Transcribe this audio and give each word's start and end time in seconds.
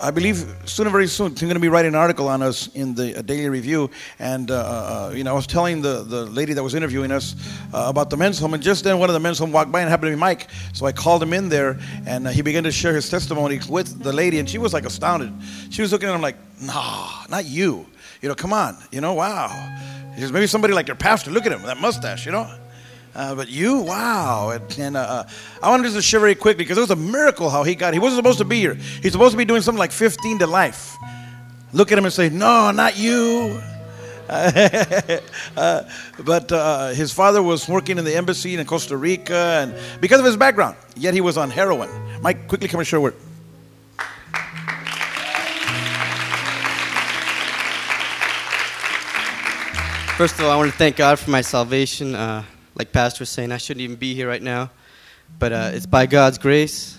I 0.00 0.12
believe 0.12 0.54
soon 0.64 0.86
or 0.86 0.90
very 0.90 1.08
soon, 1.08 1.28
I'm 1.28 1.34
going 1.34 1.54
to 1.54 1.60
be 1.60 1.68
writing 1.68 1.88
an 1.88 1.96
article 1.96 2.28
on 2.28 2.40
us 2.40 2.68
in 2.74 2.94
the 2.94 3.20
Daily 3.22 3.48
Review. 3.48 3.90
And, 4.20 4.48
uh, 4.50 4.54
uh, 4.54 5.12
you 5.14 5.24
know, 5.24 5.32
I 5.32 5.34
was 5.34 5.46
telling 5.46 5.82
the, 5.82 6.04
the 6.04 6.26
lady 6.26 6.52
that 6.52 6.62
was 6.62 6.76
interviewing 6.76 7.10
us 7.10 7.34
uh, 7.74 7.86
about 7.88 8.08
the 8.08 8.16
men's 8.16 8.38
home. 8.38 8.54
And 8.54 8.62
just 8.62 8.84
then, 8.84 8.98
one 9.00 9.10
of 9.10 9.14
the 9.14 9.20
men's 9.20 9.40
home 9.40 9.50
walked 9.50 9.72
by 9.72 9.80
and 9.80 9.90
happened 9.90 10.12
to 10.12 10.16
be 10.16 10.20
Mike. 10.20 10.48
So 10.72 10.86
I 10.86 10.92
called 10.92 11.20
him 11.20 11.32
in 11.32 11.48
there, 11.48 11.80
and 12.06 12.28
uh, 12.28 12.30
he 12.30 12.42
began 12.42 12.62
to 12.62 12.70
share 12.70 12.94
his 12.94 13.10
testimony 13.10 13.58
with 13.68 14.02
the 14.02 14.12
lady. 14.12 14.38
And 14.38 14.48
she 14.48 14.58
was 14.58 14.72
like 14.72 14.84
astounded. 14.84 15.32
She 15.70 15.82
was 15.82 15.90
looking 15.90 16.08
at 16.08 16.14
him 16.14 16.22
like, 16.22 16.36
nah, 16.60 17.24
not 17.28 17.44
you. 17.44 17.84
You 18.22 18.28
know, 18.28 18.36
come 18.36 18.52
on. 18.52 18.76
You 18.92 19.00
know, 19.00 19.14
wow. 19.14 19.48
He 20.14 20.20
says, 20.20 20.30
maybe 20.30 20.46
somebody 20.46 20.74
like 20.74 20.86
your 20.86 20.96
pastor. 20.96 21.32
Look 21.32 21.44
at 21.44 21.50
him, 21.50 21.62
with 21.62 21.68
that 21.68 21.80
mustache, 21.80 22.24
you 22.24 22.32
know. 22.32 22.48
Uh, 23.18 23.34
but 23.34 23.48
you, 23.50 23.78
wow. 23.80 24.50
And, 24.50 24.78
and 24.78 24.96
uh, 24.96 25.00
uh 25.00 25.28
I 25.60 25.70
wanted 25.70 25.88
to 25.88 25.94
just 25.94 26.06
share 26.06 26.20
very 26.20 26.36
quickly 26.36 26.62
because 26.62 26.78
it 26.78 26.82
was 26.82 26.92
a 26.92 26.96
miracle 26.96 27.50
how 27.50 27.64
he 27.64 27.74
got. 27.74 27.92
He 27.92 27.98
wasn't 27.98 28.20
supposed 28.20 28.38
to 28.38 28.44
be 28.44 28.60
here. 28.60 28.74
He's 28.74 29.10
supposed 29.10 29.32
to 29.32 29.36
be 29.36 29.44
doing 29.44 29.60
something 29.60 29.78
like 29.78 29.90
15 29.90 30.38
to 30.38 30.46
life. 30.46 30.96
Look 31.72 31.90
at 31.90 31.98
him 31.98 32.04
and 32.04 32.14
say, 32.14 32.28
no, 32.28 32.70
not 32.70 32.96
you. 32.96 33.60
uh, 34.28 35.82
but 36.24 36.52
uh, 36.52 36.90
his 36.90 37.12
father 37.12 37.42
was 37.42 37.68
working 37.68 37.98
in 37.98 38.04
the 38.04 38.14
embassy 38.14 38.54
in 38.54 38.64
Costa 38.64 38.96
Rica, 38.96 39.34
and 39.62 39.74
because 40.00 40.20
of 40.20 40.24
his 40.26 40.36
background, 40.36 40.76
yet 40.94 41.12
he 41.12 41.20
was 41.20 41.36
on 41.36 41.50
heroin. 41.50 41.90
Mike, 42.22 42.46
quickly 42.46 42.68
come 42.68 42.78
and 42.78 42.86
share 42.86 42.98
a 42.98 43.02
word. 43.02 43.14
First 50.16 50.38
of 50.38 50.44
all, 50.44 50.50
I 50.52 50.56
want 50.56 50.70
to 50.70 50.78
thank 50.78 50.94
God 50.96 51.18
for 51.18 51.30
my 51.30 51.40
salvation. 51.40 52.14
Uh, 52.14 52.44
like 52.78 52.92
Pastor 52.92 53.22
was 53.22 53.28
saying, 53.28 53.50
I 53.50 53.56
shouldn't 53.56 53.82
even 53.82 53.96
be 53.96 54.14
here 54.14 54.28
right 54.28 54.42
now, 54.42 54.70
but 55.40 55.52
uh, 55.52 55.70
it's 55.74 55.84
by 55.84 56.06
God's 56.06 56.38
grace. 56.38 56.96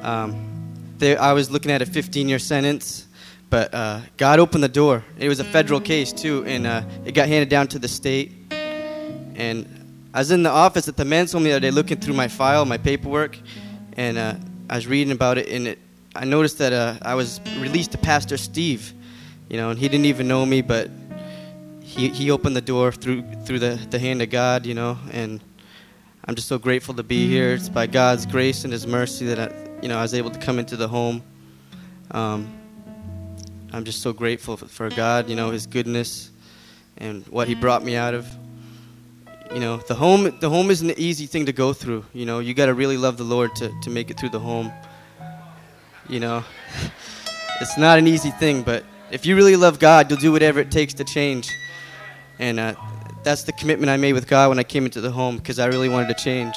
Um, 0.00 0.72
there, 0.96 1.20
I 1.20 1.34
was 1.34 1.50
looking 1.50 1.70
at 1.70 1.82
a 1.82 1.86
15 1.86 2.30
year 2.30 2.38
sentence, 2.38 3.06
but 3.50 3.74
uh, 3.74 4.00
God 4.16 4.38
opened 4.38 4.64
the 4.64 4.68
door. 4.68 5.04
It 5.18 5.28
was 5.28 5.38
a 5.38 5.44
federal 5.44 5.80
case, 5.82 6.14
too, 6.14 6.44
and 6.46 6.66
uh, 6.66 6.82
it 7.04 7.12
got 7.12 7.28
handed 7.28 7.50
down 7.50 7.68
to 7.68 7.78
the 7.78 7.88
state. 7.88 8.32
And 9.34 10.08
I 10.14 10.20
was 10.20 10.30
in 10.30 10.42
the 10.42 10.50
office 10.50 10.88
at 10.88 10.96
the 10.96 11.04
men's 11.04 11.32
home 11.32 11.44
the 11.44 11.50
other 11.50 11.60
day 11.60 11.70
looking 11.70 12.00
through 12.00 12.14
my 12.14 12.28
file, 12.28 12.64
my 12.64 12.78
paperwork, 12.78 13.38
and 13.98 14.16
uh, 14.16 14.34
I 14.70 14.76
was 14.76 14.86
reading 14.86 15.12
about 15.12 15.36
it, 15.36 15.48
and 15.50 15.68
it, 15.68 15.78
I 16.14 16.24
noticed 16.24 16.56
that 16.58 16.72
uh, 16.72 16.94
I 17.02 17.14
was 17.14 17.38
released 17.58 17.92
to 17.92 17.98
Pastor 17.98 18.38
Steve, 18.38 18.94
you 19.50 19.58
know, 19.58 19.68
and 19.68 19.78
he 19.78 19.88
didn't 19.88 20.06
even 20.06 20.26
know 20.26 20.46
me, 20.46 20.62
but 20.62 20.88
he, 21.96 22.10
he 22.10 22.30
opened 22.30 22.54
the 22.54 22.60
door 22.60 22.92
through 22.92 23.22
through 23.44 23.58
the, 23.58 23.80
the 23.90 23.98
hand 23.98 24.20
of 24.20 24.28
God, 24.28 24.66
you 24.66 24.74
know, 24.74 24.98
and 25.12 25.40
I'm 26.26 26.34
just 26.34 26.46
so 26.46 26.58
grateful 26.58 26.94
to 26.94 27.02
be 27.02 27.26
here. 27.26 27.54
It's 27.54 27.68
by 27.68 27.86
God's 27.86 28.26
grace 28.26 28.64
and 28.64 28.72
His 28.72 28.86
mercy 28.86 29.26
that 29.26 29.38
I, 29.38 29.80
you 29.80 29.88
know 29.88 29.98
I 29.98 30.02
was 30.02 30.12
able 30.12 30.30
to 30.30 30.38
come 30.38 30.58
into 30.58 30.76
the 30.76 30.88
home. 30.88 31.22
Um, 32.10 32.52
I'm 33.72 33.84
just 33.84 34.02
so 34.02 34.12
grateful 34.12 34.56
for 34.56 34.90
God, 34.90 35.28
you 35.28 35.36
know, 35.36 35.50
His 35.50 35.66
goodness 35.66 36.30
and 36.98 37.26
what 37.28 37.48
He 37.48 37.54
brought 37.54 37.82
me 37.82 37.96
out 37.96 38.12
of. 38.12 38.28
You 39.54 39.60
know, 39.60 39.78
the 39.78 39.94
home 39.94 40.36
the 40.40 40.50
home 40.50 40.70
isn't 40.70 40.90
an 40.90 40.98
easy 40.98 41.26
thing 41.26 41.46
to 41.46 41.52
go 41.52 41.72
through. 41.72 42.04
You 42.12 42.26
know, 42.26 42.40
you 42.40 42.52
got 42.52 42.66
to 42.66 42.74
really 42.74 42.98
love 42.98 43.16
the 43.16 43.24
Lord 43.24 43.54
to 43.56 43.72
to 43.82 43.90
make 43.90 44.10
it 44.10 44.20
through 44.20 44.30
the 44.30 44.40
home. 44.40 44.70
You 46.10 46.20
know, 46.20 46.44
it's 47.60 47.78
not 47.78 47.98
an 47.98 48.06
easy 48.06 48.32
thing, 48.32 48.62
but 48.62 48.84
if 49.10 49.24
you 49.24 49.34
really 49.34 49.56
love 49.56 49.78
God, 49.78 50.10
you'll 50.10 50.20
do 50.20 50.32
whatever 50.32 50.60
it 50.60 50.70
takes 50.70 50.92
to 50.94 51.04
change. 51.04 51.48
And 52.38 52.60
uh, 52.60 52.74
that's 53.22 53.42
the 53.44 53.52
commitment 53.52 53.90
I 53.90 53.96
made 53.96 54.12
with 54.12 54.28
God 54.28 54.50
when 54.50 54.58
I 54.58 54.62
came 54.62 54.84
into 54.84 55.00
the 55.00 55.10
home 55.10 55.36
because 55.36 55.58
I 55.58 55.66
really 55.66 55.88
wanted 55.88 56.16
to 56.16 56.22
change. 56.22 56.54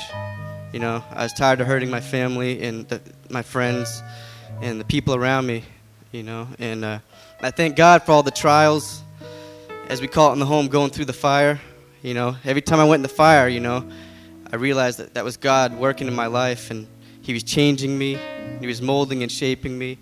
You 0.74 0.80
know, 0.80 1.04
I 1.12 1.24
was 1.24 1.34
tired 1.34 1.62
of 1.62 1.68
hurting 1.68 1.90
my 1.90 2.02
family 2.02 2.62
and 2.62 2.88
the, 2.88 3.02
my 3.30 3.42
friends 3.42 4.04
and 4.62 4.80
the 4.80 4.86
people 4.86 5.16
around 5.16 5.48
me, 5.48 5.64
you 6.12 6.24
know. 6.24 6.48
And 6.60 6.86
uh, 6.86 7.00
I 7.42 7.52
thank 7.52 7.76
God 7.76 8.04
for 8.04 8.12
all 8.12 8.24
the 8.24 8.32
trials, 8.32 9.02
as 9.88 10.02
we 10.02 10.08
call 10.08 10.30
it 10.30 10.34
in 10.34 10.40
the 10.40 10.46
home, 10.46 10.68
going 10.68 10.92
through 10.92 11.06
the 11.06 11.14
fire. 11.14 11.60
You 12.02 12.14
know, 12.14 12.36
every 12.46 12.62
time 12.62 12.80
I 12.80 12.86
went 12.86 13.00
in 13.00 13.04
the 13.04 13.10
fire, 13.10 13.48
you 13.48 13.60
know, 13.60 13.90
I 14.52 14.58
realized 14.58 15.00
that 15.00 15.14
that 15.16 15.24
was 15.24 15.38
God 15.38 15.76
working 15.78 16.08
in 16.08 16.14
my 16.14 16.28
life 16.28 16.72
and 16.72 16.88
He 17.22 17.34
was 17.34 17.44
changing 17.44 17.98
me, 17.98 18.20
He 18.60 18.68
was 18.68 18.82
molding 18.82 19.24
and 19.24 19.32
shaping 19.32 19.78
me. 19.78 19.98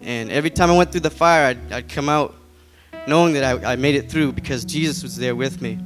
And 0.00 0.30
every 0.30 0.50
time 0.50 0.70
I 0.70 0.76
went 0.76 0.92
through 0.92 1.02
the 1.02 1.10
fire, 1.10 1.46
I'd, 1.46 1.72
I'd 1.72 1.88
come 1.88 2.08
out 2.08 2.34
knowing 3.06 3.34
that 3.34 3.64
I, 3.64 3.72
I 3.72 3.76
made 3.76 3.94
it 3.94 4.10
through 4.10 4.32
because 4.32 4.64
Jesus 4.64 5.02
was 5.02 5.16
there 5.16 5.34
with 5.34 5.60
me. 5.60 5.78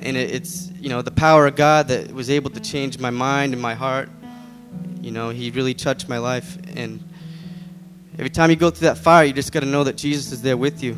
And 0.00 0.16
it, 0.16 0.30
it's, 0.30 0.70
you 0.78 0.88
know, 0.88 1.02
the 1.02 1.10
power 1.10 1.46
of 1.46 1.56
God 1.56 1.88
that 1.88 2.12
was 2.12 2.30
able 2.30 2.50
to 2.50 2.60
change 2.60 2.98
my 2.98 3.10
mind 3.10 3.52
and 3.52 3.60
my 3.60 3.74
heart. 3.74 4.08
You 5.00 5.10
know, 5.10 5.30
He 5.30 5.50
really 5.50 5.74
touched 5.74 6.08
my 6.08 6.18
life. 6.18 6.56
And 6.76 7.02
every 8.14 8.30
time 8.30 8.50
you 8.50 8.56
go 8.56 8.70
through 8.70 8.88
that 8.88 8.98
fire, 8.98 9.24
you 9.24 9.32
just 9.32 9.52
got 9.52 9.60
to 9.60 9.66
know 9.66 9.84
that 9.84 9.96
Jesus 9.96 10.32
is 10.32 10.42
there 10.42 10.56
with 10.56 10.82
you. 10.82 10.96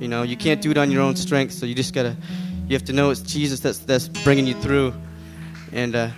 You 0.00 0.08
know, 0.08 0.22
you 0.22 0.36
can't 0.36 0.60
do 0.60 0.70
it 0.70 0.78
on 0.78 0.90
your 0.90 1.02
own 1.02 1.14
strength, 1.14 1.52
so 1.52 1.64
you 1.64 1.74
just 1.74 1.94
got 1.94 2.02
to, 2.02 2.16
you 2.66 2.74
have 2.74 2.84
to 2.86 2.92
know 2.92 3.10
it's 3.10 3.22
Jesus 3.22 3.60
that's, 3.60 3.78
that's 3.78 4.08
bringing 4.08 4.46
you 4.46 4.54
through. 4.54 4.92
And 5.70 5.94
uh, 5.94 6.10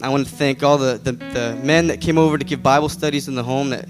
I 0.00 0.08
want 0.08 0.26
to 0.26 0.32
thank 0.32 0.62
all 0.62 0.78
the, 0.78 0.98
the, 0.98 1.12
the 1.12 1.60
men 1.62 1.88
that 1.88 2.00
came 2.00 2.16
over 2.16 2.38
to 2.38 2.44
give 2.44 2.62
Bible 2.62 2.88
studies 2.88 3.26
in 3.26 3.34
the 3.34 3.42
home 3.42 3.70
that 3.70 3.88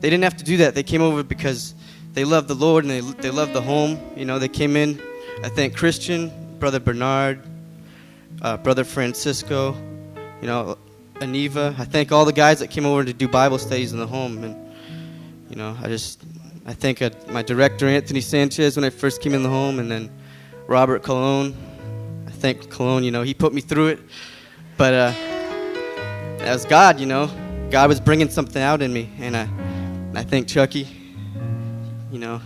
they 0.00 0.08
didn't 0.08 0.22
have 0.22 0.36
to 0.36 0.44
do 0.44 0.58
that. 0.58 0.74
They 0.74 0.84
came 0.84 1.02
over 1.02 1.22
because 1.22 1.74
they 2.18 2.24
love 2.24 2.48
the 2.48 2.54
Lord 2.54 2.84
and 2.84 2.90
they, 2.90 3.00
they 3.22 3.30
love 3.30 3.52
the 3.52 3.62
home. 3.62 3.96
You 4.16 4.24
know, 4.24 4.40
they 4.40 4.48
came 4.48 4.76
in. 4.76 5.00
I 5.44 5.48
thank 5.48 5.76
Christian, 5.76 6.32
Brother 6.58 6.80
Bernard, 6.80 7.40
uh, 8.42 8.56
Brother 8.56 8.82
Francisco, 8.82 9.76
you 10.40 10.48
know, 10.48 10.76
Aniva. 11.20 11.78
I 11.78 11.84
thank 11.84 12.10
all 12.10 12.24
the 12.24 12.32
guys 12.32 12.58
that 12.58 12.72
came 12.72 12.84
over 12.84 13.04
to 13.04 13.12
do 13.12 13.28
Bible 13.28 13.56
studies 13.56 13.92
in 13.92 14.00
the 14.00 14.06
home. 14.08 14.42
And, 14.42 14.56
you 15.48 15.54
know, 15.54 15.76
I 15.80 15.86
just, 15.86 16.20
I 16.66 16.72
thank 16.72 17.02
uh, 17.02 17.10
my 17.28 17.44
director, 17.44 17.86
Anthony 17.86 18.20
Sanchez, 18.20 18.74
when 18.74 18.84
I 18.84 18.90
first 18.90 19.22
came 19.22 19.32
in 19.32 19.44
the 19.44 19.48
home, 19.48 19.78
and 19.78 19.88
then 19.88 20.10
Robert 20.66 21.04
Colon. 21.04 21.56
I 22.26 22.32
thank 22.32 22.68
Colon, 22.68 23.04
you 23.04 23.12
know, 23.12 23.22
he 23.22 23.32
put 23.32 23.54
me 23.54 23.60
through 23.60 23.86
it. 23.90 24.00
But 24.76 24.92
uh, 24.92 25.14
was 26.40 26.64
God, 26.64 26.98
you 26.98 27.06
know. 27.06 27.30
God 27.70 27.88
was 27.88 28.00
bringing 28.00 28.28
something 28.28 28.60
out 28.60 28.82
in 28.82 28.92
me. 28.92 29.08
And 29.20 29.36
I, 29.36 29.48
I 30.16 30.24
thank 30.24 30.48
Chucky 30.48 30.97
you 32.10 32.18
know, 32.18 32.40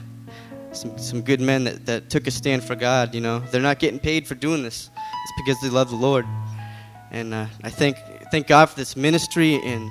some, 0.72 0.96
some 0.98 1.22
good 1.22 1.40
men 1.40 1.64
that, 1.64 1.86
that 1.86 2.10
took 2.10 2.26
a 2.26 2.30
stand 2.30 2.64
for 2.64 2.74
God, 2.74 3.14
you 3.14 3.20
know. 3.20 3.40
They're 3.50 3.60
not 3.60 3.78
getting 3.78 3.98
paid 3.98 4.26
for 4.26 4.34
doing 4.34 4.62
this. 4.62 4.90
It's 4.96 5.32
because 5.36 5.60
they 5.60 5.68
love 5.68 5.90
the 5.90 5.96
Lord. 5.96 6.26
And 7.10 7.34
uh, 7.34 7.46
I 7.62 7.70
thank, 7.70 7.98
thank 8.30 8.46
God 8.46 8.66
for 8.70 8.76
this 8.76 8.96
ministry 8.96 9.56
and 9.56 9.90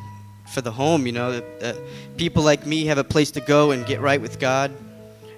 for 0.52 0.62
the 0.62 0.72
home, 0.72 1.06
you 1.06 1.12
know, 1.12 1.32
that, 1.32 1.60
that, 1.60 1.78
people 2.18 2.44
like 2.44 2.66
me 2.66 2.86
have 2.86 2.98
a 2.98 3.04
place 3.04 3.32
to 3.32 3.42
go 3.42 3.72
and 3.72 3.86
get 3.86 4.02
right 4.02 4.22
with 4.22 4.40
God. 4.40 4.72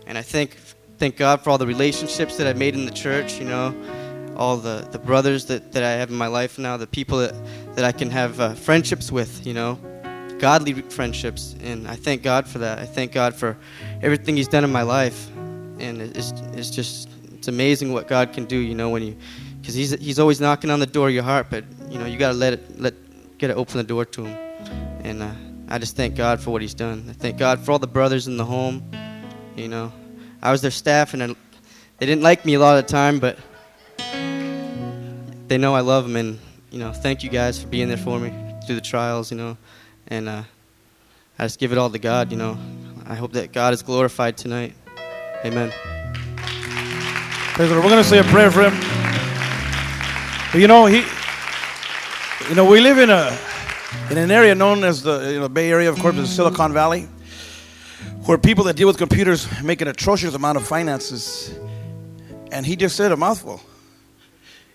And 0.07 0.17
I 0.17 0.21
thank, 0.21 0.57
thank 0.97 1.17
God 1.17 1.41
for 1.41 1.49
all 1.49 1.57
the 1.57 1.67
relationships 1.67 2.37
that 2.37 2.47
I've 2.47 2.57
made 2.57 2.73
in 2.73 2.85
the 2.85 2.91
church, 2.91 3.39
you 3.39 3.45
know, 3.45 3.75
all 4.35 4.57
the, 4.57 4.87
the 4.91 4.99
brothers 4.99 5.45
that, 5.45 5.71
that 5.73 5.83
I 5.83 5.91
have 5.91 6.09
in 6.09 6.15
my 6.15 6.27
life 6.27 6.57
now, 6.57 6.77
the 6.77 6.87
people 6.87 7.19
that, 7.19 7.35
that 7.75 7.85
I 7.85 7.91
can 7.91 8.09
have 8.09 8.39
uh, 8.39 8.53
friendships 8.53 9.11
with, 9.11 9.45
you 9.45 9.53
know 9.53 9.77
godly 10.43 10.73
friendships, 10.73 11.55
and 11.63 11.87
I 11.87 11.95
thank 11.95 12.21
God 12.21 12.45
for 12.45 12.59
that. 12.59 12.77
I 12.77 12.85
thank 12.85 13.13
God 13.13 13.33
for 13.33 13.55
everything 14.03 14.37
He's 14.37 14.47
done 14.47 14.63
in 14.63 14.71
my 14.71 14.83
life, 14.83 15.29
and 15.79 16.01
it's 16.01 16.31
it's 16.53 16.69
just 16.69 17.09
it's 17.33 17.47
amazing 17.47 17.93
what 17.93 18.07
God 18.07 18.33
can 18.33 18.45
do. 18.45 18.57
You 18.57 18.75
know 18.75 18.89
when 18.89 19.01
you, 19.01 19.17
because 19.61 19.73
He's 19.73 19.91
He's 19.91 20.19
always 20.19 20.39
knocking 20.39 20.69
on 20.69 20.79
the 20.79 20.85
door 20.85 21.07
of 21.07 21.13
your 21.13 21.23
heart, 21.23 21.47
but 21.49 21.63
you 21.89 21.97
know 21.97 22.05
you 22.05 22.19
gotta 22.19 22.37
let 22.37 22.53
it 22.53 22.79
let 22.79 22.93
get 23.39 23.47
to 23.47 23.55
open 23.55 23.77
the 23.77 23.83
door 23.83 24.05
to 24.05 24.25
Him, 24.25 24.37
and 25.03 25.23
uh, 25.23 25.31
I 25.69 25.79
just 25.79 25.95
thank 25.95 26.15
God 26.15 26.39
for 26.39 26.51
what 26.51 26.61
He's 26.61 26.75
done. 26.75 27.05
I 27.09 27.13
thank 27.13 27.37
God 27.37 27.61
for 27.61 27.71
all 27.71 27.79
the 27.79 27.87
brothers 27.87 28.27
in 28.27 28.37
the 28.37 28.45
home. 28.45 28.83
You 29.55 29.69
know, 29.69 29.91
I 30.41 30.51
was 30.51 30.61
their 30.61 30.71
staff, 30.71 31.13
and 31.13 31.23
I, 31.23 31.27
they 31.97 32.05
didn't 32.05 32.23
like 32.23 32.45
me 32.45 32.55
a 32.55 32.59
lot 32.59 32.77
of 32.77 32.85
the 32.85 32.91
time, 32.91 33.19
but 33.19 33.39
they 35.47 35.57
know 35.57 35.73
I 35.73 35.81
love 35.81 36.03
them, 36.03 36.17
and 36.17 36.39
you 36.71 36.79
know, 36.79 36.91
thank 36.91 37.23
you 37.23 37.29
guys 37.29 37.61
for 37.61 37.67
being 37.67 37.87
there 37.87 37.97
for 37.97 38.19
me 38.19 38.33
through 38.65 38.75
the 38.75 38.81
trials. 38.81 39.31
You 39.31 39.37
know. 39.37 39.57
And 40.07 40.27
uh, 40.27 40.43
I 41.39 41.43
just 41.45 41.59
give 41.59 41.71
it 41.71 41.77
all 41.77 41.89
to 41.89 41.97
God, 41.97 42.29
you 42.29 42.37
know. 42.37 42.57
I 43.05 43.15
hope 43.15 43.33
that 43.33 43.51
God 43.51 43.73
is 43.73 43.81
glorified 43.81 44.37
tonight. 44.37 44.73
Amen. 45.45 45.71
Praise 47.53 47.69
the 47.69 47.75
Lord. 47.75 47.83
We're 47.83 47.91
going 47.91 48.03
to 48.03 48.09
say 48.09 48.19
a 48.19 48.23
prayer 48.23 48.49
for 48.49 48.69
him. 48.69 48.73
You 50.59 50.67
know, 50.67 50.85
he, 50.85 51.03
you 52.49 52.55
know, 52.55 52.65
we 52.65 52.81
live 52.81 52.97
in 52.97 53.09
a, 53.09 53.37
in 54.09 54.17
an 54.17 54.31
area 54.31 54.55
known 54.55 54.83
as 54.83 55.03
the 55.03 55.33
you 55.33 55.39
know, 55.39 55.49
Bay 55.49 55.69
Area, 55.69 55.89
of 55.89 55.99
course, 55.99 56.15
the 56.15 56.25
Silicon 56.25 56.73
Valley, 56.73 57.07
where 58.25 58.37
people 58.37 58.63
that 58.65 58.75
deal 58.75 58.87
with 58.87 58.97
computers 58.97 59.47
make 59.61 59.81
an 59.81 59.87
atrocious 59.87 60.33
amount 60.33 60.57
of 60.57 60.67
finances. 60.67 61.53
And 62.51 62.65
he 62.65 62.75
just 62.75 62.95
said 62.95 63.11
a 63.11 63.17
mouthful. 63.17 63.61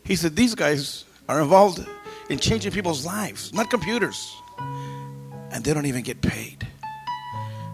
He 0.04 0.16
said, 0.16 0.36
These 0.36 0.54
guys 0.54 1.04
are 1.28 1.40
involved 1.40 1.86
in 2.28 2.38
changing 2.38 2.72
people's 2.72 3.06
lives, 3.06 3.52
not 3.54 3.70
computers 3.70 4.34
and 5.50 5.64
they 5.64 5.74
don't 5.74 5.86
even 5.86 6.02
get 6.02 6.20
paid. 6.20 6.67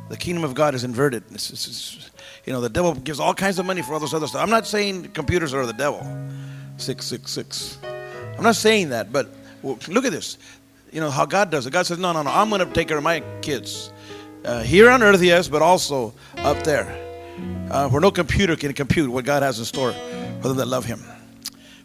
The 0.09 0.17
kingdom 0.17 0.45
of 0.45 0.55
God 0.55 0.75
is 0.75 0.85
inverted. 0.85 1.25
It's, 1.31 1.51
it's, 1.51 1.67
it's, 1.67 2.11
you 2.45 2.53
know, 2.53 2.61
the 2.61 2.69
devil 2.69 2.95
gives 2.95 3.21
all 3.21 3.35
kinds 3.35 3.59
of 3.59 3.67
money 3.67 3.83
for 3.83 3.95
all 3.95 4.01
this 4.01 4.13
other 4.13 4.27
stuff. 4.27 4.43
I'm 4.43 4.51
not 4.51 4.67
saying 4.67 5.13
computers 5.13 5.55
are 5.55 5.65
the 5.65 5.73
devil. 5.73 6.01
666. 6.77 7.79
I'm 8.37 8.43
not 8.43 8.57
saying 8.57 8.91
that, 8.91 9.13
but 9.13 9.29
look 9.63 10.05
at 10.05 10.13
this. 10.13 10.39
You 10.93 11.01
know 11.01 11.11
how 11.11 11.27
God 11.27 11.51
does 11.51 11.67
it. 11.67 11.73
God 11.73 11.87
says, 11.87 11.99
no, 11.99 12.13
no, 12.13 12.23
no, 12.23 12.31
I'm 12.31 12.51
going 12.51 12.67
to 12.67 12.73
take 12.73 12.89
care 12.89 12.99
of 12.99 13.05
my 13.05 13.21
kids. 13.43 13.93
Uh, 14.45 14.63
here 14.63 14.91
on 14.91 15.03
earth, 15.03 15.23
yes, 15.23 15.49
but 15.49 15.63
also 15.63 16.13
up 16.39 16.63
there, 16.65 16.87
uh, 17.71 17.89
where 17.89 18.01
no 18.01 18.11
computer 18.11 18.57
can 18.57 18.73
compute 18.75 19.11
what 19.11 19.25
God 19.25 19.43
has 19.43 19.59
in 19.59 19.65
store 19.65 19.93
for 20.43 20.49
them 20.49 20.59
that 20.59 20.67
love 20.67 20.85
Him. 20.85 21.01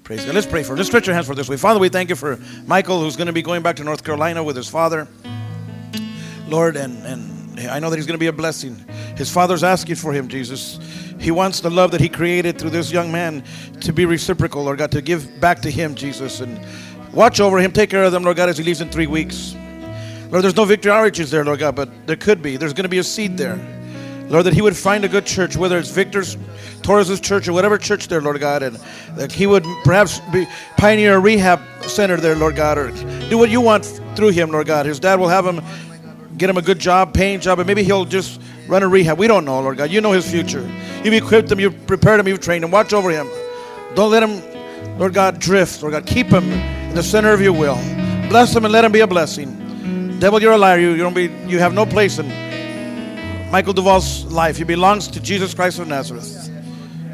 Praise 0.04 0.26
God. 0.26 0.36
Let's 0.36 0.48
pray 0.48 0.64
for. 0.64 0.76
Let's 0.76 0.90
stretch 0.90 1.08
your 1.08 1.14
hands 1.14 1.28
for 1.28 1.36
this 1.36 1.48
way. 1.48 1.56
Father, 1.56 1.80
we 1.80 1.88
thank 1.88 2.10
you 2.10 2.16
for 2.16 2.38
Michael, 2.66 3.00
who's 3.00 3.16
going 3.16 3.28
to 3.28 3.34
be 3.34 3.42
going 3.42 3.62
back 3.62 3.78
to 3.78 3.84
North 3.84 4.04
Carolina 4.04 4.44
with 4.44 4.56
his 4.56 4.68
father. 4.68 5.08
Lord, 6.48 6.76
and 6.76 7.06
and 7.06 7.39
I 7.68 7.80
know 7.80 7.90
that 7.90 7.96
he's 7.96 8.06
going 8.06 8.16
to 8.16 8.20
be 8.20 8.28
a 8.28 8.34
blessing. 8.34 8.86
His 9.18 9.32
father's 9.32 9.64
asking 9.64 9.96
for 9.96 10.14
him, 10.14 10.28
Jesus. 10.28 10.80
He 11.20 11.32
wants 11.32 11.60
the 11.60 11.70
love 11.70 11.92
that 11.92 12.02
he 12.02 12.10
created 12.10 12.58
through 12.58 12.70
this 12.70 12.92
young 12.92 13.12
man 13.12 13.44
to 13.82 13.92
be 13.92 14.06
reciprocal, 14.06 14.64
Lord 14.64 14.78
God, 14.78 14.92
to 14.92 15.02
give 15.02 15.40
back 15.42 15.62
to 15.64 15.72
him, 15.72 15.96
Jesus, 15.96 16.40
and 16.40 16.60
watch 17.14 17.40
over 17.40 17.60
him, 17.60 17.72
take 17.72 17.90
care 17.90 18.04
of 18.04 18.12
them, 18.12 18.24
Lord 18.24 18.38
God, 18.38 18.50
as 18.50 18.58
he 18.58 18.64
leaves 18.64 18.82
in 18.82 18.90
three 18.90 19.08
weeks. 19.08 19.56
Lord, 20.30 20.44
there's 20.44 20.56
no 20.56 20.66
victory 20.66 20.92
outreaches 20.92 21.32
there, 21.32 21.44
Lord 21.44 21.60
God, 21.60 21.76
but 21.76 21.90
there 22.08 22.16
could 22.16 22.42
be. 22.42 22.56
There's 22.56 22.74
going 22.74 22.84
to 22.84 22.90
be 22.90 23.00
a 23.00 23.04
seed 23.04 23.38
there. 23.38 23.58
Lord, 24.30 24.46
that 24.46 24.54
he 24.54 24.62
would 24.62 24.78
find 24.78 25.04
a 25.04 25.08
good 25.08 25.26
church, 25.26 25.58
whether 25.58 25.80
it's 25.80 25.90
Victor's, 25.90 26.38
Torres' 26.84 27.20
church, 27.20 27.48
or 27.48 27.54
whatever 27.54 27.80
church 27.80 28.08
there, 28.08 28.22
Lord 28.22 28.40
God, 28.40 28.62
and 28.62 28.76
that 29.16 29.32
he 29.32 29.48
would 29.48 29.66
perhaps 29.84 30.20
be 30.32 30.48
pioneer 30.78 31.16
a 31.16 31.20
rehab 31.20 31.60
center 31.82 32.16
there, 32.18 32.36
Lord 32.36 32.56
God, 32.56 32.78
or 32.78 32.92
do 33.28 33.40
what 33.40 33.50
you 33.50 33.60
want 33.60 33.86
through 34.16 34.30
him, 34.30 34.52
Lord 34.52 34.68
God. 34.68 34.86
His 34.86 35.00
dad 35.00 35.20
will 35.20 35.30
have 35.30 35.48
him 35.48 35.62
get 36.40 36.50
him 36.50 36.58
a 36.58 36.62
good 36.62 36.80
job, 36.80 37.14
paying 37.14 37.40
job, 37.40 37.60
and 37.60 37.68
maybe 37.68 37.84
he'll 37.84 38.06
just 38.06 38.42
run 38.68 38.82
a 38.82 38.88
rehab. 38.88 39.20
We 39.20 39.28
don't 39.28 39.46
know, 39.46 39.60
Lord 39.60 39.78
God. 39.78 39.92
You 39.92 40.02
know 40.02 40.12
his 40.12 40.30
future. 40.30 40.68
You've 41.04 41.14
equipped 41.14 41.52
him, 41.52 41.60
you've 41.60 41.86
prepared 41.86 42.20
him, 42.20 42.28
you've 42.28 42.40
trained 42.40 42.64
him. 42.64 42.72
Watch 42.72 42.94
over 42.94 43.12
him. 43.12 43.30
Don't 43.94 44.10
let 44.10 44.24
him, 44.24 44.98
Lord 44.98 45.14
God, 45.14 45.40
drift. 45.40 45.82
Lord 45.82 45.92
God, 45.92 46.06
keep 46.06 46.28
him 46.28 46.52
in 46.52 46.96
the 46.96 47.04
center 47.04 47.34
of 47.34 47.42
your 47.42 47.54
will. 47.54 47.76
Bless 48.30 48.56
him 48.56 48.64
and 48.66 48.72
let 48.72 48.86
him 48.86 48.92
be 48.92 49.02
a 49.02 49.08
blessing. 49.08 50.18
Devil, 50.20 50.42
you're 50.42 50.54
a 50.54 50.58
liar. 50.58 50.80
You, 50.80 50.92
you 50.92 50.98
don't 50.98 51.14
be. 51.14 51.26
You 51.48 51.60
have 51.60 51.74
no 51.74 51.86
place 51.86 52.20
in 52.20 52.28
Michael 53.52 53.74
Duval's 53.74 54.26
life. 54.26 54.58
He 54.58 54.64
belongs 54.64 55.08
to 55.10 55.20
Jesus 55.20 55.54
Christ 55.54 55.80
of 55.80 55.88
Nazareth. 55.88 56.50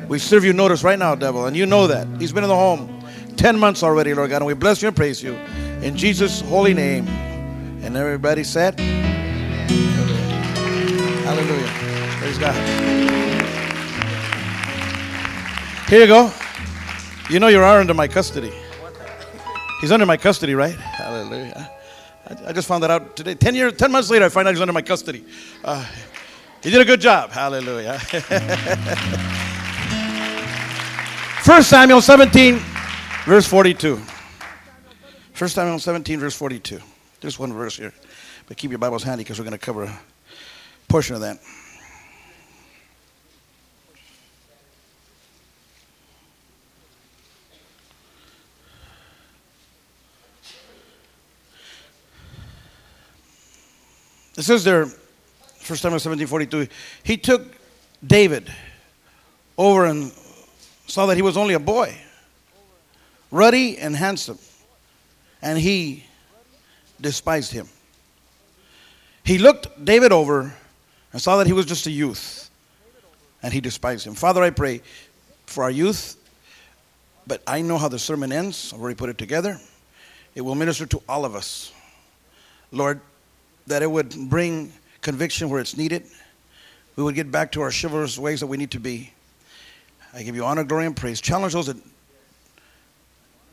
We 0.07 0.19
serve 0.19 0.45
you 0.45 0.53
notice 0.53 0.83
right 0.83 0.99
now, 0.99 1.15
devil, 1.15 1.47
and 1.47 1.57
you 1.57 1.65
know 1.65 1.87
that. 1.87 2.07
He's 2.19 2.31
been 2.31 2.43
in 2.43 2.49
the 2.49 2.55
home 2.55 3.03
10 3.37 3.57
months 3.57 3.81
already, 3.81 4.13
Lord 4.13 4.29
God, 4.29 4.37
and 4.37 4.45
we 4.45 4.53
bless 4.53 4.81
you 4.81 4.87
and 4.87 4.95
praise 4.95 5.21
you. 5.23 5.33
In 5.81 5.97
Jesus' 5.97 6.41
holy 6.41 6.73
name. 6.73 7.07
And 7.85 7.95
everybody 7.95 8.43
said, 8.43 8.79
Hallelujah. 11.25 11.67
Praise 12.19 12.37
God. 12.37 12.53
Here 15.89 16.01
you 16.01 16.05
go. 16.05 16.31
You 17.31 17.39
know 17.39 17.47
you 17.47 17.59
are 17.59 17.79
under 17.79 17.95
my 17.95 18.07
custody. 18.07 18.53
He's 19.81 19.91
under 19.91 20.05
my 20.05 20.17
custody, 20.17 20.53
right? 20.53 20.75
Hallelujah. 20.75 21.71
I, 22.45 22.53
just 22.53 22.67
found 22.67 22.83
that 22.83 22.91
out 22.91 23.15
today. 23.15 23.33
Ten 23.33 23.55
years, 23.55 23.73
ten 23.73 23.91
months 23.91 24.11
later, 24.11 24.25
I 24.25 24.29
find 24.29 24.47
out 24.47 24.53
he's 24.53 24.61
under 24.61 24.71
my 24.71 24.83
custody. 24.83 25.25
Uh, 25.63 25.83
he 26.61 26.69
did 26.69 26.79
a 26.79 26.85
good 26.85 27.01
job. 27.01 27.31
Hallelujah. 27.31 27.97
First 31.41 31.71
Samuel 31.71 32.01
17, 32.01 32.59
verse 33.25 33.47
42. 33.47 33.99
First 35.33 35.55
Samuel 35.55 35.79
17, 35.79 36.19
verse 36.19 36.35
42. 36.35 36.79
Just 37.19 37.39
one 37.39 37.51
verse 37.51 37.77
here. 37.77 37.93
But 38.47 38.57
keep 38.57 38.69
your 38.69 38.77
Bibles 38.77 39.01
handy 39.01 39.23
because 39.23 39.39
we're 39.39 39.45
going 39.45 39.57
to 39.57 39.65
cover 39.65 39.91
portion 40.87 41.15
of 41.15 41.21
that. 41.21 41.39
It 54.37 54.43
says 54.43 54.63
there, 54.63 54.85
First 54.85 55.81
Samuel 55.81 55.95
1742, 55.95 56.67
he 57.03 57.17
took 57.17 57.55
David 58.05 58.51
over 59.57 59.85
and 59.85 60.11
saw 60.87 61.05
that 61.05 61.15
he 61.15 61.21
was 61.21 61.37
only 61.37 61.53
a 61.53 61.59
boy, 61.59 61.95
ruddy 63.31 63.77
and 63.77 63.95
handsome, 63.95 64.37
and 65.41 65.57
he 65.57 66.03
despised 66.99 67.53
him. 67.53 67.69
He 69.23 69.37
looked 69.37 69.83
David 69.83 70.11
over 70.11 70.53
and 71.15 71.21
saw 71.21 71.37
that 71.37 71.47
he 71.47 71.53
was 71.53 71.65
just 71.65 71.87
a 71.87 71.91
youth, 71.91 72.49
and 73.41 73.53
he 73.53 73.61
despised 73.61 74.05
him. 74.05 74.15
Father, 74.15 74.43
I 74.43 74.49
pray 74.49 74.81
for 75.45 75.63
our 75.63 75.71
youth, 75.71 76.17
but 77.25 77.41
I 77.47 77.61
know 77.61 77.77
how 77.77 77.87
the 77.87 77.97
sermon 77.97 78.33
ends. 78.33 78.73
I've 78.73 78.81
already 78.81 78.97
put 78.97 79.07
it 79.07 79.17
together. 79.17 79.57
It 80.35 80.41
will 80.41 80.55
minister 80.55 80.85
to 80.87 81.01
all 81.07 81.23
of 81.23 81.33
us. 81.33 81.71
Lord, 82.73 82.99
that 83.67 83.81
it 83.81 83.89
would 83.89 84.13
bring 84.29 84.73
conviction 84.99 85.49
where 85.49 85.61
it's 85.61 85.77
needed. 85.77 86.03
We 86.97 87.03
would 87.03 87.15
get 87.15 87.31
back 87.31 87.53
to 87.53 87.61
our 87.61 87.71
chivalrous 87.71 88.19
ways 88.19 88.41
that 88.41 88.47
we 88.47 88.57
need 88.57 88.71
to 88.71 88.81
be. 88.81 89.13
I 90.13 90.21
give 90.21 90.35
you 90.35 90.43
honor, 90.43 90.65
glory, 90.65 90.85
and 90.85 90.97
praise. 90.97 91.21
Challenge 91.21 91.53
those 91.53 91.67
that 91.67 91.77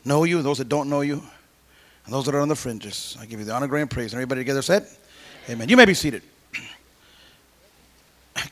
know 0.03 0.25
you, 0.25 0.41
those 0.41 0.57
that 0.57 0.67
don't 0.67 0.89
know 0.89 0.99
you, 0.99 1.23
and 2.03 2.13
those 2.13 2.25
that 2.25 2.35
are 2.35 2.41
on 2.41 2.49
the 2.49 2.57
fringes. 2.57 3.15
I 3.21 3.25
give 3.25 3.39
you 3.39 3.45
the 3.45 3.53
honor, 3.53 3.67
glory, 3.67 3.83
and 3.83 3.89
praise. 3.89 4.11
And 4.11 4.17
everybody 4.17 4.41
together 4.41 4.61
said, 4.61 4.85
Amen. 5.49 5.69
You 5.69 5.77
may 5.77 5.85
be 5.85 5.93
seated. 5.93 6.23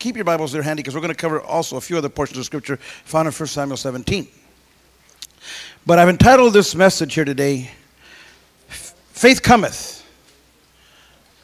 Keep 0.02 0.16
your 0.16 0.26
Bibles 0.26 0.52
there 0.52 0.64
handy 0.64 0.82
because 0.82 0.96
we're 0.96 1.02
going 1.02 1.14
to 1.14 1.16
cover 1.16 1.40
also 1.40 1.78
a 1.78 1.82
few 1.82 1.96
other 1.96 2.10
portions 2.10 2.40
of 2.40 2.46
Scripture 2.46 2.78
found 2.78 3.28
in 3.28 3.34
1 3.34 3.48
Samuel 3.48 3.78
17. 3.78 4.28
But 5.86 6.00
I've 6.00 6.10
entitled 6.10 6.54
this 6.54 6.74
message 6.74 7.14
here 7.14 7.24
today, 7.24 7.70
Faith 8.68 9.44
Cometh 9.44 10.02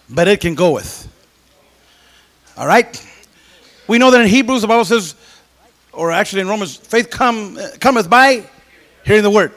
but 0.09 0.27
it 0.27 0.41
can 0.41 0.55
go 0.55 0.71
with. 0.71 1.07
All 2.57 2.65
right? 2.65 2.99
We 3.87 3.99
know 3.99 4.09
that 4.09 4.21
in 4.21 4.27
Hebrews, 4.27 4.61
the 4.61 4.67
Bible 4.67 4.85
says, 4.85 5.13
or 5.93 6.11
actually 6.11 6.41
in 6.41 6.47
Romans, 6.47 6.75
faith 6.75 7.11
come, 7.11 7.57
uh, 7.57 7.67
cometh 7.79 8.09
by 8.09 8.43
hearing 9.05 9.21
the 9.21 9.29
word. 9.29 9.53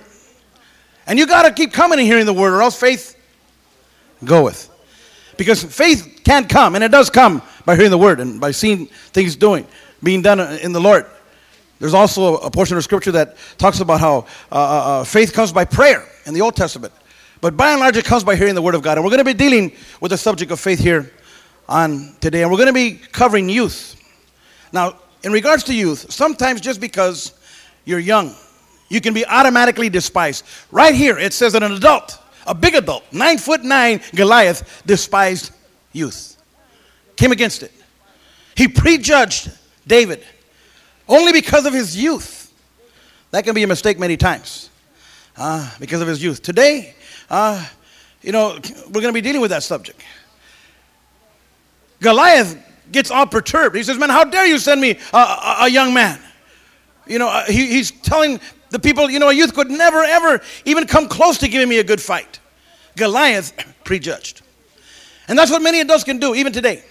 And 1.07 1.19
you 1.19 1.27
got 1.27 1.45
to 1.45 1.53
keep 1.53 1.73
coming 1.73 1.99
and 1.99 2.07
hearing 2.07 2.27
the 2.27 2.35
word, 2.35 2.53
or 2.53 2.61
else 2.61 2.79
faith 2.79 3.17
goeth. 4.25 4.70
Because 5.41 5.65
faith 5.65 6.21
can't 6.23 6.51
come, 6.51 6.75
and 6.75 6.85
it 6.85 6.91
does 6.91 7.09
come 7.09 7.41
by 7.65 7.75
hearing 7.75 7.91
the 7.91 7.97
word 7.97 8.21
and 8.21 8.39
by 8.39 8.51
seeing 8.51 8.89
things 9.15 9.37
doing, 9.37 9.67
being 10.03 10.21
done 10.21 10.39
in 10.59 10.75
the 10.75 10.81
Lord. 10.83 11.07
There's 11.79 11.95
also 11.95 12.37
a 12.37 12.51
portion 12.51 12.77
of 12.77 12.85
scripture 12.85 13.13
that 13.13 13.39
talks 13.57 13.81
about 13.81 14.01
how 14.01 14.27
uh, 14.53 14.55
uh, 14.55 15.01
uh 15.01 15.05
faith 15.05 15.33
comes 15.33 15.51
by 15.51 15.65
prayer 15.65 16.07
in 16.27 16.35
the 16.35 16.43
Old 16.43 16.57
Testament. 16.57 16.93
But 17.41 17.57
by 17.57 17.71
and 17.71 17.81
large, 17.81 17.97
it 17.97 18.05
comes 18.05 18.23
by 18.23 18.37
hearing 18.37 18.55
the 18.55 18.61
Word 18.61 18.75
of 18.75 18.83
God. 18.83 18.99
And 18.99 19.03
we're 19.03 19.09
going 19.09 19.25
to 19.25 19.25
be 19.25 19.33
dealing 19.33 19.73
with 20.03 20.11
the 20.11 20.19
subject 20.19 20.53
of 20.53 20.61
faith 20.61 20.79
here 20.79 21.11
on 21.67 22.15
today. 22.21 22.43
And 22.43 22.51
we're 22.51 22.59
going 22.59 22.67
to 22.67 22.75
be 22.75 23.01
covering 23.11 23.49
youth. 23.49 23.99
Now, 24.75 24.99
in 25.25 25.33
regards 25.33 25.65
to 25.65 25.75
youth, 25.75 26.13
sometimes 26.13 26.61
just 26.61 26.83
because 26.83 27.33
you're 27.87 27.99
young, 27.99 28.35
you 28.91 29.01
can 29.01 29.15
be 29.15 29.25
automatically 29.25 29.89
despised. 29.89 30.45
Right 30.71 30.95
here, 30.95 31.17
it 31.17 31.33
says 31.33 31.55
that 31.55 31.63
an 31.63 31.73
adult, 31.73 32.19
a 32.47 32.55
big 32.55 32.75
adult, 32.75 33.05
nine 33.13 33.39
foot 33.39 33.63
nine 33.63 34.01
Goliath, 34.15 34.83
despised 34.87 35.53
youth, 35.93 36.37
came 37.17 37.33
against 37.33 37.63
it. 37.63 37.73
He 38.57 38.69
prejudged 38.69 39.51
David 39.87 40.25
only 41.09 41.33
because 41.33 41.67
of 41.67 41.73
his 41.73 41.97
youth. 41.97 42.53
That 43.31 43.45
can 43.45 43.55
be 43.55 43.63
a 43.63 43.67
mistake 43.67 43.99
many 43.99 44.17
times 44.17 44.71
uh, 45.37 45.71
because 45.79 46.01
of 46.01 46.09
his 46.09 46.23
youth. 46.23 46.43
Today, 46.43 46.95
uh, 47.29 47.65
you 48.23 48.33
know, 48.33 48.59
we're 48.87 49.01
going 49.01 49.07
to 49.07 49.13
be 49.13 49.21
dealing 49.21 49.41
with 49.41 49.51
that 49.51 49.63
subject. 49.63 50.03
Goliath 52.01 52.59
gets 52.91 53.11
all 53.11 53.27
perturbed. 53.27 53.77
He 53.77 53.83
says, 53.83 53.99
Man, 53.99 54.11
how 54.11 54.25
dare 54.25 54.47
you 54.47 54.59
send 54.59 54.81
me 54.81 54.99
a, 55.13 55.17
a, 55.17 55.57
a 55.61 55.69
young 55.69 55.95
man? 55.95 56.21
You 57.07 57.19
know, 57.19 57.29
uh, 57.29 57.45
he, 57.47 57.67
he's 57.67 57.91
telling 57.91 58.41
the 58.71 58.79
people, 58.79 59.11
you 59.11 59.19
know, 59.19 59.29
a 59.29 59.35
youth 59.35 59.55
could 59.55 59.71
never, 59.71 60.03
ever 60.03 60.41
even 60.65 60.87
come 60.87 61.09
close 61.09 61.39
to 61.39 61.49
giving 61.49 61.69
me 61.69 61.79
a 61.79 61.85
good 61.85 62.01
fight. 62.01 62.39
Goliath 62.97 63.53
prejudged. 63.85 64.43
And 65.29 65.39
that's 65.39 65.51
what 65.51 65.63
many 65.63 65.81
adults 65.81 66.05
can 66.05 66.19
do, 66.19 66.35
even 66.35 66.53
today. 66.53 66.83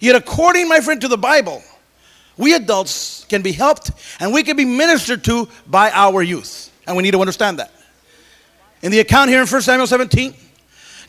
Yet, 0.00 0.16
according, 0.16 0.68
my 0.68 0.80
friend, 0.80 1.00
to 1.00 1.08
the 1.08 1.18
Bible, 1.18 1.62
we 2.36 2.54
adults 2.54 3.24
can 3.28 3.42
be 3.42 3.52
helped 3.52 3.90
and 4.20 4.32
we 4.32 4.42
can 4.42 4.56
be 4.56 4.64
ministered 4.64 5.24
to 5.24 5.48
by 5.66 5.90
our 5.90 6.22
youth. 6.22 6.70
And 6.86 6.96
we 6.96 7.02
need 7.02 7.12
to 7.12 7.20
understand 7.20 7.58
that. 7.58 7.72
In 8.82 8.90
the 8.90 8.98
account 8.98 9.30
here 9.30 9.40
in 9.40 9.46
1 9.46 9.62
Samuel 9.62 9.86
17, 9.86 10.34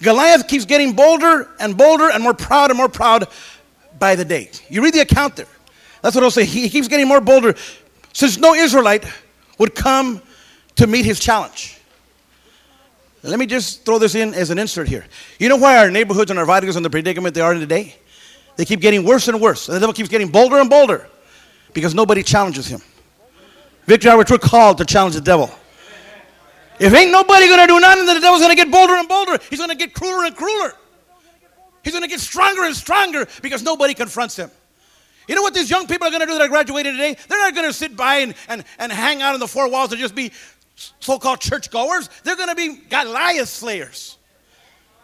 Goliath 0.02 0.48
keeps 0.48 0.66
getting 0.66 0.94
bolder 0.94 1.50
and 1.60 1.76
bolder 1.76 2.10
and 2.10 2.22
more 2.22 2.34
proud 2.34 2.70
and 2.70 2.78
more 2.78 2.90
proud 2.90 3.28
by 3.98 4.16
the 4.16 4.26
day. 4.26 4.52
You 4.70 4.84
read 4.84 4.94
the 4.94 5.00
account 5.00 5.36
there. 5.36 5.48
That's 6.02 6.14
what 6.14 6.24
I'll 6.24 6.32
say. 6.32 6.46
He 6.46 6.70
keeps 6.70 6.88
getting 6.88 7.08
more 7.08 7.22
bolder 7.22 7.56
since 8.12 8.38
no 8.38 8.54
Israelite 8.54 9.06
would 9.58 9.76
come 9.76 10.22
to 10.76 10.88
meet 10.88 11.06
his 11.06 11.20
challenge. 11.20 11.80
Let 13.24 13.40
me 13.40 13.46
just 13.46 13.86
throw 13.86 14.00
this 14.00 14.16
in 14.16 14.34
as 14.34 14.50
an 14.50 14.60
insert 14.60 14.88
here. 14.88 15.06
You 15.40 15.48
know 15.48 15.56
why 15.56 15.78
our 15.78 15.90
neighborhoods 15.90 16.30
and 16.30 16.40
our 16.40 16.46
villages 16.46 16.76
and 16.76 16.84
the 16.84 16.90
predicament 16.90 17.34
they 17.34 17.42
are 17.42 17.54
in 17.54 17.60
today? 17.60 17.96
They 18.58 18.66
keep 18.66 18.82
getting 18.82 19.06
worse 19.06 19.28
and 19.28 19.40
worse. 19.40 19.70
And 19.70 19.76
the 19.76 19.80
devil 19.80 19.94
keeps 19.94 20.10
getting 20.10 20.28
bolder 20.28 20.58
and 20.60 20.70
bolder 20.70 21.08
because 21.74 21.96
nobody 21.96 22.22
challenges 22.22 22.68
him. 22.68 22.82
Victor 23.86 24.10
Howard, 24.10 24.30
we're 24.30 24.38
called 24.38 24.78
to 24.80 24.86
challenge 24.86 25.16
the 25.16 25.22
devil. 25.22 25.50
If 26.80 26.94
ain't 26.94 27.12
nobody 27.12 27.48
gonna 27.48 27.68
do 27.68 27.80
nothing, 27.80 28.06
then 28.06 28.16
the 28.16 28.22
devil's 28.22 28.42
gonna 28.42 28.56
get 28.56 28.70
bolder 28.70 28.94
and 28.94 29.08
bolder. 29.08 29.40
He's 29.50 29.60
gonna 29.60 29.76
get 29.76 29.94
crueler 29.94 30.26
and 30.26 30.36
crueler. 30.36 30.74
He's 31.84 31.94
to 31.94 32.08
get 32.08 32.22
stronger 32.22 32.64
and 32.64 32.76
stronger 32.76 33.28
because 33.42 33.62
nobody 33.62 33.94
confronts 33.94 34.38
him. 34.38 34.50
You 35.28 35.36
know 35.36 35.42
what 35.42 35.54
these 35.54 35.70
young 35.70 35.88
people 35.88 36.08
are 36.08 36.12
going 36.12 36.22
to 36.22 36.28
do 36.28 36.34
that 36.34 36.42
are 36.42 36.50
graduating 36.50 36.94
today? 36.94 37.16
They're 37.28 37.40
not 37.40 37.56
going 37.56 37.68
to 37.68 37.74
sit 37.74 37.96
by 37.96 38.18
and, 38.18 38.36
and, 38.48 38.64
and 38.80 38.92
hang 38.92 39.22
out 39.22 39.34
in 39.34 39.40
the 39.40 39.48
four 39.48 39.70
walls 39.70 39.92
and 39.92 40.00
just 40.00 40.16
be 40.16 40.32
so 40.76 41.18
called 41.20 41.40
churchgoers. 41.40 42.10
They're 42.24 42.36
going 42.36 42.50
to 42.50 42.56
be 42.56 42.76
Goliath 42.90 43.50
slayers. 43.50 44.18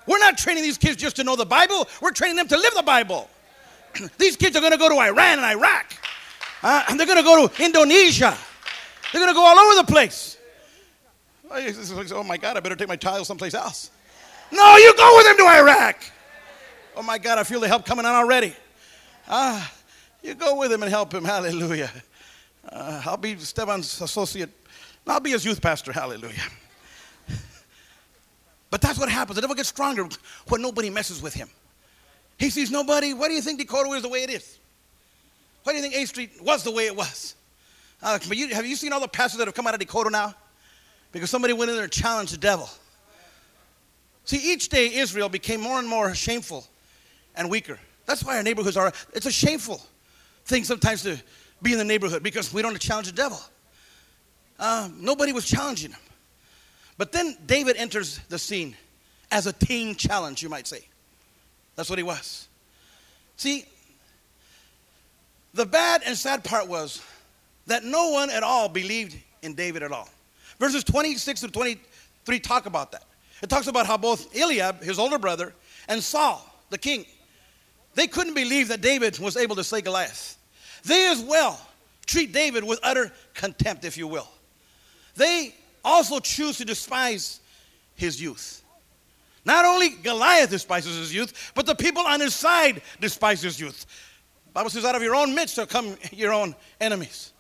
We're 0.08 0.20
not 0.20 0.38
training 0.38 0.64
these 0.64 0.78
kids 0.78 0.98
just 0.98 1.18
to 1.18 1.24
know 1.24 1.36
the 1.36 1.46
Bible, 1.46 1.88
we're 2.02 2.12
training 2.12 2.36
them 2.36 2.48
to 2.48 2.58
live 2.58 2.74
the 2.74 2.84
Bible. 2.84 3.30
these 4.18 4.36
kids 4.36 4.56
are 4.56 4.60
going 4.60 4.72
to 4.72 4.78
go 4.78 4.90
to 4.90 4.96
Iran 4.96 5.40
and 5.40 5.46
Iraq, 5.46 5.94
uh, 6.64 6.84
and 6.90 7.00
they're 7.00 7.08
going 7.08 7.20
to 7.20 7.24
go 7.24 7.48
to 7.48 7.64
Indonesia. 7.64 8.36
They're 9.12 9.22
going 9.22 9.34
to 9.34 9.36
go 9.36 9.46
all 9.46 9.58
over 9.58 9.76
the 9.76 9.92
place. 9.92 10.38
Oh 11.52 12.24
my 12.24 12.38
God, 12.38 12.58
I 12.58 12.60
better 12.60 12.76
take 12.76 12.88
my 12.88 12.96
child 12.96 13.26
someplace 13.26 13.54
else. 13.54 13.92
No, 14.52 14.78
you 14.78 14.94
go 14.96 15.18
with 15.18 15.26
them 15.26 15.38
to 15.38 15.44
Iraq. 15.44 16.04
Oh 16.96 17.04
my 17.04 17.18
God, 17.18 17.38
I 17.38 17.44
feel 17.44 17.60
the 17.60 17.68
help 17.68 17.86
coming 17.86 18.06
on 18.06 18.14
already. 18.14 18.56
Ah, 19.28 19.72
you 20.24 20.34
go 20.36 20.56
with 20.58 20.72
him 20.72 20.84
and 20.84 20.90
help 20.90 21.14
him. 21.14 21.24
Hallelujah. 21.24 21.92
Uh, 22.68 23.02
I'll 23.06 23.18
be 23.18 23.38
Stefan's 23.38 24.02
associate. 24.02 24.50
I'll 25.08 25.20
be 25.20 25.32
his 25.32 25.44
youth 25.44 25.62
pastor. 25.62 25.92
Hallelujah. 25.92 26.44
But 28.70 28.82
that's 28.82 29.00
what 29.00 29.10
happens. 29.10 29.36
The 29.36 29.42
devil 29.42 29.56
gets 29.56 29.70
stronger 29.70 30.08
when 30.48 30.62
nobody 30.62 30.90
messes 30.90 31.22
with 31.22 31.34
him. 31.34 31.50
He 32.38 32.50
sees 32.50 32.70
nobody. 32.70 33.14
Why 33.14 33.28
do 33.28 33.34
you 33.34 33.42
think 33.42 33.60
Dakota 33.60 33.90
is 33.92 34.04
the 34.04 34.10
way 34.10 34.24
it 34.24 34.30
is? 34.30 34.60
Why 35.64 35.74
do 35.74 35.78
you 35.78 35.82
think 35.82 35.96
A 35.96 36.06
Street 36.06 36.32
was 36.42 36.64
the 36.64 36.72
way 36.72 36.86
it 36.86 36.96
was? 36.96 37.36
Uh, 38.02 38.20
but 38.28 38.38
you, 38.38 38.50
have 38.50 38.66
you 38.66 38.76
seen 38.76 38.94
all 38.94 39.00
the 39.00 39.08
pastors 39.08 39.40
that 39.40 39.48
have 39.48 39.56
come 39.56 39.68
out 39.68 39.74
of 39.74 39.80
Dakota 39.80 40.10
now? 40.10 40.34
Because 41.12 41.30
somebody 41.30 41.54
went 41.54 41.70
in 41.70 41.76
there 41.76 41.84
and 41.84 41.92
challenged 41.92 42.34
the 42.34 42.38
devil. 42.38 42.70
See, 44.26 44.38
each 44.54 44.70
day 44.70 44.94
Israel 44.94 45.28
became 45.28 45.60
more 45.60 45.80
and 45.80 45.88
more 45.88 46.14
shameful 46.14 46.66
and 47.36 47.50
weaker. 47.50 47.80
That's 48.06 48.24
why 48.24 48.38
our 48.38 48.44
neighborhoods 48.44 48.78
are, 48.78 48.94
it's 49.14 49.26
a 49.26 49.32
shameful 49.32 49.82
thing 50.50 50.64
sometimes 50.64 51.04
to 51.04 51.22
be 51.62 51.72
in 51.72 51.78
the 51.78 51.86
neighborhood 51.86 52.24
because 52.24 52.54
we 52.54 52.62
don't 52.62 52.78
challenge 52.80 53.08
the 53.08 53.14
devil. 53.14 53.40
Uh, 54.60 54.90
nobody 54.98 55.32
was 55.32 55.46
challenging 55.46 55.92
him. 55.92 56.00
But 56.98 57.14
then 57.14 57.38
David 57.46 57.78
enters 57.78 58.20
the 58.28 58.38
scene 58.38 58.76
as 59.32 59.48
a 59.48 59.54
teen 59.54 59.96
challenge, 59.96 60.44
you 60.44 60.50
might 60.50 60.68
say. 60.68 60.86
That's 61.76 61.90
what 61.90 61.98
he 61.98 62.04
was. 62.04 62.48
See, 63.38 63.64
the 65.54 65.66
bad 65.66 66.02
and 66.06 66.18
sad 66.18 66.44
part 66.44 66.68
was 66.68 67.02
that 67.68 67.86
no 67.86 68.10
one 68.10 68.30
at 68.30 68.44
all 68.44 68.68
believed 68.68 69.16
in 69.42 69.54
David 69.54 69.84
at 69.84 69.92
all. 69.92 70.10
Verses 70.60 70.84
26 70.84 71.42
to 71.42 71.48
23 71.48 72.40
talk 72.40 72.66
about 72.66 72.92
that. 72.92 73.04
It 73.42 73.50
talks 73.50 73.68
about 73.68 73.86
how 73.86 73.96
both 73.96 74.36
Eliab, 74.36 74.84
his 74.84 75.00
older 75.00 75.18
brother, 75.18 75.54
and 75.88 76.04
Saul, 76.04 76.46
the 76.70 76.78
king, 76.78 77.06
they 77.96 78.08
couldn't 78.08 78.34
believe 78.34 78.68
that 78.68 78.82
David 78.82 79.18
was 79.20 79.38
able 79.38 79.56
to 79.56 79.64
slay 79.64 79.82
Goliath. 79.82 80.38
They 80.84 81.10
as 81.10 81.22
well 81.22 81.60
treat 82.06 82.32
David 82.32 82.64
with 82.64 82.80
utter 82.84 83.12
contempt, 83.34 83.86
if 83.86 83.98
you 83.98 84.08
will. 84.08 84.28
They 85.16 85.54
also 85.84 86.20
choose 86.20 86.58
to 86.58 86.66
despise 86.66 87.40
his 87.96 88.22
youth. 88.22 88.64
Not 89.46 89.66
only 89.66 89.90
Goliath 89.90 90.50
despises 90.50 90.98
his 90.98 91.14
youth, 91.14 91.52
but 91.56 91.66
the 91.66 91.76
people 91.76 92.04
on 92.04 92.20
his 92.20 92.36
side 92.36 92.82
despise 93.00 93.42
his 93.42 93.60
youth. 93.60 93.86
The 94.48 94.52
Bible 94.52 94.70
says, 94.70 94.86
out 94.86 94.96
of 94.96 95.04
your 95.04 95.16
own 95.16 95.36
midst 95.36 95.56
shall 95.56 95.66
come 95.66 95.96
your 96.12 96.34
own 96.34 96.56
enemies. 96.82 97.32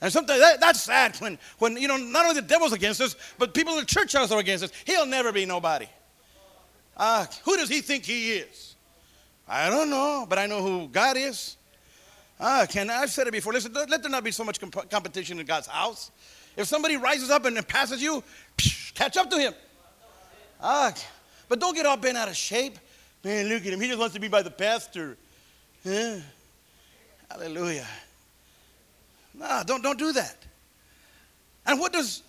And 0.00 0.12
sometimes 0.12 0.40
that, 0.40 0.60
that's 0.60 0.80
sad 0.80 1.16
when, 1.16 1.38
when, 1.58 1.76
you 1.76 1.88
know, 1.88 1.96
not 1.96 2.24
only 2.24 2.40
the 2.40 2.46
devil's 2.46 2.72
against 2.72 3.00
us, 3.00 3.16
but 3.38 3.52
people 3.52 3.74
in 3.74 3.80
the 3.80 3.86
church 3.86 4.12
house 4.12 4.30
are 4.30 4.38
against 4.38 4.64
us. 4.64 4.70
He'll 4.84 5.06
never 5.06 5.32
be 5.32 5.44
nobody. 5.44 5.88
Uh, 6.96 7.26
who 7.44 7.56
does 7.56 7.68
he 7.68 7.80
think 7.80 8.04
he 8.04 8.32
is? 8.32 8.76
I 9.48 9.70
don't 9.70 9.90
know, 9.90 10.26
but 10.28 10.38
I 10.38 10.46
know 10.46 10.62
who 10.62 10.88
God 10.88 11.16
is. 11.16 11.56
Ah, 12.40 12.66
can 12.68 12.88
I've 12.88 13.10
said 13.10 13.26
it 13.26 13.32
before. 13.32 13.52
Listen, 13.52 13.72
let 13.72 14.02
there 14.02 14.10
not 14.10 14.22
be 14.22 14.30
so 14.30 14.44
much 14.44 14.60
comp- 14.60 14.90
competition 14.90 15.40
in 15.40 15.46
God's 15.46 15.66
house. 15.66 16.10
If 16.56 16.68
somebody 16.68 16.96
rises 16.96 17.30
up 17.30 17.44
and 17.44 17.66
passes 17.66 18.02
you, 18.02 18.22
psh, 18.56 18.94
catch 18.94 19.16
up 19.16 19.30
to 19.30 19.38
him. 19.38 19.54
Ah, 20.60 20.92
but 21.48 21.60
don't 21.60 21.74
get 21.74 21.86
all 21.86 21.96
bent 21.96 22.16
out 22.16 22.28
of 22.28 22.36
shape. 22.36 22.78
Man, 23.24 23.48
look 23.48 23.66
at 23.66 23.72
him. 23.72 23.80
He 23.80 23.88
just 23.88 23.98
wants 23.98 24.14
to 24.14 24.20
be 24.20 24.28
by 24.28 24.42
the 24.42 24.50
pastor. 24.50 25.16
Hallelujah. 27.30 27.86
No, 29.34 29.62
don't, 29.66 29.82
don't 29.82 29.98
do 29.98 30.12
that. 30.12 30.36
And 31.66 31.78
what 31.78 31.92
does 31.92 32.22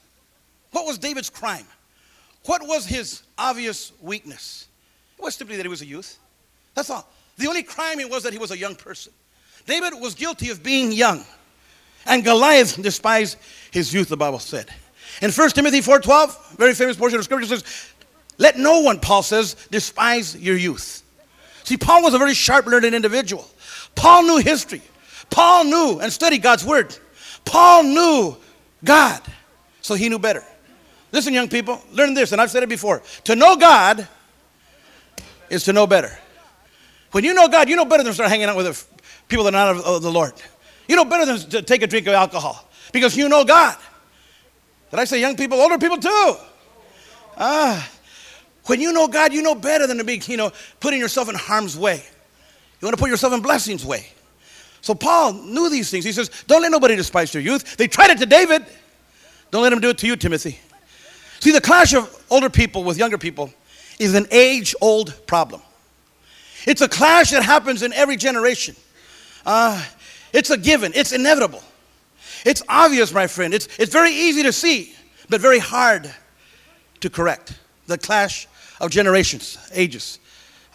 what 0.71 0.85
was 0.85 0.97
David's 0.97 1.29
crime? 1.29 1.65
What 2.45 2.65
was 2.67 2.85
his 2.85 3.23
obvious 3.37 3.91
weakness? 4.01 4.67
It 5.17 5.23
was 5.23 5.35
simply 5.35 5.57
that 5.57 5.63
he 5.63 5.69
was 5.69 5.81
a 5.81 5.85
youth. 5.85 6.17
That's 6.75 6.89
all. 6.89 7.07
The 7.37 7.47
only 7.47 7.63
crime 7.63 7.99
it 7.99 8.09
was 8.09 8.23
that 8.23 8.33
he 8.33 8.39
was 8.39 8.51
a 8.51 8.57
young 8.57 8.75
person. 8.75 9.11
David 9.69 9.93
was 10.01 10.15
guilty 10.15 10.49
of 10.49 10.63
being 10.63 10.91
young. 10.91 11.23
And 12.07 12.23
Goliath 12.23 12.81
despised 12.81 13.37
his 13.69 13.93
youth, 13.93 14.09
the 14.09 14.17
Bible 14.17 14.39
said. 14.39 14.67
In 15.21 15.31
1 15.31 15.49
Timothy 15.51 15.79
4.12, 15.81 16.57
very 16.57 16.73
famous 16.73 16.97
portion 16.97 17.19
of 17.19 17.25
scripture 17.25 17.45
says, 17.45 17.63
let 18.39 18.57
no 18.57 18.79
one, 18.79 18.99
Paul 18.99 19.21
says, 19.21 19.55
despise 19.69 20.35
your 20.35 20.57
youth. 20.57 21.03
See, 21.65 21.77
Paul 21.77 22.01
was 22.01 22.15
a 22.15 22.17
very 22.17 22.33
sharp 22.33 22.65
learned 22.65 22.85
individual. 22.85 23.47
Paul 23.93 24.23
knew 24.23 24.37
history. 24.37 24.81
Paul 25.29 25.65
knew 25.65 25.99
and 25.99 26.11
studied 26.11 26.41
God's 26.41 26.65
word. 26.65 26.97
Paul 27.45 27.83
knew 27.83 28.37
God, 28.83 29.21
so 29.81 29.93
he 29.93 30.09
knew 30.09 30.19
better. 30.19 30.43
Listen, 31.11 31.31
young 31.31 31.47
people, 31.47 31.79
learn 31.91 32.15
this, 32.15 32.31
and 32.31 32.41
I've 32.41 32.49
said 32.49 32.63
it 32.63 32.69
before. 32.69 33.03
To 33.25 33.35
know 33.35 33.55
God 33.55 34.07
is 35.49 35.63
to 35.65 35.73
know 35.73 35.85
better. 35.85 36.17
When 37.11 37.23
you 37.23 37.35
know 37.35 37.47
God, 37.47 37.69
you 37.69 37.75
know 37.75 37.85
better 37.85 38.03
than 38.03 38.13
start 38.13 38.29
hanging 38.29 38.45
out 38.45 38.57
with 38.57 38.98
people 39.29 39.45
that 39.45 39.55
are 39.55 39.73
not 39.73 39.83
of 39.85 40.01
the 40.01 40.11
Lord. 40.11 40.33
You 40.87 40.95
know 40.95 41.05
better 41.05 41.25
than 41.25 41.49
to 41.51 41.61
take 41.61 41.81
a 41.83 41.87
drink 41.87 42.07
of 42.07 42.13
alcohol 42.13 42.67
because 42.91 43.15
you 43.15 43.29
know 43.29 43.45
God. 43.45 43.77
Did 44.91 44.99
I 44.99 45.05
say 45.05 45.21
young 45.21 45.37
people? 45.37 45.61
Older 45.61 45.77
people 45.77 45.97
too. 45.97 46.35
Ah, 47.37 47.89
when 48.65 48.81
you 48.81 48.91
know 48.91 49.07
God, 49.07 49.31
you 49.31 49.41
know 49.41 49.55
better 49.55 49.87
than 49.87 49.97
to 49.97 50.03
be, 50.03 50.21
you 50.25 50.37
know, 50.37 50.51
putting 50.79 50.99
yourself 50.99 51.29
in 51.29 51.35
harm's 51.35 51.77
way. 51.77 52.03
You 52.81 52.85
want 52.85 52.97
to 52.97 53.01
put 53.01 53.09
yourself 53.09 53.33
in 53.33 53.41
blessing's 53.41 53.85
way. 53.85 54.07
So 54.81 54.95
Paul 54.95 55.33
knew 55.33 55.69
these 55.69 55.91
things. 55.91 56.05
He 56.05 56.11
says, 56.11 56.29
Don't 56.47 56.61
let 56.61 56.71
nobody 56.71 56.95
despise 56.95 57.33
your 57.33 57.43
youth. 57.43 57.77
They 57.77 57.87
tried 57.87 58.11
it 58.11 58.17
to 58.19 58.25
David. 58.25 58.65
Don't 59.51 59.63
let 59.63 59.69
them 59.71 59.79
do 59.79 59.89
it 59.89 59.97
to 59.99 60.07
you, 60.07 60.15
Timothy. 60.15 60.59
See, 61.39 61.51
the 61.51 61.61
clash 61.61 61.93
of 61.93 62.25
older 62.29 62.49
people 62.49 62.83
with 62.83 62.97
younger 62.97 63.17
people 63.17 63.53
is 63.97 64.13
an 64.13 64.27
age 64.31 64.75
old 64.81 65.15
problem. 65.27 65.61
It's 66.65 66.81
a 66.81 66.87
clash 66.87 67.31
that 67.31 67.43
happens 67.43 67.83
in 67.83 67.93
every 67.93 68.17
generation. 68.17 68.75
Uh, 69.45 69.83
it's 70.33 70.49
a 70.49 70.57
given, 70.57 70.91
it's 70.95 71.11
inevitable. 71.11 71.63
It's 72.45 72.63
obvious, 72.69 73.13
my 73.13 73.27
friend. 73.27 73.53
It's, 73.53 73.67
it's 73.77 73.91
very 73.91 74.11
easy 74.11 74.43
to 74.43 74.53
see, 74.53 74.93
but 75.29 75.41
very 75.41 75.59
hard 75.59 76.13
to 77.01 77.09
correct. 77.09 77.57
The 77.87 77.97
clash 77.97 78.47
of 78.79 78.91
generations, 78.91 79.57
ages. 79.73 80.19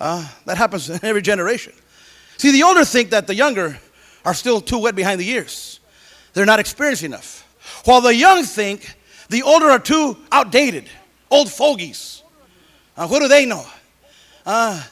Uh, 0.01 0.29
that 0.47 0.57
happens 0.57 0.91
in 0.91 0.99
every 1.03 1.23
generation. 1.23 1.73
See, 2.37 2.51
the 2.51 2.63
older 2.65 2.85
think 2.85 3.11
that 3.11 3.27
the 3.27 3.35
younger 3.35 3.79
are 4.25 4.35
still 4.35 4.61
too 4.61 4.79
wet 4.79 4.95
behind 4.95 5.21
the 5.21 5.29
ears. 5.29 5.81
They're 6.33 6.47
not 6.47 6.59
experienced 6.59 7.05
enough. 7.05 7.47
While 7.85 8.01
the 8.01 8.15
young 8.15 8.43
think 8.43 8.95
the 9.29 9.43
older 9.43 9.67
are 9.67 9.79
too 9.79 10.19
outdated, 10.33 10.89
old 11.31 11.51
fogies. 11.51 12.23
Uh, 12.97 13.07
what 13.09 13.21
do 13.21 13.29
they 13.29 13.47
know? 13.47 13.65
Uh, 14.45 14.83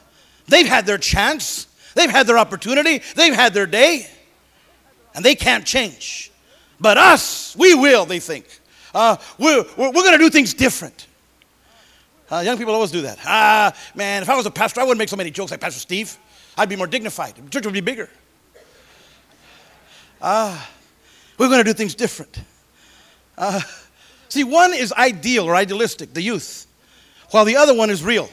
they've 0.48 0.66
had 0.66 0.86
their 0.86 0.98
chance, 0.98 1.66
they've 1.94 2.10
had 2.10 2.26
their 2.26 2.38
opportunity, 2.38 3.02
they've 3.14 3.34
had 3.34 3.54
their 3.54 3.66
day, 3.66 4.06
and 5.14 5.24
they 5.24 5.34
can't 5.34 5.64
change. 5.66 6.30
But 6.80 6.98
us, 6.98 7.54
we 7.56 7.74
will, 7.74 8.06
they 8.06 8.18
think. 8.18 8.46
Uh, 8.94 9.16
we're, 9.38 9.64
we're, 9.76 9.88
we're 9.88 10.02
going 10.02 10.12
to 10.12 10.18
do 10.18 10.30
things 10.30 10.54
different. 10.54 11.06
Uh, 12.30 12.40
young 12.40 12.56
people 12.56 12.74
always 12.74 12.90
do 12.90 13.02
that. 13.02 13.18
Ah, 13.24 13.76
man, 13.94 14.22
if 14.22 14.30
I 14.30 14.36
was 14.36 14.46
a 14.46 14.50
pastor, 14.50 14.80
I 14.80 14.84
wouldn't 14.84 14.98
make 14.98 15.08
so 15.08 15.16
many 15.16 15.30
jokes 15.30 15.50
like 15.50 15.60
Pastor 15.60 15.80
Steve. 15.80 16.16
I'd 16.56 16.68
be 16.68 16.76
more 16.76 16.86
dignified. 16.86 17.36
The 17.36 17.48
church 17.50 17.64
would 17.64 17.74
be 17.74 17.80
bigger. 17.80 18.08
Ah, 20.20 20.70
we're 21.36 21.48
going 21.48 21.58
to 21.58 21.64
do 21.64 21.72
things 21.74 21.94
different. 21.94 22.40
Uh, 23.36 23.60
see, 24.28 24.44
one 24.44 24.72
is 24.72 24.92
ideal 24.92 25.44
or 25.44 25.54
idealistic, 25.54 26.14
the 26.14 26.22
youth, 26.22 26.66
while 27.30 27.44
the 27.44 27.56
other 27.56 27.74
one 27.74 27.90
is 27.90 28.02
real, 28.02 28.28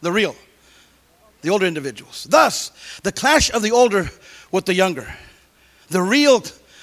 the 0.00 0.12
real, 0.12 0.36
the 1.42 1.50
older 1.50 1.66
individuals. 1.66 2.26
Thus, 2.28 2.72
the 3.02 3.12
clash 3.12 3.50
of 3.50 3.62
the 3.62 3.70
older 3.70 4.10
with 4.50 4.66
the 4.66 4.74
younger, 4.74 5.12
the 5.88 6.02
real 6.02 6.42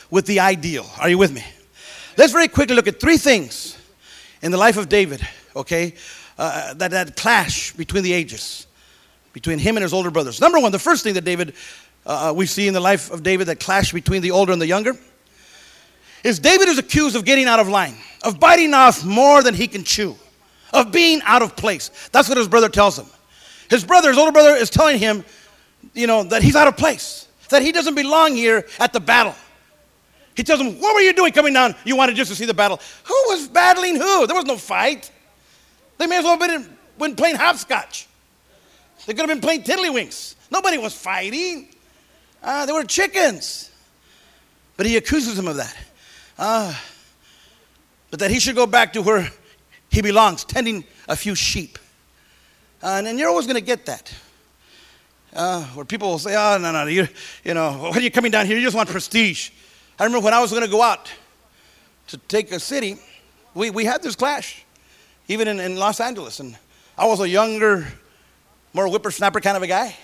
with 0.10 0.26
the 0.26 0.40
ideal. 0.40 0.86
Are 1.00 1.10
you 1.10 1.18
with 1.18 1.34
me? 1.34 1.44
Let's 2.18 2.34
very 2.34 2.48
quickly 2.48 2.76
look 2.76 2.88
at 2.88 3.00
three 3.00 3.18
things 3.18 3.78
in 4.42 4.52
the 4.52 4.58
life 4.58 4.78
of 4.78 4.90
David, 4.90 5.26
okay, 5.56 5.94
uh, 6.38 6.74
that, 6.76 6.92
that 6.92 7.16
clash 7.16 7.74
between 7.74 8.04
the 8.04 8.14
ages, 8.14 8.68
between 9.34 9.60
him 9.60 9.78
and 9.78 9.84
his 9.84 9.94
older 9.94 10.12
brothers. 10.12 10.42
Number 10.42 10.60
one, 10.60 10.72
the 10.72 10.80
first 10.80 11.04
thing 11.04 11.14
that 11.16 11.24
David 11.26 11.54
uh, 12.06 12.34
we 12.36 12.46
see 12.46 12.68
in 12.68 12.74
the 12.74 12.80
life 12.80 13.12
of 13.12 13.22
David 13.22 13.48
that 13.48 13.60
clash 13.60 13.92
between 13.92 14.22
the 14.22 14.32
older 14.32 14.52
and 14.52 14.62
the 14.62 14.68
younger 14.68 14.94
is 16.24 16.40
David 16.40 16.70
is 16.70 16.78
accused 16.78 17.16
of 17.16 17.26
getting 17.26 17.46
out 17.46 17.60
of 17.60 17.68
line, 17.68 17.96
of 18.24 18.40
biting 18.40 18.74
off 18.74 19.04
more 19.04 19.44
than 19.44 19.54
he 19.54 19.68
can 19.68 19.84
chew, 19.84 20.16
of 20.74 20.92
being 20.92 21.22
out 21.24 21.42
of 21.42 21.56
place. 21.56 21.92
That's 22.12 22.30
what 22.30 22.38
his 22.38 22.48
brother 22.48 22.70
tells 22.70 22.98
him. 22.98 23.08
His 23.70 23.84
brother, 23.84 24.10
his 24.10 24.18
older 24.18 24.32
brother, 24.32 24.56
is 24.56 24.70
telling 24.70 25.00
him, 25.00 25.26
you 25.94 26.08
know, 26.08 26.24
that 26.24 26.42
he's 26.42 26.56
out 26.56 26.68
of 26.68 26.78
place, 26.78 27.28
that 27.50 27.62
he 27.62 27.72
doesn't 27.72 27.96
belong 27.96 28.36
here 28.36 28.66
at 28.80 28.94
the 28.94 29.00
battle. 29.00 29.36
He 30.36 30.44
tells 30.44 30.62
him, 30.62 30.80
What 30.80 30.94
were 30.94 31.02
you 31.02 31.14
doing 31.14 31.34
coming 31.34 31.54
down? 31.54 31.76
You 31.84 31.96
wanted 31.96 32.16
just 32.16 32.30
to 32.30 32.36
see 32.36 32.46
the 32.46 32.54
battle. 32.54 32.80
Who 33.06 33.24
was 33.28 33.48
battling 33.48 33.96
who? 33.96 34.28
There 34.28 34.36
was 34.36 34.46
no 34.46 34.56
fight. 34.56 35.12
They 35.98 36.06
may 36.06 36.20
as 36.20 36.24
well 36.24 36.38
have 36.40 36.70
been, 37.00 37.16
playing 37.16 37.38
hopscotch. 37.38 38.08
They 39.06 39.14
could 39.14 39.28
have 39.28 39.30
been 39.30 39.42
playing 39.42 39.64
tiddlywinks. 39.64 40.36
Nobody 40.52 40.78
was 40.78 40.94
fighting. 40.94 41.70
Uh, 42.44 42.66
they 42.66 42.72
were 42.72 42.84
chickens. 42.84 43.72
But 44.76 44.86
he 44.86 44.96
accuses 44.96 45.40
him 45.40 45.48
of 45.48 45.56
that. 45.56 45.76
Uh, 46.38 46.76
but 48.12 48.20
that 48.20 48.30
he 48.30 48.40
should 48.40 48.56
go 48.56 48.68
back 48.68 48.94
to 48.94 49.02
where 49.02 49.32
he 49.90 50.02
belongs, 50.02 50.44
tending 50.44 50.86
a 51.10 51.16
few 51.16 51.34
sheep. 51.34 51.80
Uh, 52.82 53.02
and, 53.06 53.18
you're 53.18 53.30
always 53.30 53.48
going 53.48 53.56
to 53.56 53.62
get 53.66 53.86
that. 53.88 54.14
Uh, 55.34 55.64
where 55.68 55.86
people 55.86 56.10
will 56.10 56.20
say, 56.20 56.36
oh, 56.36 56.58
no, 56.58 56.72
no, 56.72 56.86
you, 56.86 57.08
you 57.44 57.54
know, 57.54 57.72
what 57.80 57.98
are 57.98 58.02
you 58.02 58.12
coming 58.12 58.32
down 58.32 58.46
here? 58.46 58.58
You 58.58 58.64
just 58.64 58.76
want 58.76 58.90
prestige. 58.90 59.50
I 60.00 60.04
remember 60.04 60.24
when 60.24 60.34
I 60.34 60.40
was 60.40 60.52
going 60.52 60.64
to 60.64 60.70
go 60.70 60.82
out 60.82 61.12
to 62.08 62.18
take 62.18 62.52
a 62.52 62.60
city, 62.60 62.98
we, 63.54 63.72
we 63.72 63.84
had 63.84 64.04
this 64.04 64.16
clash, 64.16 64.64
even 65.28 65.48
in, 65.48 65.60
in 65.60 65.76
Los 65.76 66.00
Angeles. 66.00 66.40
And 66.40 66.58
I 66.98 67.08
was 67.08 67.20
a 67.20 67.28
younger, 67.28 67.88
more 68.74 68.88
whippersnapper 68.88 69.42
kind 69.42 69.58
of 69.58 69.64
a 69.64 69.68
guy. 69.68 69.96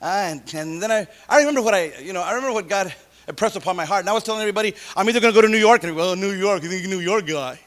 Uh, 0.00 0.04
and, 0.06 0.54
and 0.54 0.82
then 0.82 0.90
I, 0.90 1.06
I 1.28 1.38
remember 1.40 1.60
what 1.60 1.74
I, 1.74 1.92
you 2.00 2.12
know, 2.12 2.22
I 2.22 2.32
remember 2.32 2.54
what 2.54 2.68
God 2.68 2.92
impressed 3.28 3.56
upon 3.56 3.76
my 3.76 3.84
heart. 3.84 4.00
And 4.00 4.08
I 4.08 4.12
was 4.12 4.24
telling 4.24 4.40
everybody, 4.40 4.74
I'm 4.96 5.08
either 5.08 5.20
going 5.20 5.34
to 5.34 5.38
go 5.38 5.46
to 5.46 5.52
New 5.52 5.58
York, 5.58 5.84
and 5.84 5.94
well, 5.94 6.16
New 6.16 6.32
York, 6.32 6.62
you 6.62 6.68
think 6.70 6.82
you're 6.82 6.90
New 6.90 7.00
York 7.00 7.26
guy. 7.26 7.58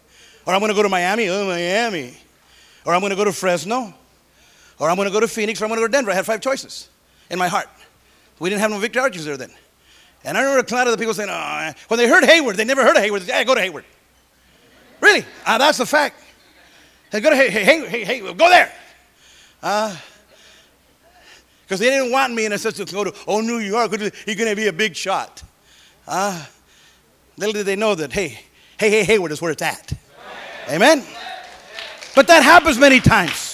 Or 0.46 0.54
I'm 0.54 0.60
going 0.60 0.72
to 0.72 0.76
go 0.76 0.84
to 0.84 0.90
Miami, 0.90 1.30
oh, 1.30 1.46
Miami. 1.46 2.18
Or 2.86 2.96
I'm 2.96 3.02
going 3.02 3.12
to 3.12 3.16
go 3.16 3.26
to 3.26 3.32
Fresno. 3.32 3.94
Or 4.82 4.90
I'm 4.90 4.96
going 4.96 5.08
to 5.08 5.14
go 5.14 5.20
to 5.20 5.28
Phoenix, 5.28 5.62
or 5.62 5.66
I'm 5.66 5.70
going 5.70 5.78
to 5.78 5.84
go 5.84 5.88
to 5.88 5.92
Denver. 5.92 6.10
I 6.10 6.16
had 6.16 6.26
five 6.26 6.42
choices 6.42 6.90
in 7.30 7.38
my 7.38 7.48
heart. 7.48 7.68
We 8.40 8.50
didn't 8.50 8.62
have 8.62 8.72
no 8.72 8.80
Victory 8.80 9.04
Outreaches 9.04 9.26
there 9.26 9.38
then. 9.38 9.52
And 10.24 10.36
I 10.36 10.42
remember 10.42 10.68
a 10.68 10.74
lot 10.74 10.88
of 10.88 10.92
the 10.92 10.98
people 10.98 11.14
saying, 11.14 11.30
oh, 11.32 11.72
when 11.88 12.00
they 12.00 12.08
heard 12.08 12.24
Hayward, 12.24 12.58
they 12.58 12.66
never 12.66 12.84
heard 12.84 12.98
of 12.98 13.04
Hayward. 13.04 13.22
They 13.22 13.28
said, 13.28 13.36
hey, 13.36 13.44
go 13.44 13.54
to 13.54 13.62
Hayward. 13.62 13.86
Really? 15.00 15.24
Uh, 15.46 15.60
that's 15.60 15.78
the 15.78 15.86
fact. 15.86 16.16
Hey, 17.12 17.20
go 17.20 17.30
to 17.30 17.36
hey, 17.36 17.52
hey, 17.52 17.88
hey, 17.88 18.04
hey, 18.04 18.20
go 18.22 18.50
there. 18.50 18.74
Because 19.60 20.00
uh, 21.70 21.78
they 21.78 21.92
didn't 21.92 22.12
want 22.12 22.34
me, 22.34 22.46
in 22.46 22.54
I 22.54 22.56
said 22.56 22.74
to 22.74 22.86
go 22.86 23.04
to, 23.04 23.14
oh, 23.28 23.42
New 23.42 23.60
York, 23.60 23.92
you're 23.92 24.36
going 24.36 24.50
to 24.50 24.56
be 24.56 24.66
a 24.66 24.74
big 24.74 24.96
shot. 24.96 25.44
Uh, 26.08 26.44
little 27.38 27.54
did 27.54 27.68
they 27.68 27.76
know 27.76 27.94
that, 27.94 28.12
hey, 28.12 28.30
hey, 28.80 28.90
hey, 28.90 29.04
Hayward 29.04 29.32
is 29.32 29.44
where 29.44 29.52
it's 29.52 29.62
at. 29.62 29.94
Amen? 30.70 31.04
But 32.16 32.26
that 32.26 32.42
happens 32.42 32.80
many 32.80 33.00
times. 33.00 33.51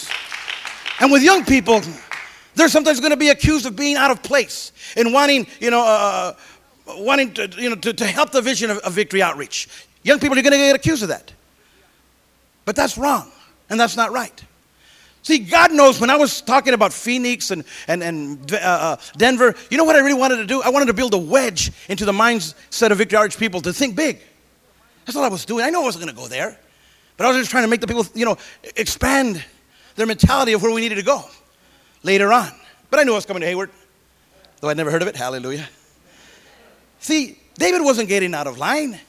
And 0.99 1.11
with 1.11 1.23
young 1.23 1.45
people, 1.45 1.81
they're 2.55 2.69
sometimes 2.69 2.99
going 2.99 3.11
to 3.11 3.17
be 3.17 3.29
accused 3.29 3.65
of 3.65 3.75
being 3.75 3.95
out 3.97 4.11
of 4.11 4.23
place 4.23 4.71
and 4.95 5.13
wanting, 5.13 5.47
you 5.59 5.69
know, 5.69 5.83
uh, 5.85 6.33
wanting 6.87 7.33
to, 7.35 7.49
you 7.57 7.69
know, 7.69 7.75
to, 7.75 7.93
to 7.93 8.05
help 8.05 8.31
the 8.31 8.41
vision 8.41 8.71
of, 8.71 8.77
of 8.79 8.93
victory 8.93 9.21
outreach. 9.21 9.67
Young 10.03 10.19
people 10.19 10.37
are 10.37 10.41
going 10.41 10.53
to 10.53 10.57
get 10.57 10.75
accused 10.75 11.03
of 11.03 11.09
that. 11.09 11.31
But 12.65 12.75
that's 12.75 12.97
wrong, 12.97 13.31
and 13.69 13.79
that's 13.79 13.95
not 13.95 14.11
right. 14.11 14.43
See, 15.21 15.39
God 15.39 15.73
knows 15.73 15.99
when 15.99 16.09
I 16.09 16.15
was 16.15 16.41
talking 16.41 16.73
about 16.73 16.93
Phoenix 16.93 17.51
and, 17.51 17.63
and, 17.87 18.01
and 18.01 18.53
uh, 18.53 18.57
uh, 18.57 18.97
Denver, 19.17 19.55
you 19.69 19.77
know 19.77 19.83
what 19.83 19.95
I 19.95 19.99
really 19.99 20.17
wanted 20.17 20.37
to 20.37 20.45
do? 20.45 20.61
I 20.61 20.69
wanted 20.69 20.85
to 20.85 20.93
build 20.93 21.13
a 21.13 21.17
wedge 21.17 21.71
into 21.89 22.05
the 22.05 22.11
mindset 22.13 22.91
of 22.91 22.97
Victory 22.97 23.17
Outreach 23.17 23.37
people 23.37 23.61
to 23.61 23.73
think 23.73 23.95
big. 23.95 24.19
That's 25.05 25.15
what 25.15 25.25
I 25.25 25.29
was 25.29 25.45
doing. 25.45 25.65
I 25.65 25.69
know 25.69 25.81
I 25.81 25.83
wasn't 25.83 26.05
going 26.05 26.15
to 26.15 26.21
go 26.21 26.27
there, 26.27 26.57
but 27.17 27.25
I 27.25 27.29
was 27.29 27.37
just 27.37 27.51
trying 27.51 27.63
to 27.63 27.69
make 27.69 27.81
the 27.81 27.87
people, 27.87 28.05
you 28.13 28.25
know, 28.25 28.37
expand 28.75 29.43
their 29.97 30.05
mentality 30.05 30.53
of 30.53 30.61
where 30.61 30.71
we 30.71 30.79
needed 30.79 30.95
to 30.95 31.03
go 31.03 31.25
later 32.03 32.31
on. 32.31 32.49
But 32.89 33.01
I 33.01 33.03
knew 33.03 33.11
I 33.11 33.15
was 33.15 33.25
coming 33.25 33.41
to 33.41 33.47
Hayward, 33.47 33.69
though 34.61 34.69
I'd 34.69 34.77
never 34.77 34.91
heard 34.91 35.01
of 35.01 35.09
it. 35.09 35.15
Hallelujah. 35.15 35.67
See, 36.99 37.37
David 37.55 37.81
wasn't 37.81 38.07
getting 38.07 38.33
out 38.33 38.47
of 38.47 38.57
line. 38.57 38.99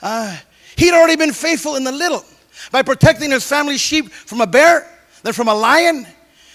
Uh, 0.00 0.36
he'd 0.76 0.92
already 0.92 1.16
been 1.16 1.32
faithful 1.32 1.74
in 1.74 1.82
the 1.82 1.92
little 1.92 2.24
by 2.70 2.82
protecting 2.82 3.30
his 3.32 3.46
family's 3.46 3.80
sheep 3.80 4.10
from 4.10 4.40
a 4.40 4.46
bear, 4.46 4.86
then 5.22 5.32
from 5.32 5.48
a 5.48 5.54
lion, 5.54 6.06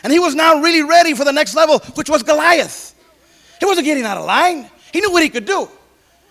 and 0.04 0.14
he 0.14 0.20
was 0.20 0.36
now 0.36 0.62
really 0.62 0.84
ready 0.84 1.14
for 1.14 1.26
the 1.26 1.34
next 1.34 1.56
level, 1.56 1.80
which 1.96 2.10
was 2.10 2.24
Goliath. 2.24 2.96
He 3.60 3.66
wasn't 3.66 3.86
getting 3.86 4.04
out 4.04 4.18
of 4.18 4.26
line. 4.26 4.70
He 4.92 5.02
knew 5.02 5.12
what 5.12 5.24
he 5.24 5.30
could 5.30 5.46
do. 5.46 5.70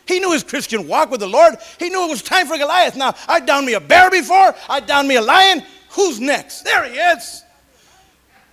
He 0.06 0.18
knew 0.18 0.32
his 0.32 0.42
Christian 0.42 0.88
walk 0.88 1.10
with 1.10 1.20
the 1.20 1.28
Lord. 1.28 1.54
He 1.78 1.88
knew 1.88 2.04
it 2.04 2.10
was 2.10 2.22
time 2.22 2.48
for 2.48 2.58
Goliath. 2.58 2.96
Now, 2.96 3.14
I'd 3.28 3.46
downed 3.46 3.66
me 3.66 3.74
a 3.74 3.80
bear 3.80 4.10
before. 4.10 4.54
I'd 4.68 4.86
downed 4.86 5.06
me 5.06 5.16
a 5.16 5.22
lion. 5.22 5.62
Who's 5.90 6.20
next? 6.20 6.62
There 6.62 6.84
he 6.84 6.96
is. 6.96 7.44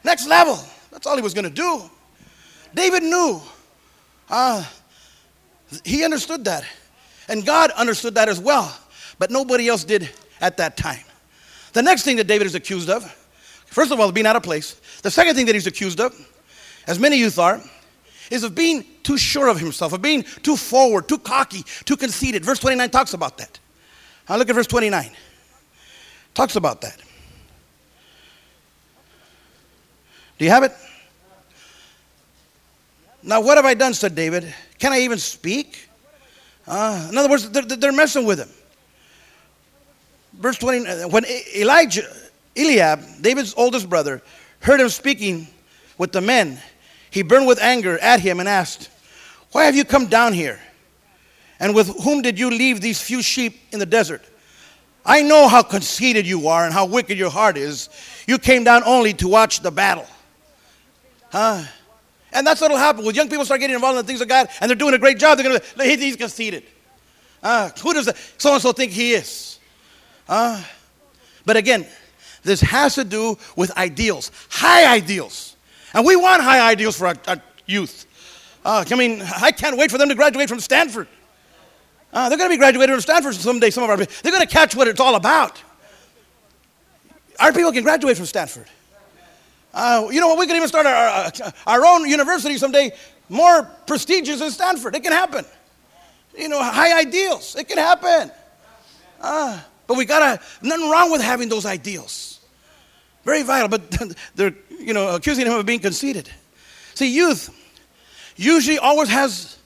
Next 0.03 0.27
level. 0.27 0.59
That's 0.91 1.05
all 1.05 1.15
he 1.15 1.21
was 1.21 1.33
going 1.33 1.45
to 1.45 1.49
do. 1.49 1.81
David 2.73 3.03
knew. 3.03 3.41
Uh, 4.29 4.63
he 5.83 6.03
understood 6.03 6.45
that. 6.45 6.65
And 7.29 7.45
God 7.45 7.71
understood 7.71 8.15
that 8.15 8.29
as 8.29 8.39
well. 8.39 8.75
But 9.19 9.31
nobody 9.31 9.67
else 9.67 9.83
did 9.83 10.09
at 10.41 10.57
that 10.57 10.77
time. 10.77 11.03
The 11.73 11.81
next 11.81 12.03
thing 12.03 12.17
that 12.17 12.27
David 12.27 12.47
is 12.47 12.55
accused 12.55 12.89
of, 12.89 13.03
first 13.65 13.91
of 13.91 13.99
all, 13.99 14.11
being 14.11 14.25
out 14.25 14.35
of 14.35 14.43
place. 14.43 14.79
The 15.03 15.11
second 15.11 15.35
thing 15.35 15.45
that 15.45 15.55
he's 15.55 15.67
accused 15.67 15.99
of, 15.99 16.13
as 16.87 16.99
many 16.99 17.17
youth 17.17 17.37
are, 17.37 17.61
is 18.31 18.43
of 18.43 18.55
being 18.55 18.85
too 19.03 19.17
sure 19.17 19.47
of 19.47 19.59
himself, 19.59 19.93
of 19.93 20.01
being 20.01 20.23
too 20.41 20.55
forward, 20.55 21.07
too 21.07 21.17
cocky, 21.17 21.63
too 21.85 21.97
conceited. 21.97 22.43
Verse 22.43 22.59
29 22.59 22.89
talks 22.89 23.13
about 23.13 23.37
that. 23.37 23.59
Now 24.29 24.37
look 24.37 24.49
at 24.49 24.55
verse 24.55 24.67
29. 24.67 25.11
Talks 26.33 26.55
about 26.55 26.81
that. 26.81 27.01
Do 30.37 30.45
you 30.45 30.51
have 30.51 30.63
it? 30.63 30.73
Now, 33.23 33.41
what 33.41 33.57
have 33.57 33.65
I 33.65 33.73
done, 33.73 33.93
said 33.93 34.15
David? 34.15 34.53
Can 34.79 34.93
I 34.93 34.99
even 34.99 35.17
speak? 35.17 35.89
Uh, 36.67 37.07
in 37.09 37.17
other 37.17 37.29
words, 37.29 37.49
they're, 37.49 37.63
they're, 37.63 37.91
messing 37.91 38.25
with 38.25 38.39
him. 38.39 38.49
Verse 40.33 40.57
20, 40.57 40.87
uh, 40.87 41.07
when 41.07 41.25
Elijah, 41.55 42.03
Eliab, 42.55 43.01
David's 43.21 43.53
oldest 43.57 43.89
brother, 43.89 44.21
heard 44.59 44.79
him 44.79 44.89
speaking 44.89 45.47
with 45.97 46.11
the 46.11 46.21
men, 46.21 46.59
he 47.09 47.21
burned 47.21 47.47
with 47.47 47.59
anger 47.59 47.97
at 47.99 48.19
him 48.19 48.39
and 48.39 48.47
asked, 48.47 48.89
Why 49.51 49.65
have 49.65 49.75
you 49.75 49.85
come 49.85 50.07
down 50.07 50.33
here? 50.33 50.59
And 51.59 51.73
with 51.73 51.87
whom 52.03 52.21
did 52.21 52.37
you 52.37 52.51
leave 52.51 52.81
these 52.81 53.01
few 53.01 53.23
sheep 53.23 53.59
in 53.71 53.79
the 53.79 53.85
desert? 53.85 54.21
I 55.05 55.21
know 55.21 55.47
how 55.47 55.63
conceited 55.63 56.27
you 56.27 56.49
are 56.49 56.65
and 56.65 56.73
how 56.73 56.85
wicked 56.85 57.17
your 57.17 57.31
heart 57.31 57.57
is. 57.57 57.89
You 58.27 58.37
came 58.37 58.63
down 58.63 58.83
only 58.83 59.13
to 59.13 59.27
watch 59.27 59.61
the 59.61 59.71
battle. 59.71 60.05
Huh? 61.31 61.63
And 62.33 62.45
that's 62.45 62.61
what'll 62.61 62.77
happen. 62.77 63.05
When 63.05 63.15
young 63.15 63.29
people 63.29 63.45
start 63.45 63.59
getting 63.59 63.75
involved 63.75 63.97
in 63.97 64.05
the 64.05 64.07
things 64.07 64.21
of 64.21 64.27
God 64.27 64.49
and 64.59 64.69
they're 64.69 64.75
doing 64.75 64.93
a 64.93 64.99
great 64.99 65.17
job, 65.17 65.37
they're 65.37 65.47
going 65.47 65.59
to, 65.59 65.83
he's 65.83 66.15
conceited. 66.15 66.63
Uh, 67.41 67.69
who 67.81 67.93
does 67.93 68.11
so 68.37 68.53
and 68.53 68.61
so 68.61 68.71
think 68.71 68.91
he 68.91 69.13
is? 69.13 69.59
Uh, 70.27 70.61
but 71.45 71.55
again, 71.55 71.85
this 72.43 72.61
has 72.61 72.95
to 72.95 73.03
do 73.03 73.37
with 73.55 73.75
ideals, 73.77 74.31
high 74.49 74.93
ideals. 74.93 75.55
And 75.93 76.05
we 76.05 76.15
want 76.15 76.41
high 76.41 76.69
ideals 76.69 76.97
for 76.97 77.07
our, 77.07 77.15
our 77.27 77.41
youth. 77.65 78.05
Uh, 78.65 78.83
I 78.89 78.95
mean, 78.95 79.21
I 79.41 79.51
can't 79.51 79.77
wait 79.77 79.91
for 79.91 79.97
them 79.97 80.09
to 80.09 80.15
graduate 80.15 80.49
from 80.49 80.59
Stanford. 80.59 81.07
Uh, 82.11 82.29
they're 82.29 82.37
going 82.37 82.49
to 82.49 82.53
be 82.53 82.57
graduating 82.57 82.93
from 82.93 83.01
Stanford 83.01 83.35
someday. 83.35 83.69
Some 83.69 83.83
of 83.83 83.89
our 83.89 83.97
they're 83.97 84.31
going 84.31 84.45
to 84.45 84.51
catch 84.51 84.75
what 84.75 84.87
it's 84.87 84.99
all 84.99 85.15
about. 85.15 85.61
Our 87.39 87.53
people 87.53 87.71
can 87.71 87.83
graduate 87.83 88.17
from 88.17 88.25
Stanford. 88.25 88.67
Uh, 89.73 90.07
you 90.11 90.19
know 90.19 90.27
what? 90.27 90.39
We 90.39 90.47
could 90.47 90.55
even 90.55 90.67
start 90.67 90.85
our, 90.85 91.31
our 91.67 91.85
own 91.85 92.07
university 92.07 92.57
someday, 92.57 92.91
more 93.29 93.63
prestigious 93.85 94.39
than 94.39 94.51
Stanford. 94.51 94.95
It 94.95 95.03
can 95.03 95.11
happen. 95.11 95.45
You 96.37 96.49
know, 96.49 96.61
high 96.61 96.99
ideals. 96.99 97.55
It 97.55 97.67
can 97.67 97.77
happen. 97.77 98.31
Uh, 99.19 99.59
but 99.87 99.97
we 99.97 100.05
gotta. 100.05 100.41
Nothing 100.61 100.89
wrong 100.89 101.11
with 101.11 101.21
having 101.21 101.49
those 101.49 101.65
ideals. 101.65 102.39
Very 103.23 103.43
vital. 103.43 103.67
But 103.67 103.91
they're 104.35 104.53
you 104.69 104.93
know 104.93 105.15
accusing 105.15 105.45
him 105.45 105.53
of 105.53 105.65
being 105.65 105.79
conceited. 105.79 106.29
See, 106.93 107.13
youth 107.13 107.53
usually 108.35 108.77
always 108.77 109.09
has 109.09 109.57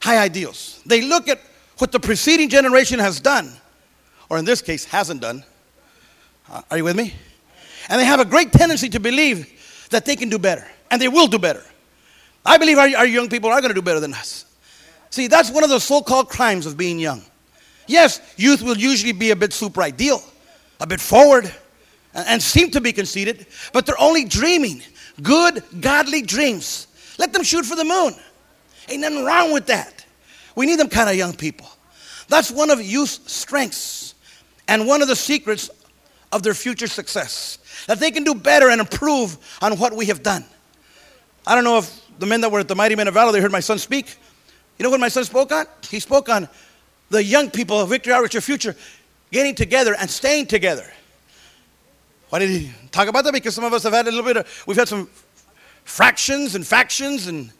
high 0.00 0.18
ideals. 0.18 0.82
They 0.86 1.02
look 1.02 1.28
at 1.28 1.40
what 1.78 1.92
the 1.92 2.00
preceding 2.00 2.48
generation 2.48 2.98
has 2.98 3.20
done, 3.20 3.52
or 4.28 4.38
in 4.38 4.44
this 4.44 4.62
case, 4.62 4.84
hasn't 4.84 5.20
done. 5.20 5.44
Uh, 6.50 6.62
are 6.70 6.76
you 6.78 6.84
with 6.84 6.96
me? 6.96 7.14
And 7.88 8.00
they 8.00 8.04
have 8.04 8.20
a 8.20 8.24
great 8.24 8.52
tendency 8.52 8.88
to 8.90 9.00
believe 9.00 9.86
that 9.90 10.04
they 10.04 10.16
can 10.16 10.28
do 10.28 10.38
better, 10.38 10.66
and 10.90 11.00
they 11.00 11.08
will 11.08 11.26
do 11.26 11.38
better. 11.38 11.64
I 12.44 12.58
believe 12.58 12.78
our, 12.78 12.88
our 12.96 13.06
young 13.06 13.28
people 13.28 13.50
are 13.50 13.60
going 13.60 13.70
to 13.70 13.74
do 13.74 13.82
better 13.82 14.00
than 14.00 14.14
us. 14.14 14.44
See, 15.10 15.26
that's 15.26 15.50
one 15.50 15.64
of 15.64 15.70
the 15.70 15.78
so 15.78 16.02
called 16.02 16.28
crimes 16.28 16.66
of 16.66 16.76
being 16.76 16.98
young. 16.98 17.22
Yes, 17.86 18.20
youth 18.36 18.62
will 18.62 18.76
usually 18.76 19.12
be 19.12 19.30
a 19.30 19.36
bit 19.36 19.52
super 19.52 19.82
ideal, 19.82 20.22
a 20.80 20.86
bit 20.86 21.00
forward, 21.00 21.52
and, 22.14 22.28
and 22.28 22.42
seem 22.42 22.70
to 22.72 22.80
be 22.80 22.92
conceited, 22.92 23.46
but 23.72 23.86
they're 23.86 24.00
only 24.00 24.24
dreaming 24.24 24.82
good, 25.22 25.62
godly 25.80 26.22
dreams. 26.22 26.86
Let 27.18 27.32
them 27.32 27.42
shoot 27.42 27.64
for 27.64 27.76
the 27.76 27.84
moon. 27.84 28.14
Ain't 28.88 29.00
nothing 29.00 29.24
wrong 29.24 29.52
with 29.52 29.66
that. 29.66 30.04
We 30.54 30.66
need 30.66 30.78
them 30.78 30.88
kind 30.88 31.08
of 31.08 31.16
young 31.16 31.34
people. 31.34 31.68
That's 32.28 32.50
one 32.50 32.70
of 32.70 32.82
youth's 32.82 33.32
strengths 33.32 34.14
and 34.66 34.86
one 34.86 35.02
of 35.02 35.08
the 35.08 35.16
secrets 35.16 35.70
of 36.30 36.42
their 36.42 36.54
future 36.54 36.86
success. 36.86 37.58
That 37.86 38.00
they 38.00 38.10
can 38.10 38.24
do 38.24 38.34
better 38.34 38.70
and 38.70 38.80
improve 38.80 39.38
on 39.62 39.78
what 39.78 39.94
we 39.94 40.06
have 40.06 40.22
done. 40.22 40.44
I 41.46 41.54
don't 41.54 41.64
know 41.64 41.78
if 41.78 42.00
the 42.18 42.26
men 42.26 42.40
that 42.42 42.50
were 42.50 42.60
at 42.60 42.68
the 42.68 42.74
Mighty 42.74 42.96
Men 42.96 43.08
of 43.08 43.14
Valor, 43.14 43.32
they 43.32 43.40
heard 43.40 43.52
my 43.52 43.60
son 43.60 43.78
speak. 43.78 44.16
You 44.78 44.84
know 44.84 44.90
what 44.90 45.00
my 45.00 45.08
son 45.08 45.24
spoke 45.24 45.52
on? 45.52 45.66
He 45.88 46.00
spoke 46.00 46.28
on 46.28 46.48
the 47.10 47.22
young 47.22 47.50
people 47.50 47.80
of 47.80 47.88
Victory 47.88 48.12
Outreach 48.12 48.34
Your 48.34 48.42
Future 48.42 48.76
getting 49.30 49.54
together 49.54 49.94
and 49.98 50.08
staying 50.10 50.46
together. 50.46 50.90
Why 52.28 52.40
did 52.40 52.50
he 52.50 52.70
talk 52.90 53.08
about 53.08 53.24
that? 53.24 53.32
Because 53.32 53.54
some 53.54 53.64
of 53.64 53.72
us 53.72 53.82
have 53.84 53.92
had 53.92 54.06
a 54.06 54.10
little 54.10 54.24
bit 54.24 54.36
of, 54.36 54.64
we've 54.66 54.76
had 54.76 54.88
some 54.88 55.08
fractions 55.84 56.54
and 56.54 56.66
factions 56.66 57.26
and, 57.26 57.50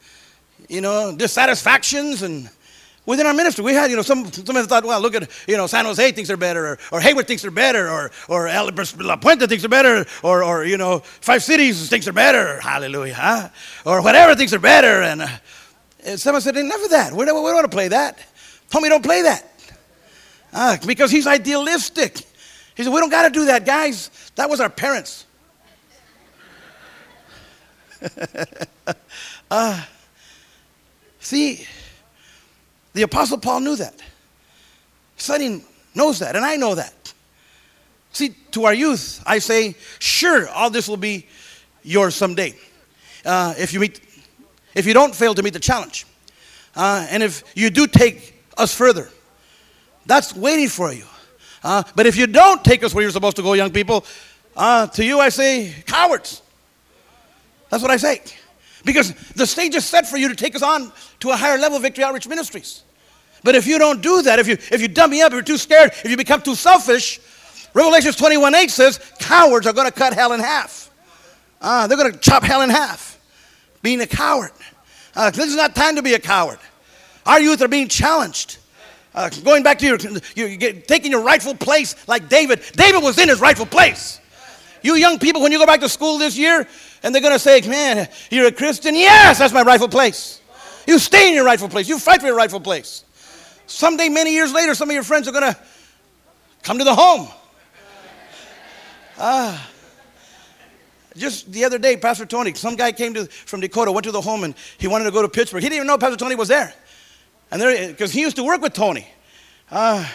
you 0.67 0.81
know, 0.81 1.15
dissatisfactions 1.15 2.21
and 2.21 2.49
within 3.09 3.25
our 3.25 3.33
ministry. 3.33 3.63
We 3.63 3.73
had, 3.73 3.89
you 3.89 3.95
know, 3.95 4.03
some, 4.03 4.31
some 4.31 4.55
of 4.55 4.61
us 4.61 4.67
thought, 4.67 4.85
well, 4.85 5.01
look 5.01 5.15
at, 5.15 5.27
you 5.47 5.57
know, 5.57 5.65
San 5.65 5.85
Jose 5.85 6.11
thinks 6.11 6.27
they're 6.27 6.37
better, 6.37 6.67
or, 6.67 6.79
or 6.91 7.01
Hayward 7.01 7.25
thinks 7.25 7.41
they're 7.41 7.49
better, 7.49 7.89
or, 7.89 8.11
or 8.27 8.47
El 8.47 8.69
La 8.99 9.15
Puente 9.15 9.47
thinks 9.47 9.63
they're 9.63 9.69
better, 9.69 10.05
or, 10.21 10.43
or, 10.43 10.63
you 10.63 10.77
know, 10.77 10.99
Five 10.99 11.41
Cities 11.41 11.89
thinks 11.89 12.05
they're 12.05 12.13
better, 12.13 12.61
hallelujah, 12.61 13.15
huh? 13.15 13.49
or 13.83 14.03
whatever 14.03 14.35
thinks 14.35 14.51
they're 14.51 14.59
better. 14.59 15.01
And, 15.01 15.23
uh, 15.23 15.27
and 16.05 16.19
someone 16.19 16.43
said, 16.43 16.55
enough 16.55 16.83
of 16.83 16.91
that. 16.91 17.11
We 17.11 17.25
don't, 17.25 17.43
we 17.43 17.49
don't 17.49 17.55
want 17.55 17.71
to 17.71 17.75
play 17.75 17.87
that. 17.87 18.19
Told 18.69 18.83
me 18.83 18.89
don't 18.89 19.03
play 19.03 19.23
that. 19.23 19.43
Uh, 20.53 20.77
because 20.85 21.09
he's 21.09 21.25
idealistic. 21.25 22.19
He 22.75 22.83
said, 22.83 22.93
we 22.93 22.99
don't 22.99 23.09
got 23.09 23.23
to 23.23 23.31
do 23.31 23.45
that, 23.45 23.65
guys. 23.65 24.11
That 24.35 24.51
was 24.51 24.61
our 24.61 24.69
parents. 24.69 25.25
uh, 29.49 29.83
see, 31.19 31.65
the 32.99 33.05
Apostle 33.05 33.37
Paul 33.37 33.61
knew 33.61 33.77
that. 33.77 33.95
Sonny 35.15 35.63
knows 35.95 36.19
that, 36.19 36.35
and 36.35 36.43
I 36.43 36.57
know 36.57 36.75
that. 36.75 37.13
See, 38.11 38.35
to 38.51 38.65
our 38.65 38.73
youth, 38.73 39.23
I 39.25 39.39
say, 39.39 39.75
sure, 39.99 40.49
all 40.49 40.69
this 40.69 40.89
will 40.89 40.97
be 40.97 41.25
yours 41.81 42.13
someday. 42.13 42.57
Uh, 43.23 43.53
if 43.57 43.71
you 43.71 43.79
meet, 43.79 44.01
if 44.75 44.85
you 44.85 44.93
don't 44.93 45.15
fail 45.15 45.33
to 45.33 45.41
meet 45.41 45.53
the 45.53 45.61
challenge, 45.61 46.05
uh, 46.75 47.07
and 47.09 47.23
if 47.23 47.43
you 47.55 47.69
do 47.69 47.87
take 47.87 48.43
us 48.57 48.75
further, 48.75 49.07
that's 50.05 50.35
waiting 50.35 50.67
for 50.67 50.91
you. 50.91 51.05
Uh, 51.63 51.83
but 51.95 52.05
if 52.05 52.17
you 52.17 52.27
don't 52.27 52.65
take 52.65 52.83
us 52.83 52.93
where 52.93 53.01
you're 53.01 53.11
supposed 53.11 53.37
to 53.37 53.41
go, 53.41 53.53
young 53.53 53.71
people, 53.71 54.03
uh, 54.57 54.87
to 54.87 55.05
you 55.05 55.21
I 55.21 55.29
say, 55.29 55.73
cowards. 55.85 56.41
That's 57.69 57.81
what 57.81 57.91
I 57.91 57.97
say. 57.97 58.23
Because 58.83 59.13
the 59.35 59.47
stage 59.47 59.73
is 59.75 59.85
set 59.85 60.05
for 60.05 60.17
you 60.17 60.27
to 60.27 60.35
take 60.35 60.53
us 60.53 60.63
on 60.63 60.91
to 61.21 61.29
a 61.29 61.37
higher 61.37 61.57
level 61.57 61.79
Victory 61.79 62.03
Outreach 62.03 62.27
Ministries. 62.27 62.83
But 63.43 63.55
if 63.55 63.65
you 63.67 63.79
don't 63.79 64.01
do 64.01 64.21
that, 64.23 64.39
if 64.39 64.47
you, 64.47 64.53
if 64.53 64.81
you 64.81 64.87
dumb 64.87 65.11
me 65.11 65.21
up, 65.21 65.31
if 65.31 65.33
you're 65.33 65.41
too 65.41 65.57
scared, 65.57 65.91
if 66.03 66.09
you 66.09 66.17
become 66.17 66.41
too 66.41 66.55
selfish, 66.55 67.19
Revelations 67.73 68.15
21 68.15 68.55
8 68.55 68.71
says, 68.71 68.99
cowards 69.19 69.67
are 69.67 69.73
going 69.73 69.87
to 69.87 69.93
cut 69.93 70.13
hell 70.13 70.33
in 70.33 70.39
half. 70.39 70.89
Uh, 71.61 71.87
they're 71.87 71.97
going 71.97 72.11
to 72.11 72.17
chop 72.19 72.43
hell 72.43 72.61
in 72.61 72.69
half. 72.69 73.19
Being 73.81 74.01
a 74.01 74.07
coward. 74.07 74.51
Uh, 75.15 75.29
this 75.31 75.47
is 75.47 75.55
not 75.55 75.75
time 75.75 75.95
to 75.95 76.01
be 76.01 76.13
a 76.13 76.19
coward. 76.19 76.59
Our 77.25 77.39
youth 77.39 77.61
are 77.61 77.67
being 77.67 77.87
challenged. 77.87 78.57
Uh, 79.13 79.29
going 79.43 79.63
back 79.63 79.79
to 79.79 79.85
your, 79.85 79.97
you 80.35 80.57
get, 80.57 80.87
taking 80.87 81.11
your 81.11 81.21
rightful 81.21 81.55
place 81.55 81.95
like 82.07 82.29
David. 82.29 82.61
David 82.73 83.03
was 83.03 83.17
in 83.17 83.29
his 83.29 83.39
rightful 83.39 83.65
place. 83.65 84.19
You 84.81 84.95
young 84.95 85.19
people, 85.19 85.41
when 85.41 85.51
you 85.51 85.57
go 85.57 85.65
back 85.65 85.81
to 85.81 85.89
school 85.89 86.17
this 86.17 86.37
year, 86.37 86.67
and 87.03 87.13
they're 87.13 87.21
going 87.21 87.33
to 87.33 87.39
say, 87.39 87.61
Man, 87.61 88.07
you're 88.29 88.47
a 88.47 88.51
Christian? 88.51 88.95
Yes, 88.95 89.39
that's 89.39 89.53
my 89.53 89.61
rightful 89.61 89.89
place. 89.89 90.41
You 90.87 90.99
stay 90.99 91.29
in 91.29 91.35
your 91.35 91.45
rightful 91.45 91.69
place. 91.69 91.89
You 91.89 91.99
fight 91.99 92.21
for 92.21 92.27
your 92.27 92.35
rightful 92.35 92.59
place. 92.59 93.03
Someday, 93.69 94.09
many 94.09 94.33
years 94.33 94.51
later, 94.51 94.73
some 94.73 94.89
of 94.89 94.93
your 94.95 95.03
friends 95.03 95.27
are 95.27 95.31
going 95.31 95.53
to 95.53 95.57
come 96.63 96.79
to 96.79 96.83
the 96.83 96.95
home. 96.95 97.27
Ah. 99.19 99.69
Just 101.15 101.51
the 101.51 101.65
other 101.65 101.77
day, 101.77 101.95
Pastor 101.95 102.25
Tony, 102.25 102.53
some 102.55 102.75
guy 102.75 102.91
came 102.91 103.13
to, 103.13 103.25
from 103.25 103.59
Dakota, 103.59 103.91
went 103.91 104.05
to 104.05 104.11
the 104.11 104.21
home, 104.21 104.43
and 104.43 104.55
he 104.79 104.87
wanted 104.87 105.05
to 105.05 105.11
go 105.11 105.21
to 105.21 105.29
Pittsburgh. 105.29 105.61
He 105.61 105.69
didn't 105.69 105.77
even 105.77 105.87
know 105.87 105.99
Pastor 105.99 106.17
Tony 106.17 106.35
was 106.35 106.47
there. 106.47 106.73
And 107.51 107.61
there, 107.61 107.89
because 107.89 108.11
he 108.11 108.21
used 108.21 108.37
to 108.37 108.43
work 108.43 108.59
with 108.61 108.73
Tony. 108.73 109.07
Uh, 109.69 110.07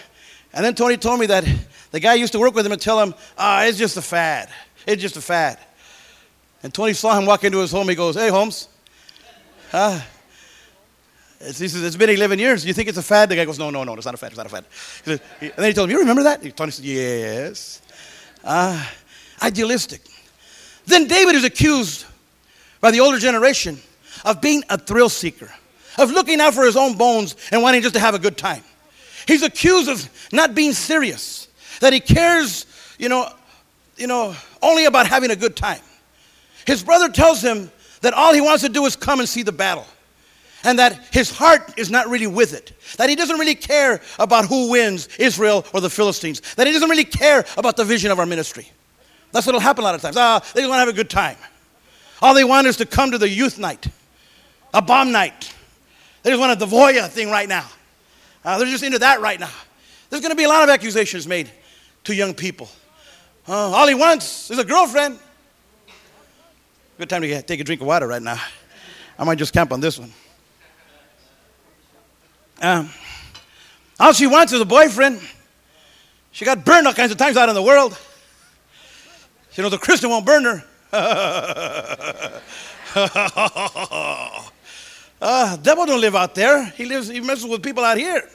and 0.52 0.64
then 0.64 0.74
Tony 0.74 0.96
told 0.96 1.20
me 1.20 1.26
that 1.26 1.44
the 1.92 2.00
guy 2.00 2.14
used 2.14 2.32
to 2.32 2.40
work 2.40 2.54
with 2.54 2.66
him 2.66 2.72
and 2.72 2.80
tell 2.80 3.00
him, 3.00 3.14
ah, 3.38 3.64
it's 3.64 3.78
just 3.78 3.96
a 3.96 4.02
fad. 4.02 4.48
It's 4.84 5.00
just 5.00 5.16
a 5.16 5.20
fad. 5.20 5.58
And 6.64 6.74
Tony 6.74 6.92
saw 6.92 7.16
him 7.16 7.24
walk 7.24 7.44
into 7.44 7.58
his 7.58 7.70
home. 7.70 7.88
He 7.88 7.94
goes, 7.94 8.16
Hey, 8.16 8.30
Holmes. 8.30 8.68
He 11.44 11.52
says, 11.52 11.83
It's 11.83 11.96
been 11.96 12.11
11 12.11 12.38
years. 12.38 12.64
You 12.64 12.72
think 12.72 12.88
it's 12.88 12.98
a 12.98 13.02
fad? 13.02 13.28
The 13.28 13.37
guy 13.37 13.44
goes, 13.44 13.59
No, 13.59 13.70
no, 13.70 13.85
no, 13.85 13.94
it's 13.94 14.07
not 14.07 14.14
a 14.14 14.18
fad. 14.18 14.30
It's 14.30 14.37
not 14.37 14.46
a 14.46 14.50
fad. 14.50 14.64
Said, 15.04 15.20
and 15.40 15.52
then 15.57 15.66
he 15.66 15.72
told 15.72 15.88
him, 15.88 15.94
You 15.94 16.00
remember 16.00 16.22
that? 16.24 16.57
Tony 16.57 16.70
said, 16.70 16.85
Yes. 16.85 17.83
Uh, 18.42 18.85
idealistic. 19.42 20.02
Then 20.87 21.07
David 21.07 21.35
is 21.35 21.44
accused 21.44 22.07
by 22.80 22.90
the 22.90 23.00
older 23.00 23.18
generation 23.18 23.78
of 24.24 24.40
being 24.40 24.62
a 24.70 24.78
thrill 24.78 25.09
seeker, 25.09 25.50
of 25.98 26.11
looking 26.11 26.40
out 26.40 26.54
for 26.54 26.64
his 26.64 26.76
own 26.76 26.96
bones 26.96 27.37
and 27.50 27.62
wanting 27.62 27.83
just 27.83 27.94
to 27.94 28.00
have 28.00 28.14
a 28.14 28.18
good 28.18 28.37
time. 28.37 28.62
He's 29.26 29.42
accused 29.42 29.88
of 29.88 30.09
not 30.33 30.54
being 30.54 30.72
serious, 30.72 31.48
that 31.80 31.92
he 31.92 32.00
cares, 32.00 32.66
you 32.98 33.09
know, 33.09 33.28
you 33.96 34.07
know, 34.07 34.35
only 34.62 34.85
about 34.87 35.07
having 35.07 35.30
a 35.30 35.37
good 35.37 35.57
time. 35.57 35.80
His 36.66 36.83
brother 36.83 37.09
tells 37.09 37.42
him 37.42 37.70
that 38.00 38.12
all 38.12 38.35
he 38.35 38.40
wants 38.40 38.62
to 38.62 38.68
do 38.68 38.85
is 38.87 38.96
come 38.96 39.20
and 39.20 39.28
see 39.28 39.42
the 39.42 39.52
battle. 39.52 39.87
And 40.64 40.79
that 40.79 40.98
his 41.12 41.31
heart 41.31 41.79
is 41.79 41.90
not 41.90 42.09
really 42.09 42.27
with 42.27 42.55
it. 42.55 42.72
That 42.96 43.11
he 43.11 43.16
doesn't 43.16 43.38
really 43.38 43.55
care 43.55 44.00
about 44.18 44.46
who 44.46 44.70
wins, 44.70 45.09
Israel 45.18 45.64
or 45.74 45.81
the 45.81 45.90
Philistines. 45.90 46.40
That 46.57 46.66
he 46.66 46.72
doesn't 46.72 46.88
really 46.88 47.05
care 47.05 47.44
about 47.57 47.77
the 47.77 47.85
vision 47.85 48.11
of 48.11 48.18
our 48.18 48.27
ministry. 48.27 48.68
That's 49.33 49.46
what'll 49.46 49.61
happen 49.61 49.83
a 49.83 49.85
lot 49.85 49.94
of 49.94 50.00
times. 50.00 50.16
Ah, 50.16 50.38
they 50.55 50.61
just 50.61 50.70
want 50.70 50.77
to 50.77 50.87
have 50.87 50.88
a 50.88 50.92
good 50.92 51.11
time. 51.11 51.37
All 52.22 52.35
they 52.35 52.44
want 52.44 52.66
is 52.66 52.77
to 52.79 52.87
come 52.87 53.11
to 53.11 53.18
the 53.18 53.29
youth 53.29 53.59
night, 53.59 53.87
a 54.72 54.81
bomb 54.81 55.12
night. 55.12 55.53
They 56.22 56.31
just 56.31 56.40
want 56.40 56.53
a 56.53 56.64
Devoya 56.64 57.09
thing 57.09 57.29
right 57.31 57.48
now. 57.48 57.66
Uh, 58.44 58.59
they're 58.59 58.66
just 58.66 58.83
into 58.85 58.98
that 59.00 59.20
right 59.20 59.38
now. 59.38 59.50
There's 60.09 60.22
going 60.22 60.31
to 60.31 60.37
be 60.37 60.44
a 60.44 60.48
lot 60.48 60.62
of 60.62 60.70
accusations 60.70 61.27
made 61.27 61.50
to 62.05 62.14
young 62.14 62.33
people. 62.33 62.68
Uh, 63.46 63.53
all 63.53 63.87
he 63.87 63.94
wants 63.94 64.50
is 64.50 64.59
a 64.59 64.64
girlfriend. 64.64 65.18
Good 66.96 67.11
time 67.11 67.22
to 67.22 67.29
get, 67.29 67.46
take 67.46 67.61
a 67.61 67.64
drink 67.64 67.81
of 67.81 67.87
water 67.87 68.07
right 68.07 68.22
now. 68.22 68.40
I 69.18 69.24
might 69.24 69.37
just 69.37 69.53
camp 69.53 69.72
on 69.72 69.81
this 69.81 69.98
one. 69.98 70.12
Um, 72.60 72.90
all 73.98 74.12
she 74.12 74.26
wants 74.26 74.52
is 74.52 74.60
a 74.60 74.64
boyfriend. 74.64 75.20
She 76.32 76.44
got 76.44 76.64
burned 76.64 76.86
all 76.86 76.94
kinds 76.94 77.12
of 77.12 77.18
times 77.18 77.36
out 77.36 77.48
in 77.48 77.54
the 77.54 77.62
world. 77.62 77.98
She 79.52 79.62
knows 79.62 79.72
a 79.72 79.78
Christian 79.78 80.10
won't 80.10 80.26
burn 80.26 80.44
her. 80.44 80.64
uh, 85.20 85.56
devil 85.62 85.86
don't 85.86 86.00
live 86.00 86.16
out 86.16 86.34
there. 86.34 86.64
He 86.76 86.86
lives. 86.86 87.08
He 87.08 87.20
messes 87.20 87.46
with 87.46 87.62
people 87.62 87.84
out 87.84 87.98
here. 87.98 88.28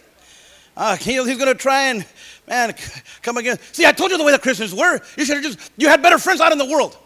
Uh, 0.78 0.96
he, 0.96 1.14
he's 1.14 1.38
going 1.38 1.52
to 1.52 1.56
try 1.56 1.90
and 1.90 2.06
man 2.48 2.74
come 3.22 3.36
again. 3.38 3.58
See, 3.74 3.86
I 3.86 3.92
told 3.92 4.12
you 4.12 4.18
the 4.18 4.24
way 4.24 4.32
the 4.32 4.40
Christians 4.40 4.74
were. 4.74 5.02
You 5.18 5.26
should 5.26 5.44
have 5.44 5.44
just. 5.44 5.72
You 5.76 5.90
had 5.90 6.02
better 6.02 6.18
friends 6.18 6.40
out 6.40 6.54
in 6.54 6.58
the 6.58 6.66
world. 6.66 6.98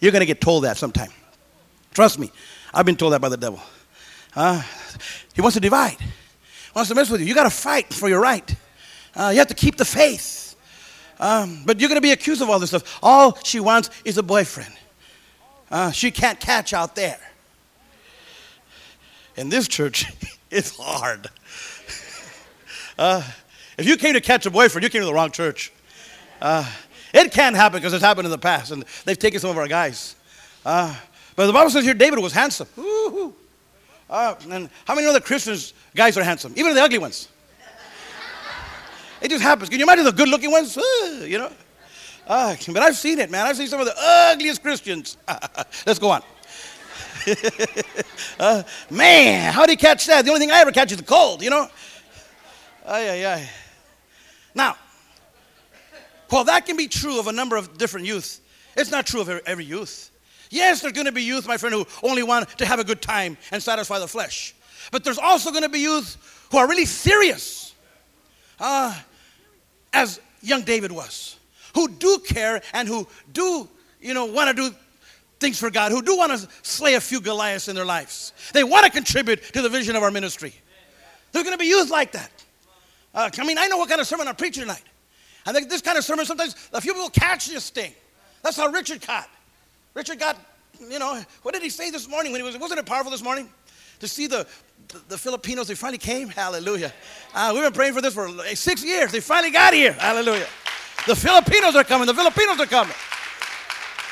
You're 0.00 0.12
going 0.12 0.20
to 0.20 0.26
get 0.26 0.40
told 0.42 0.64
that 0.64 0.76
sometime. 0.76 1.10
Trust 1.94 2.18
me. 2.18 2.30
I've 2.74 2.84
been 2.84 2.96
told 2.96 3.12
that 3.14 3.20
by 3.20 3.30
the 3.30 3.36
devil. 3.36 3.60
Uh, 4.36 4.62
he 5.32 5.40
wants 5.40 5.54
to 5.54 5.60
divide, 5.60 5.96
wants 6.74 6.88
to 6.88 6.94
mess 6.94 7.10
with 7.10 7.20
you. 7.20 7.26
You 7.26 7.34
got 7.34 7.44
to 7.44 7.50
fight 7.50 7.92
for 7.92 8.08
your 8.08 8.20
right. 8.20 8.54
Uh, 9.14 9.30
you 9.32 9.38
have 9.38 9.48
to 9.48 9.54
keep 9.54 9.76
the 9.76 9.84
faith. 9.84 10.56
Um, 11.20 11.62
but 11.64 11.80
you're 11.80 11.88
going 11.88 12.00
to 12.00 12.02
be 12.02 12.12
accused 12.12 12.42
of 12.42 12.50
all 12.50 12.58
this 12.58 12.70
stuff. 12.70 12.98
All 13.02 13.38
she 13.44 13.60
wants 13.60 13.90
is 14.04 14.18
a 14.18 14.22
boyfriend. 14.22 14.74
Uh, 15.70 15.90
she 15.90 16.10
can't 16.10 16.38
catch 16.40 16.72
out 16.72 16.96
there. 16.96 17.20
In 19.36 19.48
this 19.48 19.68
church, 19.68 20.06
it's 20.50 20.76
hard. 20.76 21.28
Uh, 22.96 23.20
if 23.76 23.88
you 23.88 23.96
came 23.96 24.14
to 24.14 24.20
catch 24.20 24.46
a 24.46 24.50
boyfriend, 24.52 24.84
you 24.84 24.88
came 24.88 25.00
to 25.00 25.06
the 25.06 25.12
wrong 25.12 25.32
church. 25.32 25.72
Uh, 26.40 26.64
it 27.12 27.32
can 27.32 27.52
happen 27.52 27.80
because 27.80 27.92
it's 27.92 28.04
happened 28.04 28.24
in 28.24 28.30
the 28.30 28.38
past, 28.38 28.70
and 28.70 28.84
they've 29.04 29.18
taken 29.18 29.40
some 29.40 29.50
of 29.50 29.56
our 29.56 29.66
guys. 29.66 30.14
Uh, 30.64 30.94
but 31.34 31.46
the 31.46 31.52
Bible 31.52 31.70
says 31.70 31.84
here 31.84 31.92
David 31.92 32.20
was 32.20 32.32
handsome. 32.32 32.68
Uh, 34.14 34.36
and 34.48 34.70
how 34.84 34.94
many 34.94 35.04
know 35.04 35.12
that 35.12 35.24
Christians 35.24 35.74
guys 35.92 36.16
are 36.16 36.22
handsome? 36.22 36.52
Even 36.54 36.72
the 36.72 36.80
ugly 36.80 36.98
ones. 36.98 37.26
it 39.20 39.28
just 39.28 39.42
happens. 39.42 39.68
Can 39.68 39.80
you 39.80 39.84
imagine 39.84 40.04
the 40.04 40.12
good 40.12 40.28
looking 40.28 40.52
ones? 40.52 40.78
Uh, 40.78 41.24
you 41.26 41.36
know? 41.36 41.50
Uh, 42.24 42.54
but 42.68 42.78
I've 42.80 42.96
seen 42.96 43.18
it, 43.18 43.28
man. 43.28 43.44
I've 43.44 43.56
seen 43.56 43.66
some 43.66 43.80
of 43.80 43.86
the 43.86 43.94
ugliest 43.98 44.62
Christians. 44.62 45.16
Let's 45.84 45.98
go 45.98 46.12
on. 46.12 46.22
uh, 48.38 48.62
man, 48.88 49.52
how 49.52 49.62
did 49.66 49.70
he 49.70 49.76
catch 49.76 50.06
that? 50.06 50.24
The 50.24 50.30
only 50.30 50.38
thing 50.38 50.52
I 50.52 50.60
ever 50.60 50.70
catch 50.70 50.92
is 50.92 50.98
the 50.98 51.02
cold, 51.02 51.42
you 51.42 51.50
know? 51.50 51.66
Ay, 52.86 53.10
ay, 53.10 53.26
ay. 53.34 53.50
Now, 54.54 54.76
while 56.28 56.44
that 56.44 56.66
can 56.66 56.76
be 56.76 56.86
true 56.86 57.18
of 57.18 57.26
a 57.26 57.32
number 57.32 57.56
of 57.56 57.78
different 57.78 58.06
youth, 58.06 58.40
it's 58.76 58.92
not 58.92 59.06
true 59.06 59.22
of 59.22 59.28
every 59.28 59.64
youth. 59.64 60.12
Yes, 60.54 60.80
there's 60.80 60.92
going 60.92 61.06
to 61.06 61.12
be 61.12 61.24
youth, 61.24 61.48
my 61.48 61.56
friend, 61.56 61.74
who 61.74 61.84
only 62.02 62.22
want 62.22 62.48
to 62.58 62.66
have 62.66 62.78
a 62.78 62.84
good 62.84 63.02
time 63.02 63.36
and 63.50 63.60
satisfy 63.60 63.98
the 63.98 64.06
flesh. 64.06 64.54
But 64.92 65.02
there's 65.02 65.18
also 65.18 65.50
going 65.50 65.64
to 65.64 65.68
be 65.68 65.80
youth 65.80 66.16
who 66.52 66.58
are 66.58 66.68
really 66.68 66.84
serious, 66.84 67.74
uh, 68.60 68.96
as 69.92 70.20
young 70.42 70.62
David 70.62 70.92
was, 70.92 71.36
who 71.74 71.88
do 71.88 72.18
care 72.18 72.62
and 72.72 72.86
who 72.86 73.08
do 73.32 73.68
you 74.00 74.14
know, 74.14 74.26
want 74.26 74.56
to 74.56 74.70
do 74.70 74.76
things 75.40 75.58
for 75.58 75.70
God, 75.70 75.90
who 75.90 76.02
do 76.02 76.16
want 76.16 76.30
to 76.38 76.48
slay 76.62 76.94
a 76.94 77.00
few 77.00 77.20
Goliaths 77.20 77.66
in 77.66 77.74
their 77.74 77.84
lives. 77.84 78.32
They 78.52 78.62
want 78.62 78.84
to 78.84 78.92
contribute 78.92 79.42
to 79.54 79.62
the 79.62 79.68
vision 79.68 79.96
of 79.96 80.04
our 80.04 80.12
ministry. 80.12 80.54
There's 81.32 81.44
going 81.44 81.56
to 81.56 81.60
be 81.60 81.66
youth 81.66 81.90
like 81.90 82.12
that. 82.12 82.30
Uh, 83.12 83.28
I 83.36 83.44
mean, 83.44 83.58
I 83.58 83.66
know 83.66 83.78
what 83.78 83.88
kind 83.88 84.00
of 84.00 84.06
sermon 84.06 84.28
I'm 84.28 84.36
preaching 84.36 84.62
tonight. 84.62 84.84
I 85.46 85.52
think 85.52 85.68
this 85.68 85.80
kind 85.80 85.98
of 85.98 86.04
sermon, 86.04 86.24
sometimes 86.26 86.54
a 86.72 86.80
few 86.80 86.92
people 86.92 87.10
catch 87.10 87.48
this 87.48 87.70
thing. 87.70 87.92
That's 88.42 88.56
how 88.56 88.68
Richard 88.68 89.02
caught. 89.02 89.28
Richard 89.94 90.18
got, 90.18 90.36
you 90.90 90.98
know, 90.98 91.22
what 91.42 91.54
did 91.54 91.62
he 91.62 91.70
say 91.70 91.90
this 91.90 92.08
morning 92.08 92.32
when 92.32 92.40
he 92.40 92.44
was, 92.44 92.58
wasn't 92.58 92.80
it 92.80 92.86
powerful 92.86 93.10
this 93.10 93.22
morning? 93.22 93.48
To 94.00 94.08
see 94.08 94.26
the, 94.26 94.46
the, 94.88 95.00
the 95.10 95.18
Filipinos, 95.18 95.68
they 95.68 95.76
finally 95.76 95.98
came. 95.98 96.28
Hallelujah. 96.28 96.92
Uh, 97.32 97.52
we've 97.54 97.62
been 97.62 97.72
praying 97.72 97.94
for 97.94 98.02
this 98.02 98.12
for 98.12 98.28
six 98.54 98.84
years. 98.84 99.12
They 99.12 99.20
finally 99.20 99.52
got 99.52 99.72
here. 99.72 99.92
Hallelujah. 99.92 100.46
The 101.06 101.14
Filipinos 101.14 101.76
are 101.76 101.84
coming. 101.84 102.06
The 102.06 102.14
Filipinos 102.14 102.58
are 102.60 102.66
coming. 102.66 102.94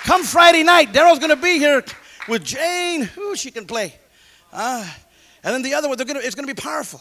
Come 0.05 0.25
Friday 0.25 0.63
night, 0.63 0.93
Daryl's 0.93 1.19
going 1.19 1.31
to 1.31 1.37
be 1.37 1.59
here 1.59 1.85
with 2.29 2.45
Jane. 2.45 3.09
Ooh, 3.19 3.35
she 3.35 3.51
can 3.51 3.67
play. 3.67 3.95
Uh, 4.53 4.89
and 5.43 5.55
then 5.55 5.63
the 5.63 5.75
other 5.75 5.89
one, 5.89 5.97
gonna, 5.97 6.21
it's 6.21 6.35
going 6.35 6.47
to 6.47 6.55
be 6.55 6.61
powerful. 6.61 7.01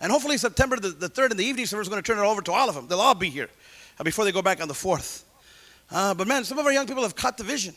And 0.00 0.12
hopefully 0.12 0.38
September 0.38 0.76
the, 0.76 0.90
the 0.90 1.08
3rd 1.08 1.32
in 1.32 1.36
the 1.36 1.44
evening 1.44 1.66
service 1.66 1.86
is 1.86 1.88
going 1.90 2.02
to 2.02 2.06
turn 2.06 2.18
it 2.18 2.26
over 2.26 2.42
to 2.42 2.52
all 2.52 2.68
of 2.68 2.74
them. 2.74 2.88
They'll 2.88 3.00
all 3.00 3.14
be 3.14 3.30
here 3.30 3.48
uh, 3.98 4.04
before 4.04 4.24
they 4.24 4.32
go 4.32 4.42
back 4.42 4.60
on 4.62 4.68
the 4.68 4.74
4th. 4.74 5.24
Uh, 5.90 6.14
but 6.14 6.26
man, 6.26 6.44
some 6.44 6.58
of 6.58 6.66
our 6.66 6.72
young 6.72 6.86
people 6.86 7.02
have 7.02 7.16
caught 7.16 7.36
the 7.36 7.44
vision. 7.44 7.74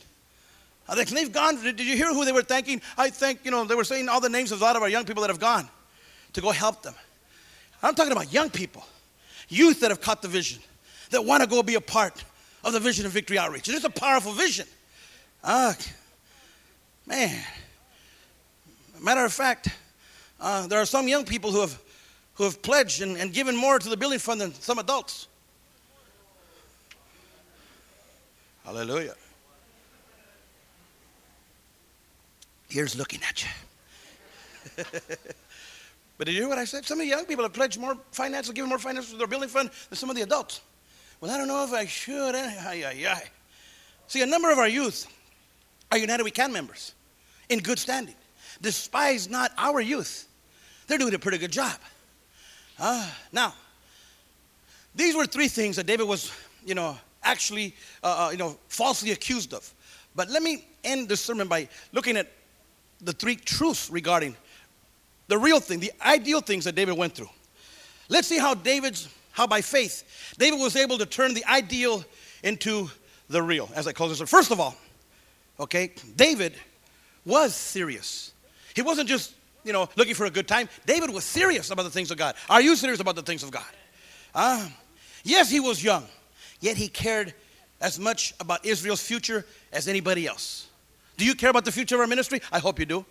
Uh, 0.89 0.95
they, 0.95 1.03
they've 1.03 1.31
gone. 1.31 1.61
Did 1.61 1.79
you 1.79 1.95
hear 1.95 2.11
who 2.11 2.25
they 2.25 2.31
were 2.31 2.41
thanking? 2.41 2.81
I 2.97 3.11
think, 3.11 3.41
you 3.43 3.51
know, 3.51 3.63
they 3.63 3.75
were 3.75 3.83
saying 3.83 4.09
all 4.09 4.19
the 4.19 4.29
names 4.29 4.51
of 4.51 4.59
a 4.59 4.63
lot 4.65 4.75
of 4.75 4.81
our 4.81 4.89
young 4.89 5.05
people 5.05 5.21
that 5.21 5.29
have 5.29 5.39
gone 5.39 5.69
to 6.33 6.41
go 6.41 6.49
help 6.49 6.81
them. 6.81 6.95
I'm 7.83 7.93
talking 7.93 8.11
about 8.11 8.33
young 8.33 8.49
people, 8.49 8.83
youth 9.49 9.81
that 9.81 9.91
have 9.91 10.01
caught 10.01 10.23
the 10.23 10.27
vision, 10.27 10.61
that 11.11 11.23
want 11.23 11.43
to 11.43 11.49
go 11.49 11.61
be 11.61 11.75
a 11.75 11.81
part 11.81 12.23
of 12.63 12.73
the 12.73 12.79
vision 12.79 13.05
of 13.05 13.11
Victory 13.11 13.37
Outreach. 13.37 13.69
it's 13.69 13.85
a 13.85 13.89
powerful 13.89 14.31
vision. 14.31 14.65
Uh, 15.43 15.73
man. 17.05 17.39
Matter 18.99 19.23
of 19.23 19.31
fact, 19.31 19.69
uh, 20.41 20.65
there 20.65 20.81
are 20.81 20.87
some 20.87 21.07
young 21.07 21.23
people 21.23 21.51
who 21.51 21.61
have, 21.61 21.79
who 22.33 22.45
have 22.45 22.63
pledged 22.63 23.03
and, 23.03 23.15
and 23.15 23.31
given 23.31 23.55
more 23.55 23.77
to 23.77 23.89
the 23.89 23.95
building 23.95 24.19
fund 24.19 24.41
than 24.41 24.55
some 24.55 24.79
adults. 24.79 25.27
Hallelujah. 28.65 29.13
Here's 32.69 32.95
looking 32.95 33.21
at 33.27 33.43
you. 33.43 33.49
but 36.17 36.27
did 36.27 36.35
you 36.35 36.41
hear 36.41 36.49
what 36.49 36.59
I 36.59 36.65
said? 36.65 36.85
Some 36.85 36.99
of 36.99 37.05
the 37.05 37.09
young 37.09 37.25
people 37.25 37.43
have 37.43 37.53
pledged 37.53 37.79
more 37.79 37.97
finance, 38.11 38.49
given 38.51 38.69
more 38.69 38.77
finance 38.77 39.09
to 39.11 39.17
their 39.17 39.27
building 39.27 39.49
fund 39.49 39.71
than 39.89 39.97
some 39.97 40.09
of 40.09 40.15
the 40.15 40.21
adults. 40.21 40.61
Well, 41.19 41.31
I 41.31 41.37
don't 41.37 41.47
know 41.47 41.63
if 41.63 41.73
I 41.73 41.85
should. 41.85 42.35
Eh? 42.35 42.55
Ay, 42.59 42.83
ay, 42.85 43.07
ay. 43.07 43.23
See, 44.07 44.21
a 44.21 44.25
number 44.25 44.51
of 44.51 44.59
our 44.59 44.67
youth 44.67 45.07
are 45.91 45.97
United 45.97 46.23
We 46.23 46.31
Can 46.31 46.53
members 46.53 46.93
in 47.49 47.59
good 47.59 47.79
standing. 47.79 48.15
Despise 48.61 49.29
not 49.29 49.51
our 49.57 49.81
youth. 49.81 50.27
They're 50.87 50.97
doing 50.97 51.13
a 51.13 51.19
pretty 51.19 51.39
good 51.39 51.51
job. 51.51 51.73
Uh, 52.79 53.09
now, 53.31 53.53
these 54.95 55.15
were 55.15 55.25
three 55.25 55.47
things 55.47 55.75
that 55.75 55.85
David 55.85 56.07
was, 56.07 56.31
you 56.65 56.75
know, 56.75 56.97
actually, 57.23 57.75
uh, 58.03 58.27
uh, 58.27 58.31
you 58.31 58.37
know, 58.37 58.57
falsely 58.67 59.11
accused 59.11 59.53
of. 59.53 59.73
But 60.15 60.29
let 60.29 60.41
me 60.41 60.65
end 60.83 61.09
this 61.09 61.21
sermon 61.21 61.47
by 61.47 61.67
looking 61.91 62.15
at 62.17 62.31
the 63.01 63.13
three 63.13 63.35
truths 63.35 63.89
regarding 63.89 64.35
the 65.27 65.37
real 65.37 65.59
thing, 65.59 65.79
the 65.79 65.91
ideal 66.01 66.41
things 66.41 66.65
that 66.65 66.75
David 66.75 66.97
went 66.97 67.13
through. 67.13 67.29
Let's 68.09 68.27
see 68.27 68.39
how 68.39 68.53
David's 68.53 69.07
how 69.31 69.47
by 69.47 69.61
faith 69.61 70.35
David 70.37 70.59
was 70.59 70.75
able 70.75 70.97
to 70.97 71.05
turn 71.05 71.33
the 71.33 71.45
ideal 71.45 72.03
into 72.43 72.89
the 73.29 73.41
real. 73.41 73.69
As 73.75 73.87
I 73.87 73.93
close 73.93 74.17
this, 74.17 74.29
first 74.29 74.51
of 74.51 74.59
all, 74.59 74.75
okay, 75.59 75.91
David 76.15 76.55
was 77.25 77.55
serious. 77.55 78.33
He 78.75 78.81
wasn't 78.81 79.07
just 79.07 79.33
you 79.63 79.71
know 79.71 79.87
looking 79.95 80.15
for 80.15 80.25
a 80.25 80.31
good 80.31 80.47
time. 80.47 80.67
David 80.85 81.11
was 81.11 81.23
serious 81.23 81.69
about 81.69 81.83
the 81.83 81.91
things 81.91 82.11
of 82.11 82.17
God. 82.17 82.35
Are 82.49 82.61
you 82.61 82.75
serious 82.75 82.99
about 82.99 83.15
the 83.15 83.21
things 83.21 83.43
of 83.43 83.51
God? 83.51 83.63
Uh, 84.33 84.67
yes, 85.23 85.49
he 85.49 85.59
was 85.59 85.83
young, 85.83 86.05
yet 86.59 86.75
he 86.75 86.87
cared 86.87 87.33
as 87.81 87.99
much 87.99 88.33
about 88.39 88.65
Israel's 88.65 89.01
future 89.01 89.45
as 89.71 89.87
anybody 89.87 90.27
else. 90.27 90.68
Do 91.19 91.25
you 91.25 91.35
care 91.35 91.49
about 91.49 91.65
the 91.65 91.71
future 91.71 91.95
of 91.95 92.01
our 92.01 92.07
ministry? 92.07 92.41
I 92.49 92.59
hope 92.59 92.79
you 92.79 92.85
do. 92.85 93.05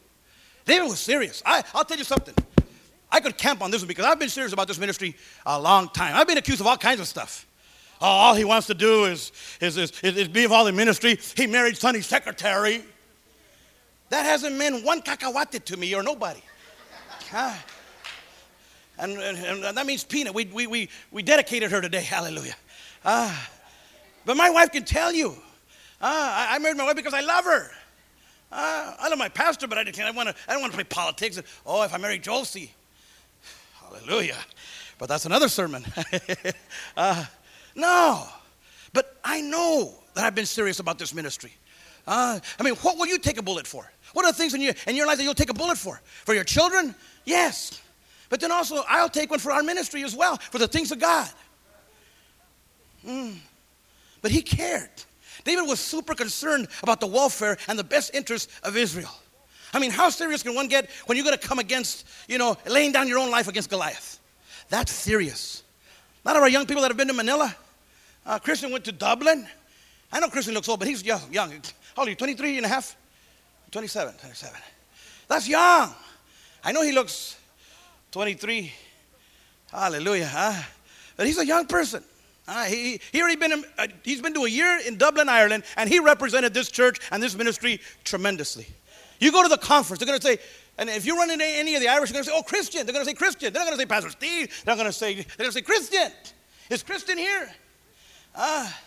David 0.65 0.89
was 0.89 0.99
serious. 0.99 1.43
I, 1.45 1.63
I'll 1.75 1.85
tell 1.85 1.99
you 1.99 2.05
something. 2.05 2.35
I 3.13 3.21
could 3.21 3.37
camp 3.37 3.61
on 3.61 3.71
this 3.71 3.83
one 3.83 3.89
because 3.89 4.07
I've 4.07 4.19
been 4.19 4.31
serious 4.31 4.55
about 4.55 4.67
this 4.67 4.79
ministry 4.79 5.15
a 5.45 5.61
long 5.61 5.91
time. 5.91 6.17
I've 6.17 6.27
been 6.27 6.39
accused 6.39 6.63
of 6.63 6.67
all 6.67 6.79
kinds 6.79 7.01
of 7.01 7.07
stuff. 7.07 7.47
Oh, 8.01 8.07
all 8.07 8.35
he 8.35 8.45
wants 8.45 8.67
to 8.69 8.75
do 8.75 9.05
is, 9.05 9.31
is, 9.61 9.77
is, 9.77 9.93
is, 10.03 10.27
be 10.27 10.45
involved 10.45 10.71
in 10.71 10.77
ministry. 10.77 11.19
He 11.37 11.47
married 11.47 11.77
Sonny's 11.77 12.07
secretary. 12.07 12.83
That 14.09 14.25
hasn't 14.25 14.57
meant 14.57 14.87
one 14.87 15.03
cacahuate 15.03 15.67
to 15.67 15.77
me 15.77 15.95
or 15.95 16.03
nobody. 16.03 16.41
Huh? 17.31 17.53
And, 18.99 19.19
and, 19.19 19.65
and, 19.65 19.77
that 19.77 19.85
means 19.85 20.03
peanut. 20.03 20.33
We, 20.33 20.47
we, 20.47 20.67
we, 20.67 20.89
we 21.11 21.23
dedicated 21.23 21.71
her 21.73 21.83
today. 21.83 22.03
Hallelujah. 22.03 22.57
Uh, 23.05 23.37
but 24.25 24.39
my 24.39 24.49
wife 24.49 24.73
can 24.73 24.85
tell 24.85 25.13
you. 25.13 25.33
Uh, 26.01 26.07
I, 26.07 26.49
I 26.53 26.59
married 26.59 26.79
my 26.79 26.85
wife 26.85 26.97
because 26.97 27.13
I 27.13 27.21
love 27.21 27.45
her. 27.45 27.71
Uh, 28.51 28.95
I 28.99 29.09
love 29.09 29.19
my 29.19 29.29
pastor, 29.29 29.67
but 29.67 29.79
I, 29.79 29.85
didn't, 29.85 30.01
I, 30.01 30.11
wanna, 30.11 30.35
I 30.49 30.53
don't 30.53 30.63
want 30.63 30.73
to 30.73 30.77
play 30.77 30.85
politics. 30.85 31.41
Oh, 31.67 31.83
if 31.83 31.93
I 31.93 31.99
marry 31.99 32.19
Josie, 32.19 32.73
Hallelujah. 33.91 34.37
But 34.99 35.09
that's 35.09 35.27
another 35.27 35.49
sermon. 35.49 35.85
uh, 36.97 37.25
no. 37.75 38.27
But 38.93 39.17
I 39.25 39.41
know 39.41 39.95
that 40.15 40.25
I've 40.25 40.35
been 40.35 40.47
serious 40.47 40.81
about 40.81 40.99
this 40.99 41.15
ministry. 41.15 41.53
Uh, 42.07 42.41
I 42.59 42.63
mean, 42.63 42.75
what 42.77 42.97
will 42.99 43.07
you 43.07 43.19
take 43.19 43.39
a 43.39 43.43
bullet 43.43 43.67
for? 43.67 43.91
What 44.15 44.25
are 44.25 44.33
the 44.33 44.37
things 44.39 44.55
in 44.55 44.61
your, 44.61 44.75
in 44.87 44.97
your 44.97 45.07
life 45.07 45.19
that 45.19 45.25
you'll 45.25 45.35
take 45.35 45.51
a 45.51 45.55
bullet 45.55 45.79
for? 45.79 46.01
For 46.25 46.35
your 46.35 46.45
children? 46.45 46.95
Yes. 47.25 47.81
But 48.31 48.41
then 48.41 48.51
also, 48.51 48.83
I'll 48.89 49.11
take 49.11 49.31
one 49.31 49.39
for 49.39 49.53
our 49.53 49.63
ministry 49.63 50.03
as 50.05 50.17
well, 50.17 50.37
for 50.37 50.59
the 50.59 50.69
things 50.69 50.91
of 50.91 50.99
God. 50.99 51.31
Mm. 53.07 53.37
But 54.23 54.31
he 54.31 54.43
cared. 54.43 54.91
David 55.49 55.67
was 55.67 55.81
super 55.81 56.15
concerned 56.15 56.69
about 56.83 57.01
the 57.01 57.07
welfare 57.07 57.57
and 57.69 57.79
the 57.79 57.85
best 57.85 58.15
interest 58.15 58.51
of 58.63 58.77
Israel. 58.77 59.11
I 59.73 59.79
mean, 59.79 59.91
how 59.91 60.11
serious 60.11 60.43
can 60.43 60.55
one 60.55 60.69
get 60.69 60.91
when 61.07 61.17
you're 61.17 61.25
going 61.25 61.39
to 61.39 61.49
come 61.49 61.59
against, 61.59 62.07
you 62.29 62.37
know, 62.37 62.57
laying 62.67 62.93
down 62.93 63.09
your 63.09 63.19
own 63.19 63.31
life 63.31 63.49
against 63.49 63.71
Goliath? 63.71 64.21
That's 64.69 64.93
serious. 64.93 65.63
A 66.23 66.29
lot 66.29 66.37
of 66.37 66.43
our 66.43 66.51
young 66.51 66.67
people 66.67 66.83
that 66.83 66.89
have 66.89 66.99
been 66.99 67.09
to 67.09 67.15
Manila, 67.15 67.57
uh, 68.27 68.39
Christian 68.39 68.71
went 68.71 68.85
to 68.85 68.93
Dublin. 68.93 69.49
I 70.13 70.21
know 70.21 70.29
Christian 70.29 70.53
looks 70.53 70.69
old, 70.69 70.81
but 70.81 70.89
he's 70.89 71.03
young. 71.03 71.33
young. 71.33 71.51
How 71.51 72.03
old 72.03 72.09
are 72.09 72.11
you, 72.11 72.17
23 72.17 72.59
and 72.59 72.67
a 72.67 72.69
half? 72.69 72.95
27, 73.71 74.15
27. 74.21 74.61
That's 75.29 75.49
young. 75.49 75.95
I 76.63 76.73
know 76.73 76.83
he 76.83 76.93
looks 76.93 77.37
23. 78.13 78.71
Hallelujah. 79.73 80.27
Huh? 80.27 80.63
But 81.17 81.27
he's 81.27 81.39
a 81.39 81.47
young 81.47 81.67
person. 81.67 82.05
Uh, 82.49 82.65
he, 82.65 82.99
he 83.13 83.21
already 83.21 83.37
been, 83.37 83.63
uh, 83.77 83.87
he's 84.03 84.23
been 84.23 84.33
to 84.33 84.45
a 84.45 84.49
year 84.49 84.81
in 84.87 84.97
Dublin, 84.97 85.29
Ireland, 85.29 85.65
and 85.77 85.89
he 85.89 86.01
represented 86.01 86.55
this 86.55 86.71
church 86.71 86.99
and 87.13 87.23
this 87.23 87.37
ministry 87.37 87.79
tremendously. 88.05 88.67
You 89.21 89.31
go 89.31 89.43
to 89.43 89.49
the 89.49 89.59
conference, 89.59 89.99
they're 90.01 90.07
going 90.07 90.19
to 90.19 90.27
say, 90.27 90.39
and 90.79 90.89
if 90.89 91.05
you 91.05 91.19
run 91.19 91.31
into 91.31 91.45
any 91.45 91.75
of 91.75 91.83
the 91.83 91.89
Irish, 91.89 92.11
they're 92.11 92.23
going 92.23 92.25
to 92.25 92.31
say, 92.31 92.37
oh, 92.37 92.43
Christian. 92.43 92.87
They're 92.87 92.95
going 92.95 93.05
to 93.05 93.11
say 93.11 93.15
Christian. 93.15 93.53
They're 93.53 93.61
not 93.61 93.67
going 93.67 93.77
to 93.77 93.83
say 93.83 93.87
Pastor 93.87 94.11
Steve. 94.11 94.63
They're 94.65 94.77
going 94.77 94.87
to 94.87 94.93
say, 94.93 95.15
they're 95.15 95.25
going 95.37 95.51
to 95.51 95.53
say 95.53 95.61
Christian. 95.61 96.11
Is 96.71 96.83
Christian 96.83 97.19
here? 97.19 97.51
Ah, 98.35 98.81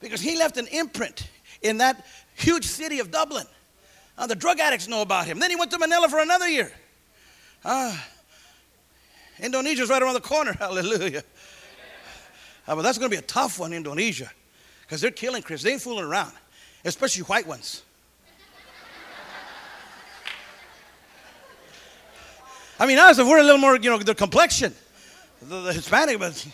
because 0.00 0.20
he 0.20 0.38
left 0.38 0.56
an 0.56 0.68
imprint 0.68 1.28
in 1.60 1.78
that 1.78 2.06
huge 2.34 2.64
city 2.64 3.00
of 3.00 3.10
Dublin. 3.10 3.46
Uh, 4.16 4.26
the 4.26 4.36
drug 4.36 4.60
addicts 4.60 4.88
know 4.88 5.02
about 5.02 5.26
him. 5.26 5.38
Then 5.38 5.50
he 5.50 5.56
went 5.56 5.70
to 5.72 5.78
Manila 5.78 6.08
for 6.08 6.20
another 6.20 6.48
year. 6.48 6.72
Ah, 7.64 8.08
Indonesia's 9.40 9.90
right 9.90 10.00
around 10.00 10.14
the 10.14 10.20
corner. 10.20 10.52
Hallelujah. 10.58 11.24
Uh, 12.66 12.76
but 12.76 12.82
that's 12.82 12.98
going 12.98 13.10
to 13.10 13.16
be 13.16 13.18
a 13.18 13.26
tough 13.26 13.58
one, 13.58 13.72
in 13.72 13.78
Indonesia, 13.78 14.30
because 14.82 15.00
they're 15.00 15.10
killing 15.10 15.42
Christians. 15.42 15.64
They 15.64 15.72
ain't 15.72 15.82
fooling 15.82 16.04
around, 16.04 16.32
especially 16.84 17.24
white 17.24 17.46
ones. 17.46 17.82
I 22.78 22.86
mean, 22.86 22.98
us, 22.98 23.18
if 23.18 23.26
we're 23.26 23.38
a 23.38 23.44
little 23.44 23.60
more, 23.60 23.76
you 23.76 23.90
know, 23.90 23.98
the 23.98 24.14
complexion, 24.14 24.74
the, 25.40 25.60
the 25.60 25.72
Hispanic, 25.72 26.18
but. 26.18 26.46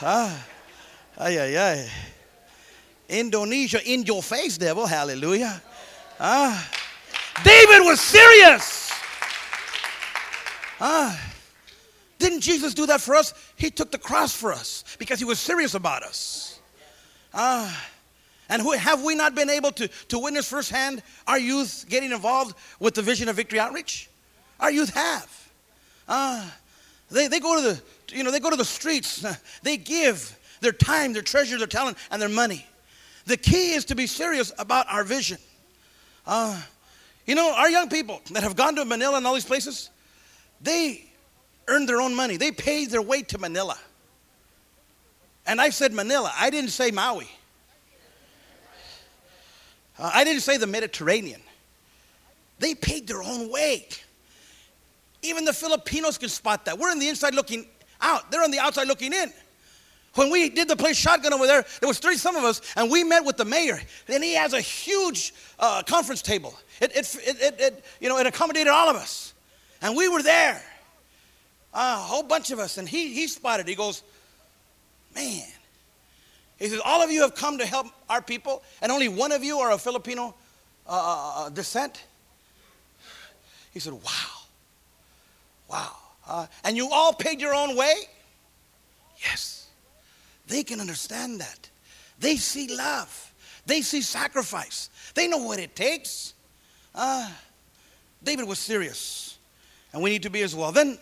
Ah, 0.00 0.46
ay, 1.18 1.38
ay, 1.38 1.56
ay. 1.56 1.90
Indonesia 3.08 3.80
in 3.84 4.04
your 4.04 4.22
face, 4.22 4.58
devil. 4.58 4.86
Hallelujah. 4.86 5.60
Ah. 6.20 6.70
David 7.42 7.80
was 7.80 8.00
serious. 8.00 8.92
Ah. 10.80 11.18
Didn't 12.18 12.40
Jesus 12.40 12.74
do 12.74 12.86
that 12.86 13.00
for 13.00 13.14
us? 13.14 13.32
He 13.56 13.70
took 13.70 13.90
the 13.90 13.98
cross 13.98 14.34
for 14.34 14.52
us 14.52 14.84
because 14.98 15.18
he 15.18 15.24
was 15.24 15.38
serious 15.38 15.74
about 15.74 16.02
us. 16.02 16.60
Ah. 17.32 17.86
And 18.48 18.62
who, 18.62 18.72
have 18.72 19.02
we 19.02 19.14
not 19.14 19.34
been 19.34 19.50
able 19.50 19.72
to, 19.72 19.88
to 20.08 20.18
witness 20.18 20.48
firsthand 20.48 21.02
our 21.26 21.38
youth 21.38 21.84
getting 21.88 22.12
involved 22.12 22.56
with 22.80 22.94
the 22.94 23.02
vision 23.02 23.28
of 23.28 23.36
Victory 23.36 23.60
Outreach? 23.60 24.08
Our 24.58 24.70
youth 24.70 24.94
have. 24.94 25.50
Uh, 26.08 26.48
they, 27.10 27.28
they 27.28 27.40
go 27.40 27.56
to 27.56 27.62
the 27.62 28.16
you 28.16 28.24
know 28.24 28.30
they 28.30 28.40
go 28.40 28.50
to 28.50 28.56
the 28.56 28.64
streets. 28.64 29.24
They 29.62 29.76
give. 29.76 30.34
their 30.60 30.72
time, 30.72 31.12
their 31.12 31.22
treasure, 31.22 31.58
their 31.58 31.66
talent, 31.68 31.98
and 32.10 32.20
their 32.20 32.28
money. 32.28 32.66
The 33.26 33.36
key 33.36 33.74
is 33.74 33.84
to 33.86 33.94
be 33.94 34.06
serious 34.06 34.52
about 34.58 34.86
our 34.88 35.04
vision. 35.04 35.38
Uh, 36.26 36.60
you 37.26 37.34
know, 37.34 37.52
our 37.54 37.70
young 37.70 37.88
people 37.88 38.20
that 38.32 38.42
have 38.42 38.56
gone 38.56 38.74
to 38.76 38.84
Manila 38.84 39.18
and 39.18 39.26
all 39.26 39.34
these 39.34 39.44
places, 39.44 39.90
they 40.60 41.07
earned 41.68 41.88
their 41.88 42.00
own 42.00 42.14
money. 42.14 42.36
They 42.36 42.50
paid 42.50 42.90
their 42.90 43.02
way 43.02 43.22
to 43.22 43.38
Manila. 43.38 43.78
And 45.46 45.60
I 45.60 45.70
said 45.70 45.92
Manila. 45.92 46.32
I 46.36 46.50
didn't 46.50 46.70
say 46.70 46.90
Maui. 46.90 47.28
Uh, 49.98 50.10
I 50.12 50.24
didn't 50.24 50.42
say 50.42 50.56
the 50.56 50.66
Mediterranean. 50.66 51.40
They 52.58 52.74
paid 52.74 53.06
their 53.06 53.22
own 53.22 53.50
way. 53.50 53.88
Even 55.22 55.44
the 55.44 55.52
Filipinos 55.52 56.18
can 56.18 56.28
spot 56.28 56.64
that. 56.66 56.78
We're 56.78 56.90
on 56.90 56.98
the 56.98 57.08
inside 57.08 57.34
looking 57.34 57.66
out. 58.00 58.30
They're 58.30 58.42
on 58.42 58.50
the 58.50 58.58
outside 58.58 58.88
looking 58.88 59.12
in. 59.12 59.32
When 60.14 60.30
we 60.30 60.50
did 60.50 60.68
the 60.68 60.76
place 60.76 60.96
shotgun 60.96 61.32
over 61.32 61.46
there, 61.46 61.64
there 61.80 61.88
was 61.88 61.98
three 61.98 62.16
some 62.16 62.34
of 62.34 62.44
us, 62.44 62.60
and 62.76 62.90
we 62.90 63.04
met 63.04 63.24
with 63.24 63.36
the 63.36 63.44
mayor. 63.44 63.80
And 64.08 64.24
he 64.24 64.34
has 64.34 64.52
a 64.52 64.60
huge 64.60 65.32
uh, 65.58 65.82
conference 65.82 66.22
table. 66.22 66.54
It, 66.80 66.96
it, 66.96 67.16
it, 67.22 67.60
it, 67.60 67.84
you 68.00 68.08
know, 68.08 68.18
it 68.18 68.26
accommodated 68.26 68.68
all 68.68 68.88
of 68.88 68.96
us. 68.96 69.34
And 69.80 69.96
we 69.96 70.08
were 70.08 70.22
there. 70.22 70.62
A 71.74 71.96
whole 71.96 72.22
bunch 72.22 72.50
of 72.50 72.58
us. 72.58 72.78
And 72.78 72.88
he, 72.88 73.12
he 73.12 73.28
spotted, 73.28 73.68
he 73.68 73.74
goes, 73.74 74.02
man. 75.14 75.46
He 76.58 76.68
says, 76.68 76.80
all 76.84 77.02
of 77.02 77.10
you 77.10 77.20
have 77.22 77.34
come 77.34 77.58
to 77.58 77.66
help 77.66 77.86
our 78.08 78.20
people, 78.20 78.62
and 78.82 78.90
only 78.90 79.08
one 79.08 79.30
of 79.30 79.44
you 79.44 79.58
are 79.58 79.70
of 79.70 79.80
Filipino 79.80 80.34
uh, 80.86 80.90
uh, 80.90 81.46
uh, 81.46 81.48
descent. 81.50 82.02
He 83.72 83.78
said, 83.78 83.92
wow. 83.92 84.00
Wow. 85.70 85.96
Uh, 86.26 86.46
and 86.64 86.76
you 86.76 86.88
all 86.90 87.12
paid 87.12 87.40
your 87.40 87.54
own 87.54 87.76
way? 87.76 87.94
Yes. 89.20 89.68
They 90.48 90.64
can 90.64 90.80
understand 90.80 91.40
that. 91.40 91.70
They 92.18 92.36
see 92.36 92.74
love. 92.74 93.32
They 93.66 93.82
see 93.82 94.00
sacrifice. 94.00 94.90
They 95.14 95.28
know 95.28 95.38
what 95.38 95.58
it 95.60 95.76
takes. 95.76 96.34
Uh, 96.94 97.30
David 98.24 98.48
was 98.48 98.58
serious, 98.58 99.38
and 99.92 100.02
we 100.02 100.10
need 100.10 100.22
to 100.24 100.30
be 100.30 100.42
as 100.42 100.56
well. 100.56 100.72
Then, 100.72 100.98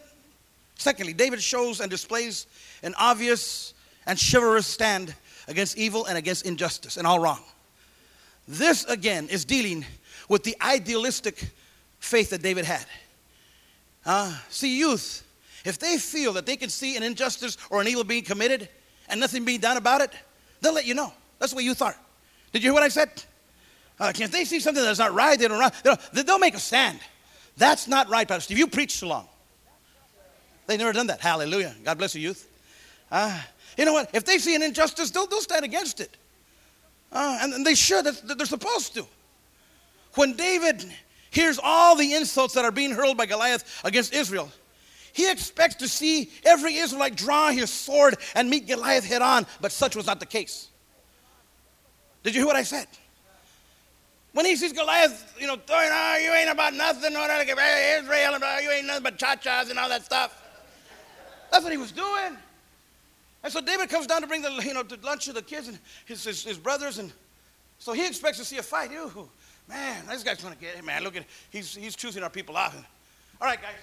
secondly, 0.76 1.12
David 1.12 1.42
shows 1.42 1.80
and 1.80 1.90
displays 1.90 2.46
an 2.82 2.94
obvious 2.98 3.74
and 4.06 4.18
chivalrous 4.18 4.66
stand 4.66 5.14
against 5.48 5.76
evil 5.76 6.06
and 6.06 6.16
against 6.16 6.46
injustice 6.46 6.96
and 6.96 7.06
all 7.06 7.18
wrong. 7.18 7.40
This, 8.48 8.84
again, 8.84 9.28
is 9.28 9.44
dealing 9.44 9.84
with 10.28 10.44
the 10.44 10.56
idealistic 10.60 11.50
faith 11.98 12.30
that 12.30 12.42
David 12.42 12.64
had. 12.64 12.86
Uh, 14.04 14.36
see, 14.50 14.78
youth, 14.78 15.24
if 15.64 15.78
they 15.78 15.98
feel 15.98 16.32
that 16.34 16.46
they 16.46 16.56
can 16.56 16.68
see 16.68 16.96
an 16.96 17.02
injustice 17.02 17.56
or 17.70 17.80
an 17.80 17.88
evil 17.88 18.04
being 18.04 18.22
committed 18.22 18.68
and 19.08 19.18
nothing 19.18 19.44
being 19.44 19.60
done 19.60 19.76
about 19.76 20.00
it, 20.00 20.12
they'll 20.60 20.74
let 20.74 20.86
you 20.86 20.94
know. 20.94 21.12
That's 21.38 21.52
what 21.52 21.64
youth 21.64 21.82
are. 21.82 21.96
Did 22.52 22.62
you 22.62 22.68
hear 22.68 22.74
what 22.74 22.84
I 22.84 22.88
said? 22.88 23.10
Uh, 23.98 24.12
if 24.14 24.30
they 24.30 24.44
see 24.44 24.60
something 24.60 24.82
that's 24.82 24.98
not 24.98 25.12
right, 25.12 25.38
they 25.38 25.48
don't, 25.48 25.74
they'll, 25.82 25.98
they'll 26.12 26.38
make 26.38 26.54
a 26.54 26.60
stand. 26.60 27.00
That's 27.56 27.88
not 27.88 28.08
right, 28.08 28.28
Pastor 28.28 28.42
Steve. 28.42 28.58
You 28.58 28.66
preach 28.66 29.00
too 29.00 29.06
long. 29.06 29.26
They've 30.66 30.78
never 30.78 30.92
done 30.92 31.06
that. 31.08 31.20
Hallelujah. 31.20 31.74
God 31.84 31.98
bless 31.98 32.14
you, 32.14 32.22
youth. 32.22 32.48
Uh, 33.10 33.40
you 33.76 33.84
know 33.84 33.92
what? 33.92 34.10
If 34.14 34.24
they 34.24 34.38
see 34.38 34.54
an 34.54 34.62
injustice, 34.62 35.10
they'll, 35.10 35.26
they'll 35.26 35.40
stand 35.40 35.64
against 35.64 36.00
it. 36.00 36.16
Uh, 37.12 37.38
and, 37.40 37.52
and, 37.54 37.64
they 37.64 37.74
should. 37.74 38.04
They're 38.04 38.46
supposed 38.46 38.94
to. 38.94 39.06
When 40.14 40.34
David 40.34 40.84
hears 41.30 41.60
all 41.62 41.94
the 41.94 42.14
insults 42.14 42.54
that 42.54 42.64
are 42.64 42.72
being 42.72 42.90
hurled 42.90 43.16
by 43.16 43.26
Goliath 43.26 43.82
against 43.84 44.12
Israel, 44.12 44.50
he 45.12 45.30
expects 45.30 45.76
to 45.76 45.88
see 45.88 46.30
every 46.44 46.74
Israelite 46.76 47.16
draw 47.16 47.50
his 47.50 47.70
sword 47.70 48.16
and 48.34 48.50
meet 48.50 48.66
Goliath 48.66 49.04
head 49.04 49.22
on, 49.22 49.46
but 49.60 49.72
such 49.72 49.94
was 49.94 50.06
not 50.06 50.20
the 50.20 50.26
case. 50.26 50.68
Did 52.22 52.34
you 52.34 52.40
hear 52.40 52.46
what 52.46 52.56
I 52.56 52.64
said? 52.64 52.86
When 54.32 54.44
he 54.44 54.56
sees 54.56 54.72
Goliath, 54.72 55.34
you 55.38 55.46
know, 55.46 55.56
throwing, 55.66 55.88
oh, 55.90 56.18
you 56.22 56.32
ain't 56.32 56.50
about 56.50 56.74
nothing, 56.74 57.14
no, 57.14 57.24
Israel, 57.24 58.38
you 58.62 58.70
ain't 58.70 58.86
nothing 58.86 59.02
but 59.02 59.16
cha-chas 59.16 59.70
and 59.70 59.78
all 59.78 59.88
that 59.88 60.04
stuff. 60.04 60.45
That's 61.50 61.62
what 61.62 61.72
he 61.72 61.78
was 61.78 61.92
doing. 61.92 62.36
And 63.42 63.52
so 63.52 63.60
David 63.60 63.88
comes 63.88 64.06
down 64.06 64.22
to 64.22 64.26
bring 64.26 64.42
the, 64.42 64.50
you 64.64 64.74
know, 64.74 64.82
the 64.82 64.98
lunch 65.04 65.26
to 65.26 65.32
the 65.32 65.42
kids 65.42 65.68
and 65.68 65.78
his, 66.04 66.24
his, 66.24 66.42
his 66.42 66.58
brothers. 66.58 66.98
And 66.98 67.12
so 67.78 67.92
he 67.92 68.06
expects 68.06 68.38
to 68.38 68.44
see 68.44 68.58
a 68.58 68.62
fight. 68.62 68.90
Ooh, 68.92 69.28
man, 69.68 70.04
this 70.08 70.22
guy's 70.22 70.38
to 70.38 70.50
get 70.60 70.76
it, 70.76 70.84
man. 70.84 71.04
Look 71.04 71.16
at 71.16 71.24
he's, 71.50 71.74
he's 71.74 71.94
choosing 71.94 72.22
our 72.22 72.30
people 72.30 72.56
out. 72.56 72.72
All 73.40 73.46
right, 73.46 73.60
guys. 73.60 73.74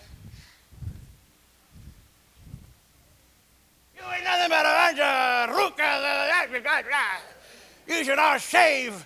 You 3.96 4.02
ain't 4.14 4.24
nothing 4.24 4.50
but 4.50 4.66
a 4.66 4.74
bunch 4.84 5.00
of 5.00 5.78
rucas. 5.78 6.04
You 7.88 8.04
should 8.04 8.20
all 8.20 8.38
shave 8.38 9.06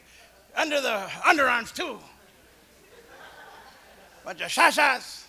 under 0.56 0.82
the 0.82 1.08
underarms, 1.24 1.74
too. 1.74 2.00
Bunch 4.26 4.42
of 4.42 4.50
shashas. 4.50 5.26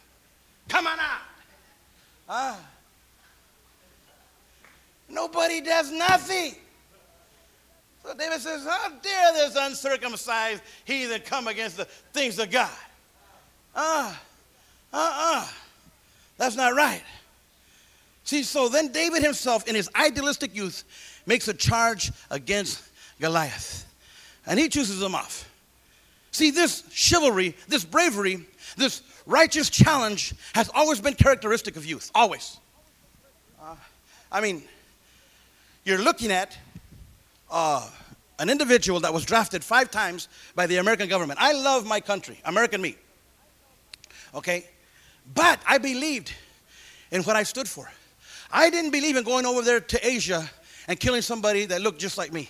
Come 0.69 0.87
on 0.87 0.99
out. 0.99 1.21
Ah. 2.29 2.59
Nobody 5.09 5.61
does 5.61 5.91
nothing. 5.91 6.55
So 8.03 8.15
David 8.15 8.41
says, 8.41 8.65
How 8.65 8.89
dare 8.89 9.33
this 9.35 9.57
uncircumcised 9.59 10.63
heathen 10.85 11.21
come 11.23 11.49
against 11.49 11.77
the 11.77 11.85
things 11.85 12.39
of 12.39 12.51
God? 12.51 12.71
Uh, 13.75 14.15
uh-uh. 14.93 15.47
That's 16.37 16.57
not 16.57 16.75
right. 16.75 17.03
See, 18.25 18.43
so 18.43 18.69
then 18.69 18.93
David 18.93 19.23
himself, 19.23 19.67
in 19.67 19.75
his 19.75 19.89
idealistic 19.95 20.55
youth, 20.55 20.85
makes 21.27 21.49
a 21.49 21.55
charge 21.55 22.13
against 22.31 22.83
Goliath. 23.21 23.87
And 24.47 24.59
he 24.59 24.69
chooses 24.69 25.03
him 25.03 25.15
off. 25.15 25.51
See, 26.31 26.51
this 26.51 26.85
chivalry, 26.93 27.57
this 27.69 27.85
bravery, 27.85 28.47
this 28.77 29.03
righteous 29.27 29.71
challenge 29.71 30.35
has 30.55 30.71
always 30.75 31.01
been 31.01 31.15
characteristic 31.15 31.77
of 31.77 31.85
youth. 31.85 32.11
Always. 32.15 32.59
Uh, 33.61 33.75
I 34.31 34.41
mean, 34.41 34.63
you're 35.89 36.03
looking 36.03 36.31
at 36.31 36.57
uh, 37.51 37.89
an 38.39 38.51
individual 38.51 39.01
that 39.01 39.13
was 39.13 39.25
drafted 39.25 39.65
five 39.65 39.91
times 39.91 40.29
by 40.55 40.67
the 40.67 40.77
American 40.77 41.09
government. 41.09 41.41
I 41.41 41.53
love 41.53 41.87
my 41.87 41.99
country, 41.99 42.39
American 42.45 42.83
me. 42.83 42.97
Okay? 44.35 44.67
But 45.35 45.61
I 45.67 45.79
believed 45.79 46.35
in 47.11 47.23
what 47.23 47.37
I 47.37 47.43
stood 47.43 47.69
for. 47.69 47.91
I 48.53 48.71
didn't 48.71 48.91
believe 48.91 49.17
in 49.17 49.25
going 49.25 49.47
over 49.47 49.63
there 49.63 49.81
to 49.81 50.07
Asia 50.07 50.49
and 50.87 51.01
killing 51.01 51.23
somebody 51.23 51.65
that 51.67 51.81
looked 51.81 52.01
just 52.01 52.19
like 52.19 52.33
me. 52.33 52.49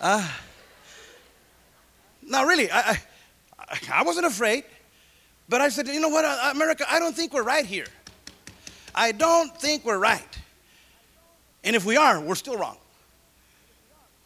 Uh, 0.00 0.26
now, 2.22 2.44
really, 2.44 2.70
I, 2.70 2.98
I, 3.58 3.78
I 3.94 4.02
wasn't 4.02 4.26
afraid, 4.26 4.64
but 5.48 5.60
I 5.60 5.68
said, 5.68 5.88
you 5.88 6.00
know 6.00 6.08
what, 6.08 6.24
uh, 6.24 6.52
America, 6.54 6.84
I 6.88 6.98
don't 6.98 7.14
think 7.14 7.32
we're 7.34 7.42
right 7.42 7.66
here. 7.66 7.86
I 8.94 9.12
don't 9.12 9.56
think 9.60 9.84
we're 9.84 9.98
right. 9.98 10.29
And 11.64 11.76
if 11.76 11.84
we 11.84 11.96
are, 11.96 12.20
we're 12.20 12.34
still 12.34 12.56
wrong. 12.56 12.76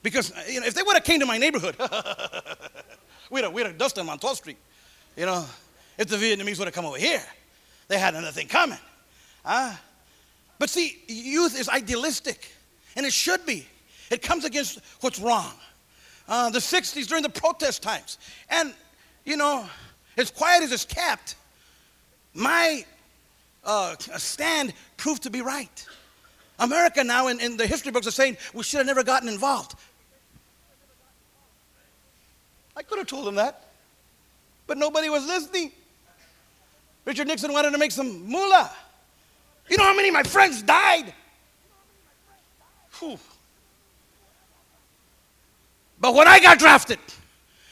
Because 0.02 0.32
you 0.48 0.60
know, 0.60 0.66
if 0.66 0.74
they 0.74 0.82
would 0.82 0.94
have 0.94 1.04
came 1.04 1.20
to 1.20 1.26
my 1.26 1.38
neighborhood, 1.38 1.76
we'd 3.30 3.44
have, 3.44 3.52
we'd 3.52 3.66
have 3.66 3.78
dusted 3.78 4.02
them 4.02 4.10
on 4.10 4.18
12th 4.18 4.36
Street. 4.36 4.58
You 5.16 5.26
know, 5.26 5.46
if 5.98 6.08
the 6.08 6.16
Vietnamese 6.16 6.58
would 6.58 6.66
have 6.66 6.74
come 6.74 6.84
over 6.84 6.98
here, 6.98 7.22
they 7.88 7.98
had 7.98 8.14
another 8.14 8.32
thing 8.32 8.48
coming. 8.48 8.78
Uh, 9.44 9.74
but 10.58 10.70
see, 10.70 11.02
youth 11.08 11.58
is 11.58 11.68
idealistic, 11.68 12.52
and 12.96 13.06
it 13.06 13.12
should 13.12 13.44
be. 13.46 13.66
It 14.10 14.22
comes 14.22 14.44
against 14.44 14.80
what's 15.00 15.18
wrong. 15.18 15.52
Uh, 16.28 16.50
the 16.50 16.58
60s 16.58 17.06
during 17.06 17.22
the 17.22 17.28
protest 17.28 17.82
times. 17.82 18.18
And, 18.48 18.72
you 19.24 19.36
know, 19.36 19.66
as 20.16 20.30
quiet 20.30 20.62
as 20.62 20.72
it's 20.72 20.84
kept, 20.84 21.36
my 22.32 22.84
uh, 23.64 23.96
stand 23.98 24.72
proved 24.96 25.22
to 25.24 25.30
be 25.30 25.40
right. 25.40 25.86
America 26.58 27.02
now 27.02 27.28
in, 27.28 27.40
in 27.40 27.56
the 27.56 27.66
history 27.66 27.90
books 27.90 28.06
are 28.06 28.12
saying 28.12 28.36
we 28.52 28.62
should 28.62 28.78
have 28.78 28.86
never 28.86 29.02
gotten 29.02 29.28
involved. 29.28 29.74
I 32.76 32.82
could 32.82 32.98
have 32.98 33.06
told 33.06 33.26
them 33.26 33.36
that, 33.36 33.68
but 34.66 34.78
nobody 34.78 35.08
was 35.08 35.26
listening. 35.26 35.72
Richard 37.04 37.28
Nixon 37.28 37.52
wanted 37.52 37.70
to 37.72 37.78
make 37.78 37.92
some 37.92 38.28
moolah. 38.28 38.70
You 39.68 39.76
know 39.76 39.84
how 39.84 39.94
many 39.94 40.08
of 40.08 40.14
my 40.14 40.22
friends 40.22 40.62
died? 40.62 41.12
Whew. 42.98 43.18
But 46.00 46.14
when 46.14 46.28
I 46.28 46.40
got 46.40 46.58
drafted 46.58 46.98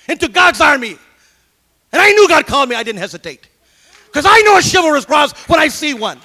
into 0.08 0.28
God's 0.28 0.60
army, 0.60 0.96
and 1.92 2.00
I 2.00 2.12
knew 2.12 2.28
God 2.28 2.46
called 2.46 2.68
me, 2.68 2.76
I 2.76 2.82
didn't 2.82 3.00
hesitate. 3.00 3.48
Because 4.06 4.24
I 4.26 4.40
know 4.42 4.58
a 4.58 4.62
chivalrous 4.62 5.04
cross 5.04 5.32
when 5.48 5.60
I 5.60 5.68
see 5.68 5.94
one. 5.94 6.18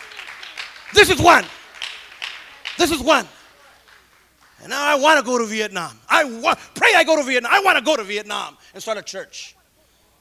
This 0.93 1.09
is 1.09 1.21
one. 1.21 1.45
This 2.77 2.91
is 2.91 3.01
one. 3.01 3.27
And 4.61 4.69
now 4.69 4.83
I 4.83 4.95
want 4.95 5.19
to 5.19 5.25
go 5.25 5.37
to 5.37 5.45
Vietnam. 5.45 5.97
I 6.09 6.23
pray 6.73 6.93
I 6.95 7.03
go 7.03 7.15
to 7.15 7.23
Vietnam. 7.23 7.51
I 7.53 7.59
want 7.61 7.77
to 7.77 7.83
go 7.83 7.95
to 7.95 8.03
Vietnam 8.03 8.57
and 8.73 8.81
start 8.81 8.97
a 8.97 9.03
church. 9.03 9.55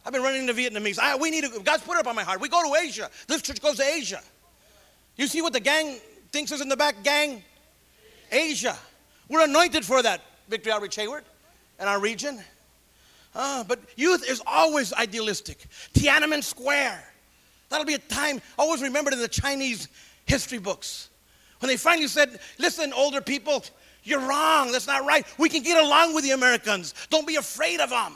I've 0.04 0.12
been 0.12 0.22
running 0.22 0.48
into 0.48 0.54
Vietnamese. 0.54 0.98
I, 0.98 1.16
we 1.16 1.30
need 1.30 1.44
to, 1.44 1.60
God's 1.60 1.82
put 1.82 1.96
it 1.96 2.00
up 2.00 2.06
on 2.06 2.14
my 2.14 2.22
heart. 2.22 2.40
We 2.40 2.48
go 2.48 2.62
to 2.62 2.80
Asia. 2.80 3.10
This 3.26 3.42
church 3.42 3.60
goes 3.60 3.76
to 3.76 3.84
Asia. 3.84 4.20
You 5.16 5.26
see 5.26 5.42
what 5.42 5.52
the 5.52 5.60
gang 5.60 5.98
thinks 6.30 6.52
is 6.52 6.60
in 6.60 6.68
the 6.68 6.76
back? 6.76 7.02
Gang? 7.02 7.42
Asia. 8.30 8.76
We're 9.28 9.44
anointed 9.44 9.84
for 9.84 10.02
that, 10.02 10.20
Victory 10.48 10.72
Outreach 10.72 10.96
Hayward, 10.96 11.24
and 11.78 11.88
our 11.88 11.98
region. 11.98 12.38
Uh, 13.34 13.64
but 13.64 13.80
youth 13.96 14.28
is 14.28 14.40
always 14.46 14.92
idealistic. 14.92 15.66
Tiananmen 15.94 16.42
Square. 16.42 17.02
That'll 17.68 17.86
be 17.86 17.94
a 17.94 17.98
time 17.98 18.40
always 18.58 18.82
remembered 18.82 19.12
in 19.12 19.20
the 19.20 19.28
Chinese 19.28 19.88
history 20.26 20.58
books. 20.58 21.08
When 21.60 21.68
they 21.68 21.76
finally 21.76 22.08
said, 22.08 22.38
listen, 22.58 22.92
older 22.92 23.20
people, 23.20 23.64
you're 24.04 24.20
wrong. 24.20 24.72
That's 24.72 24.86
not 24.86 25.04
right. 25.04 25.26
We 25.38 25.48
can 25.48 25.62
get 25.62 25.82
along 25.82 26.14
with 26.14 26.24
the 26.24 26.30
Americans. 26.32 26.94
Don't 27.10 27.26
be 27.26 27.36
afraid 27.36 27.80
of 27.80 27.90
them. 27.90 28.14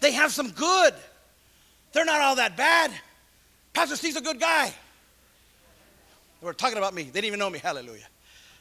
They 0.00 0.12
have 0.12 0.32
some 0.32 0.50
good. 0.50 0.94
They're 1.92 2.04
not 2.04 2.20
all 2.20 2.36
that 2.36 2.56
bad. 2.56 2.90
Pastor 3.72 3.96
Steve's 3.96 4.16
a 4.16 4.20
good 4.20 4.40
guy. 4.40 4.72
They 6.40 6.46
were 6.46 6.54
talking 6.54 6.78
about 6.78 6.94
me. 6.94 7.04
They 7.04 7.10
didn't 7.10 7.26
even 7.26 7.38
know 7.38 7.50
me. 7.50 7.58
Hallelujah. 7.58 8.06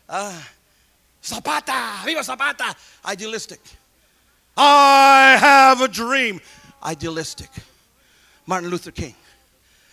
Uh, 0.07 0.39
Zapata, 1.23 2.05
viva 2.05 2.23
Zapata. 2.23 2.75
Idealistic. 3.05 3.59
I 4.57 5.37
have 5.39 5.81
a 5.81 5.87
dream. 5.87 6.39
Idealistic. 6.83 7.49
Martin 8.45 8.69
Luther 8.69 8.91
King. 8.91 9.15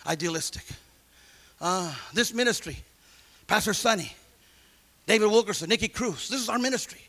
Idealistic. 0.05 0.63
Uh, 1.59 1.93
this 2.13 2.33
ministry, 2.33 2.77
Pastor 3.51 3.73
Sonny, 3.73 4.09
David 5.05 5.29
Wilkerson, 5.29 5.67
Nicky 5.67 5.89
Cruz, 5.89 6.29
this 6.29 6.39
is 6.39 6.47
our 6.47 6.57
ministry. 6.57 7.01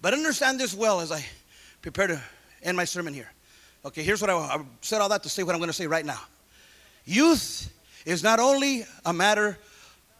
But 0.00 0.14
understand 0.14 0.58
this 0.58 0.72
well 0.72 1.02
as 1.02 1.12
I 1.12 1.22
prepare 1.82 2.06
to 2.06 2.22
end 2.62 2.78
my 2.78 2.86
sermon 2.86 3.12
here. 3.12 3.30
Okay, 3.84 4.02
here's 4.02 4.22
what 4.22 4.30
I, 4.30 4.36
I 4.36 4.64
said 4.80 5.02
all 5.02 5.08
that 5.10 5.22
to 5.24 5.28
say 5.28 5.42
what 5.42 5.54
I'm 5.54 5.60
going 5.60 5.68
to 5.68 5.74
say 5.74 5.86
right 5.86 6.06
now. 6.06 6.18
Youth 7.04 7.70
is 8.06 8.22
not 8.22 8.40
only 8.40 8.86
a 9.04 9.12
matter 9.12 9.58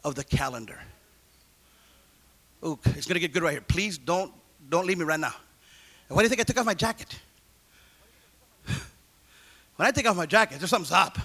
of 0.05 0.15
the 0.15 0.25
calendar. 0.25 0.79
Oh, 2.63 2.79
it's 2.85 3.07
going 3.07 3.15
to 3.15 3.21
get 3.21 3.33
good 3.33 3.43
right 3.43 3.53
here. 3.53 3.65
Please 3.67 3.97
don't 3.97 4.31
don't 4.69 4.87
leave 4.87 4.99
me 4.99 5.07
right 5.07 5.19
now. 5.19 5.33
why 6.09 6.19
do 6.19 6.25
you 6.25 6.29
think 6.29 6.43
I 6.43 6.45
took 6.45 6.59
off 6.59 6.67
my 6.67 6.75
jacket? 6.75 7.19
When 9.77 9.89
I 9.89 9.91
take 9.91 10.07
off 10.07 10.17
my 10.17 10.27
jacket, 10.27 10.59
there's 10.59 10.69
something's 10.69 10.93
up. 10.93 11.17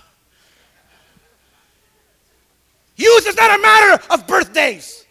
Youth 3.00 3.28
is 3.28 3.36
not 3.38 3.58
a 3.58 3.62
matter 3.62 4.04
of 4.10 4.28
birthdays. 4.28 5.06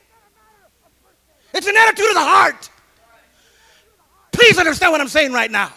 It's 1.55 1.66
an 1.66 1.74
attitude 1.74 2.09
of 2.09 2.14
the 2.14 2.20
heart. 2.20 2.70
Please 4.30 4.59
understand 4.59 4.93
what 4.93 5.01
I'm 5.01 5.09
saying 5.09 5.32
right 5.32 5.51
now. 5.51 5.72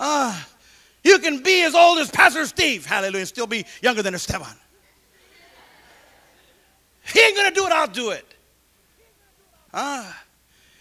Uh, 0.00 0.36
you 1.04 1.20
can 1.20 1.40
be 1.40 1.62
as 1.62 1.76
old 1.76 1.98
as 2.00 2.10
Pastor 2.10 2.44
Steve, 2.44 2.84
hallelujah, 2.84 3.20
and 3.20 3.28
still 3.28 3.46
be 3.46 3.64
younger 3.82 4.02
than 4.02 4.16
Esteban. 4.16 4.56
He 7.04 7.20
ain't 7.20 7.36
gonna 7.36 7.54
do 7.54 7.66
it, 7.66 7.72
I'll 7.72 7.86
do 7.86 8.10
it. 8.10 8.34
Ah, 9.72 10.24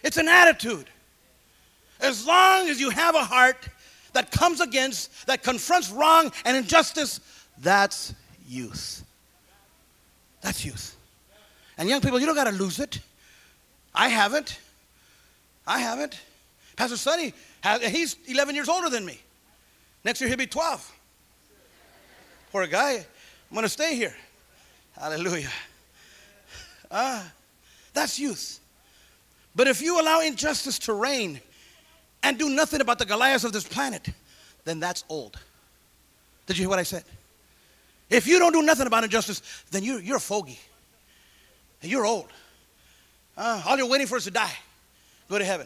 it's 0.01 0.17
an 0.17 0.27
attitude. 0.27 0.87
As 1.99 2.25
long 2.25 2.67
as 2.67 2.81
you 2.81 2.89
have 2.89 3.13
a 3.13 3.23
heart 3.23 3.69
that 4.13 4.31
comes 4.31 4.59
against, 4.59 5.27
that 5.27 5.43
confronts 5.43 5.91
wrong 5.91 6.31
and 6.45 6.57
injustice, 6.57 7.19
that's 7.59 8.15
youth. 8.47 9.05
That's 10.41 10.65
youth. 10.65 10.95
And 11.77 11.87
young 11.87 12.01
people, 12.01 12.19
you 12.19 12.25
don't 12.25 12.35
got 12.35 12.45
to 12.45 12.51
lose 12.51 12.79
it. 12.79 12.99
I 13.93 14.09
haven't. 14.09 14.59
I 15.65 15.79
haven't. 15.79 16.19
Pastor 16.75 16.97
Sonny, 16.97 17.33
he's 17.81 18.15
11 18.27 18.55
years 18.55 18.69
older 18.69 18.89
than 18.89 19.05
me. 19.05 19.19
Next 20.03 20.19
year 20.19 20.27
he'll 20.27 20.37
be 20.37 20.47
12. 20.47 20.91
Poor 22.51 22.67
guy. 22.67 22.93
I'm 22.93 23.53
going 23.53 23.63
to 23.63 23.69
stay 23.69 23.95
here. 23.95 24.15
Hallelujah. 24.97 25.49
Ah, 26.89 27.31
that's 27.93 28.19
youth. 28.19 28.59
But 29.55 29.67
if 29.67 29.81
you 29.81 30.01
allow 30.01 30.21
injustice 30.21 30.79
to 30.79 30.93
reign 30.93 31.39
and 32.23 32.37
do 32.37 32.49
nothing 32.49 32.81
about 32.81 32.99
the 32.99 33.05
Goliaths 33.05 33.43
of 33.43 33.53
this 33.53 33.67
planet, 33.67 34.09
then 34.65 34.79
that's 34.79 35.03
old. 35.09 35.39
Did 36.47 36.57
you 36.57 36.63
hear 36.63 36.69
what 36.69 36.79
I 36.79 36.83
said? 36.83 37.03
If 38.11 38.27
you 38.27 38.39
don't 38.39 38.51
do 38.51 38.61
nothing 38.61 38.87
about 38.87 39.05
injustice, 39.05 39.41
then 39.71 39.83
you're, 39.83 40.01
you're 40.01 40.17
a 40.17 40.19
fogey. 40.19 40.59
And 41.81 41.89
you're 41.89 42.05
old. 42.05 42.27
Uh, 43.37 43.63
all 43.65 43.77
you're 43.77 43.87
waiting 43.87 44.05
for 44.05 44.17
is 44.17 44.25
to 44.25 44.31
die. 44.31 44.51
Go 45.29 45.39
to 45.39 45.45
heaven. 45.45 45.65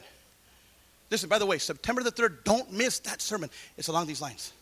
Listen, 1.10 1.28
by 1.28 1.40
the 1.40 1.46
way, 1.46 1.58
September 1.58 2.04
the 2.04 2.12
3rd, 2.12 2.44
don't 2.44 2.72
miss 2.72 3.00
that 3.00 3.20
sermon. 3.20 3.50
It's 3.78 3.88
along 3.88 4.06
these 4.06 4.22
lines. 4.22 4.54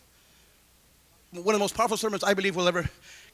One 1.30 1.54
of 1.54 1.58
the 1.58 1.58
most 1.58 1.76
powerful 1.76 1.98
sermons 1.98 2.24
I 2.24 2.32
believe 2.32 2.56
will 2.56 2.68
ever 2.68 2.88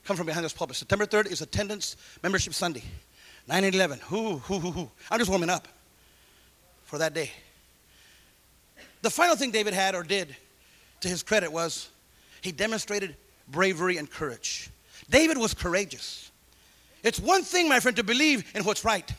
come 0.05 0.17
from 0.17 0.27
behind 0.27 0.45
this 0.45 0.53
pulpit. 0.53 0.77
September 0.77 1.07
3rd 1.07 1.31
is 1.31 1.43
Attendance 1.43 1.97
Membership 2.23 2.53
Sunday. 2.53 2.83
9 3.47 3.65
and 3.65 3.75
11. 3.75 4.01
Hoo, 4.01 4.39
hoo, 4.39 4.59
hoo, 4.59 4.71
hoo. 4.73 4.91
I'm 5.11 5.19
just 5.19 5.31
warming 5.31 5.51
up 5.51 5.69
for 6.85 6.99
that 6.99 7.15
day. 7.15 7.31
The 9.03 9.11
final 9.11 9.37
thing 9.37 9.53
David 9.53 9.75
had 9.75 9.95
or 9.95 10.03
did, 10.03 10.35
to 11.03 11.09
his 11.09 11.23
credit, 11.23 11.53
was 11.53 11.89
he 12.43 12.51
demonstrated 12.53 13.15
bravery 13.51 13.97
and 13.97 14.11
courage. 14.11 14.71
David 15.09 15.39
was 15.39 15.55
courageous. 15.55 16.31
It's 17.03 17.19
one 17.19 17.43
thing, 17.43 17.69
my 17.69 17.81
friend, 17.81 17.97
to 17.97 18.05
believe 18.05 18.45
in 18.55 18.65
what's 18.65 18.85
right 18.85 19.11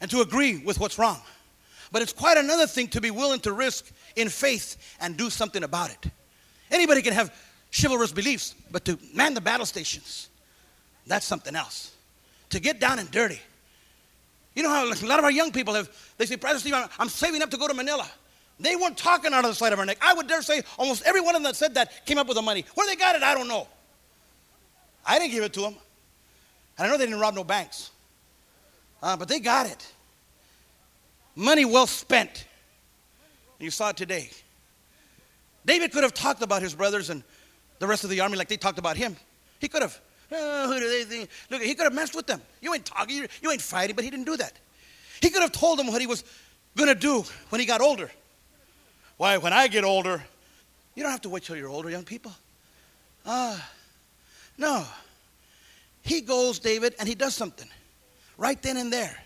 and 0.00 0.10
to 0.10 0.20
agree 0.20 0.58
with 0.58 0.78
what's 0.78 0.98
wrong. 0.98 1.20
But 1.92 2.02
it's 2.02 2.12
quite 2.12 2.36
another 2.36 2.66
thing 2.66 2.88
to 2.88 3.00
be 3.00 3.10
willing 3.10 3.40
to 3.40 3.52
risk 3.52 3.90
in 4.16 4.28
faith 4.28 4.96
and 5.00 5.16
do 5.16 5.30
something 5.30 5.62
about 5.62 5.90
it. 5.90 6.10
Anybody 6.70 7.02
can 7.02 7.12
have 7.12 7.32
chivalrous 7.70 8.12
beliefs, 8.12 8.54
but 8.70 8.84
to 8.84 8.98
man 9.14 9.34
the 9.34 9.40
battle 9.40 9.66
stations, 9.66 10.28
that's 11.06 11.24
something 11.24 11.54
else 11.54 11.92
to 12.50 12.60
get 12.60 12.80
down 12.80 12.98
and 12.98 13.10
dirty. 13.10 13.40
You 14.54 14.62
know 14.62 14.70
how 14.70 14.84
a 14.84 15.06
lot 15.06 15.18
of 15.18 15.24
our 15.24 15.30
young 15.30 15.52
people 15.52 15.74
have, 15.74 15.88
they 16.16 16.26
say, 16.26 16.36
Pastor 16.36 16.60
Steve, 16.60 16.74
I'm 16.98 17.08
saving 17.08 17.42
up 17.42 17.50
to 17.50 17.56
go 17.56 17.68
to 17.68 17.74
Manila. 17.74 18.10
They 18.58 18.74
weren't 18.74 18.96
talking 18.96 19.32
out 19.34 19.44
of 19.44 19.50
the 19.50 19.54
side 19.54 19.72
of 19.72 19.78
our 19.78 19.84
neck. 19.84 19.98
I 20.00 20.14
would 20.14 20.28
dare 20.28 20.42
say 20.42 20.62
almost 20.78 21.02
every 21.04 21.20
one 21.20 21.34
of 21.34 21.42
them 21.42 21.50
that 21.50 21.56
said 21.56 21.74
that 21.74 22.06
came 22.06 22.18
up 22.18 22.26
with 22.26 22.36
the 22.36 22.42
money. 22.42 22.64
Where 22.74 22.86
they 22.86 22.96
got 22.96 23.14
it, 23.14 23.22
I 23.22 23.34
don't 23.34 23.48
know. 23.48 23.68
I 25.04 25.18
didn't 25.18 25.32
give 25.32 25.44
it 25.44 25.52
to 25.54 25.60
them. 25.60 25.74
And 26.78 26.86
I 26.86 26.90
know 26.90 26.98
they 26.98 27.04
didn't 27.04 27.20
rob 27.20 27.34
no 27.34 27.44
banks. 27.44 27.90
Uh, 29.02 29.16
but 29.16 29.28
they 29.28 29.40
got 29.40 29.66
it. 29.66 29.92
Money 31.34 31.64
well 31.64 31.86
spent. 31.86 32.46
You 33.58 33.70
saw 33.70 33.90
it 33.90 33.96
today. 33.96 34.30
David 35.64 35.92
could 35.92 36.02
have 36.02 36.14
talked 36.14 36.42
about 36.42 36.62
his 36.62 36.74
brothers 36.74 37.10
and 37.10 37.22
the 37.78 37.86
rest 37.86 38.04
of 38.04 38.10
the 38.10 38.20
army 38.20 38.36
like 38.36 38.48
they 38.48 38.56
talked 38.56 38.78
about 38.78 38.96
him. 38.96 39.16
He 39.58 39.68
could 39.68 39.82
have. 39.82 40.00
Oh, 40.32 40.72
who 40.72 40.80
do 40.80 40.88
they 40.88 41.04
think? 41.04 41.30
Look, 41.50 41.62
he 41.62 41.74
could 41.74 41.84
have 41.84 41.92
messed 41.94 42.14
with 42.14 42.26
them. 42.26 42.40
You 42.60 42.74
ain't 42.74 42.84
talking, 42.84 43.28
you 43.42 43.50
ain't 43.50 43.62
fighting, 43.62 43.94
but 43.94 44.04
he 44.04 44.10
didn't 44.10 44.26
do 44.26 44.36
that. 44.36 44.52
He 45.20 45.30
could 45.30 45.42
have 45.42 45.52
told 45.52 45.78
them 45.78 45.86
what 45.88 46.00
he 46.00 46.06
was 46.06 46.24
going 46.76 46.88
to 46.88 46.94
do 46.94 47.24
when 47.50 47.60
he 47.60 47.66
got 47.66 47.80
older. 47.80 48.10
Why, 49.16 49.38
when 49.38 49.52
I 49.52 49.68
get 49.68 49.84
older, 49.84 50.22
you 50.94 51.02
don't 51.02 51.12
have 51.12 51.22
to 51.22 51.28
wait 51.28 51.44
till 51.44 51.56
you're 51.56 51.68
older, 51.68 51.90
young 51.90 52.04
people. 52.04 52.32
Ah, 53.24 53.54
uh, 53.54 53.60
no. 54.58 54.84
He 56.02 56.20
goes, 56.20 56.58
David, 56.58 56.94
and 56.98 57.08
he 57.08 57.14
does 57.14 57.34
something 57.34 57.68
right 58.38 58.60
then 58.62 58.76
and 58.76 58.92
there. 58.92 59.16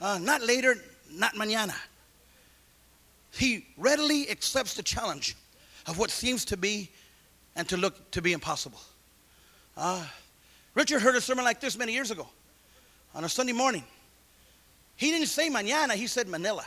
Uh, 0.00 0.18
not 0.20 0.42
later, 0.42 0.76
not 1.10 1.34
mañana. 1.34 1.74
He 3.32 3.66
readily 3.76 4.30
accepts 4.30 4.74
the 4.74 4.82
challenge 4.82 5.36
of 5.86 5.98
what 5.98 6.10
seems 6.10 6.44
to 6.46 6.56
be 6.56 6.90
and 7.56 7.68
to 7.68 7.76
look 7.76 8.10
to 8.12 8.22
be 8.22 8.32
impossible. 8.32 8.80
Uh, 9.76 10.04
Richard 10.74 11.02
heard 11.02 11.16
a 11.16 11.20
sermon 11.20 11.44
like 11.44 11.60
this 11.60 11.76
many 11.76 11.92
years 11.92 12.10
ago 12.10 12.28
on 13.14 13.24
a 13.24 13.28
Sunday 13.28 13.52
morning. 13.52 13.84
He 14.96 15.10
didn't 15.10 15.26
say 15.26 15.50
mañana, 15.50 15.92
he 15.92 16.06
said 16.06 16.28
Manila. 16.28 16.64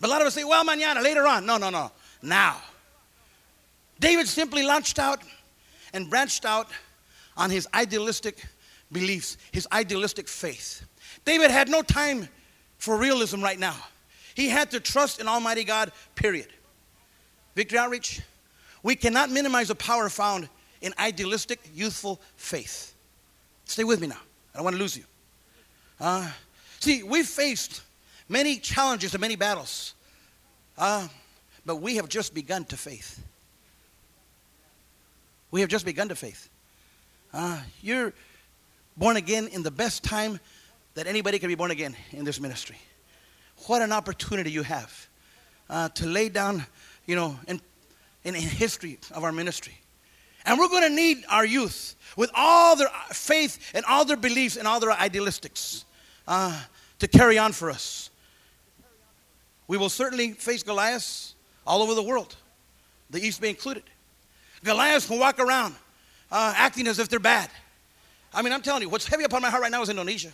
But 0.00 0.08
a 0.08 0.10
lot 0.10 0.20
of 0.20 0.26
us 0.26 0.34
say, 0.34 0.44
well, 0.44 0.64
mañana, 0.64 1.02
later 1.02 1.26
on. 1.26 1.44
No, 1.46 1.56
no, 1.56 1.70
no. 1.70 1.90
Now. 2.22 2.56
David 4.00 4.28
simply 4.28 4.62
launched 4.62 4.98
out 4.98 5.20
and 5.92 6.08
branched 6.08 6.44
out 6.44 6.68
on 7.36 7.50
his 7.50 7.66
idealistic 7.74 8.44
beliefs, 8.92 9.36
his 9.52 9.66
idealistic 9.72 10.28
faith. 10.28 10.86
David 11.24 11.50
had 11.50 11.68
no 11.68 11.82
time 11.82 12.28
for 12.78 12.96
realism 12.96 13.42
right 13.42 13.58
now. 13.58 13.76
He 14.34 14.48
had 14.48 14.70
to 14.70 14.80
trust 14.80 15.20
in 15.20 15.26
Almighty 15.26 15.64
God, 15.64 15.90
period. 16.14 16.46
Victory 17.56 17.78
Outreach, 17.78 18.20
we 18.84 18.94
cannot 18.94 19.30
minimize 19.30 19.68
the 19.68 19.74
power 19.74 20.08
found 20.08 20.48
in 20.80 20.94
idealistic, 20.98 21.58
youthful 21.74 22.20
faith. 22.36 22.94
Stay 23.64 23.82
with 23.82 24.00
me 24.00 24.06
now. 24.06 24.20
I 24.54 24.58
don't 24.58 24.64
want 24.64 24.76
to 24.76 24.80
lose 24.80 24.96
you. 24.96 25.04
Uh, 26.00 26.30
see, 26.78 27.02
we've 27.02 27.26
faced 27.26 27.82
many 28.28 28.56
challenges 28.56 29.14
and 29.14 29.20
many 29.20 29.36
battles, 29.36 29.94
uh, 30.76 31.08
but 31.64 31.76
we 31.76 31.96
have 31.96 32.08
just 32.08 32.34
begun 32.34 32.64
to 32.66 32.76
faith. 32.76 33.24
We 35.50 35.60
have 35.60 35.70
just 35.70 35.84
begun 35.84 36.08
to 36.08 36.14
faith. 36.14 36.48
Uh, 37.32 37.60
you're 37.82 38.12
born 38.96 39.16
again 39.16 39.48
in 39.48 39.62
the 39.62 39.70
best 39.70 40.02
time 40.02 40.40
that 40.94 41.06
anybody 41.06 41.38
can 41.38 41.48
be 41.48 41.54
born 41.54 41.70
again 41.70 41.96
in 42.12 42.24
this 42.24 42.40
ministry. 42.40 42.76
What 43.66 43.82
an 43.82 43.92
opportunity 43.92 44.50
you 44.50 44.62
have 44.62 45.08
uh, 45.70 45.88
to 45.90 46.06
lay 46.06 46.28
down, 46.28 46.64
you 47.06 47.16
know, 47.16 47.38
in, 47.46 47.60
in, 48.24 48.34
in 48.34 48.40
history 48.42 48.98
of 49.12 49.24
our 49.24 49.32
ministry. 49.32 49.78
And 50.44 50.58
we're 50.58 50.68
going 50.68 50.82
to 50.82 50.94
need 50.94 51.24
our 51.28 51.44
youth 51.44 51.94
with 52.16 52.30
all 52.34 52.76
their 52.76 52.88
faith 53.10 53.72
and 53.74 53.84
all 53.84 54.04
their 54.04 54.16
beliefs 54.16 54.56
and 54.56 54.66
all 54.66 54.80
their 54.80 54.90
idealistics 54.90 55.84
uh, 56.26 56.60
to 56.98 57.08
carry 57.08 57.38
on 57.38 57.52
for 57.52 57.70
us. 57.70 58.10
We 59.68 59.76
will 59.76 59.90
certainly 59.90 60.32
face 60.32 60.62
Goliaths 60.62 61.34
all 61.66 61.82
over 61.82 61.94
the 61.94 62.02
world, 62.02 62.34
the 63.10 63.20
East 63.20 63.40
may 63.40 63.50
included. 63.50 63.84
Goliaths 64.64 65.06
can 65.06 65.20
walk 65.20 65.38
around 65.38 65.74
uh, 66.32 66.54
acting 66.56 66.86
as 66.88 66.98
if 66.98 67.08
they're 67.08 67.20
bad. 67.20 67.50
I 68.32 68.42
mean, 68.42 68.52
I'm 68.52 68.62
telling 68.62 68.82
you, 68.82 68.88
what's 68.88 69.06
heavy 69.06 69.24
upon 69.24 69.42
my 69.42 69.50
heart 69.50 69.62
right 69.62 69.70
now 69.70 69.82
is 69.82 69.88
Indonesia. 69.88 70.32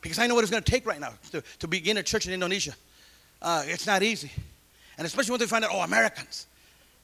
Because 0.00 0.18
I 0.18 0.26
know 0.26 0.34
what 0.34 0.42
it's 0.42 0.50
going 0.50 0.62
to 0.62 0.70
take 0.70 0.86
right 0.86 1.00
now 1.00 1.12
to, 1.32 1.42
to 1.58 1.68
begin 1.68 1.96
a 1.98 2.02
church 2.02 2.26
in 2.26 2.32
Indonesia. 2.32 2.74
Uh, 3.42 3.64
it's 3.66 3.86
not 3.86 4.02
easy. 4.02 4.30
And 4.96 5.06
especially 5.06 5.32
when 5.32 5.40
they 5.40 5.46
find 5.46 5.64
out, 5.64 5.70
oh, 5.72 5.80
Americans. 5.80 6.46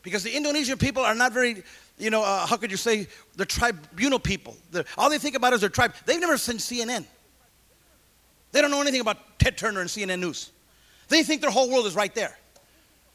Because 0.03 0.23
the 0.23 0.35
Indonesian 0.35 0.79
people 0.79 1.03
are 1.03 1.15
not 1.15 1.33
very, 1.33 1.63
you 1.99 2.11
know, 2.11 2.23
uh, 2.23 2.47
how 2.47 2.57
could 2.57 2.71
you 2.71 2.77
say, 2.77 3.07
the 3.37 3.45
tribunal 3.45 4.19
people. 4.19 4.57
They're, 4.71 4.85
all 4.97 5.11
they 5.11 5.19
think 5.19 5.35
about 5.35 5.53
is 5.53 5.61
their 5.61 5.71
tribe. 5.71 5.95
They've 6.07 6.21
never 6.21 6.39
seen 6.39 6.57
CNN. 6.57 7.05
They 8.53 8.63
don't 8.63 8.71
know 8.71 8.81
anything 8.81 9.01
about 9.01 9.39
Ted 9.39 9.59
Turner 9.59 9.81
and 9.81 9.91
CNN 9.91 10.21
News. 10.21 10.51
They 11.09 11.23
think 11.23 11.41
their 11.41 11.51
whole 11.51 11.71
world 11.71 11.87
is 11.87 11.95
right 11.95 12.15
there. 12.15 12.37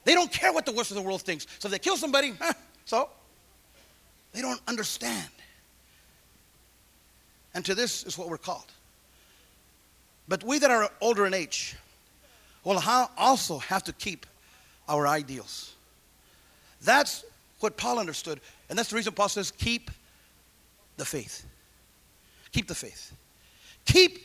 They 0.04 0.14
don't 0.14 0.32
care 0.32 0.52
what 0.52 0.66
the 0.66 0.74
rest 0.74 0.92
of 0.92 0.96
the 0.96 1.02
world 1.02 1.22
thinks. 1.22 1.46
So 1.60 1.68
if 1.68 1.72
they 1.72 1.80
kill 1.80 1.98
somebody, 1.98 2.34
so 2.86 3.10
they 4.34 4.42
don't 4.42 4.62
understand. 4.68 5.30
And 7.54 7.66
to 7.66 7.76
this 7.76 8.04
is 8.04 8.18
what 8.18 8.30
we're 8.30 8.38
called. 8.38 8.72
But 10.28 10.44
we 10.44 10.60
that 10.60 10.72
are 10.72 10.90
older 11.02 11.26
in 11.26 11.34
age 11.34 11.76
will 12.64 12.82
also 13.18 13.60
have 13.60 13.84
to 13.84 13.94
keep 13.94 14.26
our 14.88 15.08
ideals. 15.08 15.74
That's 16.82 17.26
what 17.60 17.78
Paul 17.78 18.00
understood. 18.00 18.40
And 18.70 18.78
that's 18.78 18.90
the 18.90 18.96
reason 18.96 19.14
Paul 19.14 19.30
says, 19.30 19.52
keep 19.52 19.92
the 20.98 21.06
faith. 21.06 21.46
Keep 22.52 22.68
the 22.68 22.76
faith. 22.76 23.14
Keep 23.86 24.20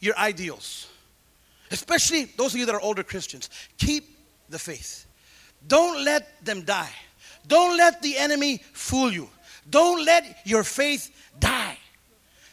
your 0.00 0.16
ideals. 0.16 0.88
Especially 1.72 2.26
those 2.36 2.52
of 2.52 2.60
you 2.60 2.66
that 2.66 2.74
are 2.74 2.80
older 2.80 3.02
Christians. 3.02 3.48
Keep 3.78 4.04
the 4.50 4.58
faith. 4.58 5.06
Don't 5.66 6.04
let 6.04 6.44
them 6.44 6.62
die. 6.62 6.92
Don't 7.48 7.76
let 7.76 8.02
the 8.02 8.16
enemy 8.16 8.60
fool 8.72 9.10
you. 9.10 9.28
Don't 9.70 10.04
let 10.04 10.38
your 10.44 10.64
faith 10.64 11.10
die. 11.40 11.78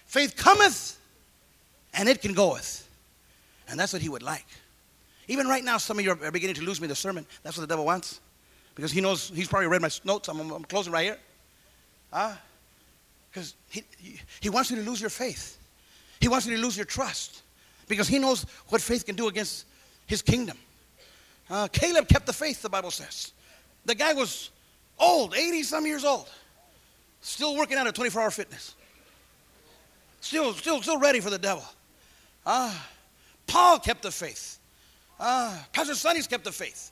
Faith 0.06 0.36
cometh 0.36 0.98
and 1.94 2.08
it 2.08 2.22
can 2.22 2.34
goeth. 2.34 2.88
And 3.68 3.80
that's 3.80 3.94
what 3.94 4.02
he 4.02 4.10
would 4.10 4.24
like. 4.24 4.46
Even 5.28 5.48
right 5.48 5.64
now, 5.64 5.78
some 5.78 6.00
of 6.00 6.06
you 6.06 6.12
are 6.12 6.32
beginning 6.32 6.56
to 6.56 6.64
lose 6.64 6.82
me 6.82 6.88
the 6.88 6.96
sermon. 6.96 7.26
That's 7.44 7.58
what 7.58 7.62
the 7.62 7.68
devil 7.68 7.86
wants. 7.86 8.22
Because 8.74 8.92
he 8.92 9.02
knows, 9.02 9.32
he's 9.36 9.48
probably 9.48 9.68
read 9.68 9.82
my 9.82 9.90
notes. 10.06 10.30
I'm, 10.30 10.40
I'm 10.40 10.64
closing 10.64 10.94
right 10.94 11.04
here. 11.04 11.18
Huh? 12.12 12.34
Because 13.30 13.54
he, 13.70 13.84
he 14.40 14.50
wants 14.50 14.72
you 14.72 14.78
to 14.78 14.90
lose 14.90 15.02
your 15.02 15.12
faith. 15.12 15.60
He 16.20 16.28
wants 16.28 16.48
you 16.48 16.56
to 16.56 16.62
lose 16.62 16.78
your 16.78 16.86
trust. 16.86 17.44
Because 17.90 18.08
he 18.08 18.20
knows 18.20 18.46
what 18.70 18.80
faith 18.80 19.06
can 19.06 19.18
do 19.18 19.28
against 19.28 19.66
his 20.08 20.22
kingdom. 20.22 20.58
Uh, 21.50 21.68
Caleb 21.68 22.08
kept 22.08 22.26
the 22.26 22.34
faith, 22.34 22.62
the 22.62 22.70
Bible 22.70 22.92
says. 22.92 23.34
The 23.84 23.96
guy 23.96 24.14
was 24.14 24.52
old, 24.98 25.36
80 25.36 25.64
some 25.64 25.86
years 25.86 26.06
old, 26.06 26.30
still 27.20 27.58
working 27.58 27.78
out 27.78 27.88
at 27.88 27.96
24 27.96 28.22
hour 28.22 28.32
fitness. 28.32 28.76
Still, 30.22 30.54
still, 30.54 30.82
still 30.82 31.00
ready 31.00 31.20
for 31.20 31.30
the 31.30 31.38
devil. 31.38 31.64
Uh, 32.46 32.74
Paul 33.48 33.80
kept 33.80 34.04
the 34.04 34.12
faith. 34.12 34.60
Uh, 35.20 35.58
Pastor 35.74 35.96
Sonny's 35.96 36.28
kept 36.28 36.44
the 36.44 36.52
faith. 36.52 36.92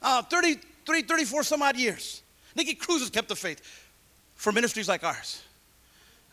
Uh, 0.00 0.22
33, 0.22 1.02
34 1.02 1.42
some 1.42 1.62
odd 1.62 1.76
years. 1.76 2.22
Nicky 2.54 2.74
Cruz 2.74 3.00
has 3.00 3.10
kept 3.10 3.28
the 3.28 3.36
faith 3.36 3.60
for 4.34 4.52
ministries 4.52 4.88
like 4.88 5.04
ours. 5.04 5.42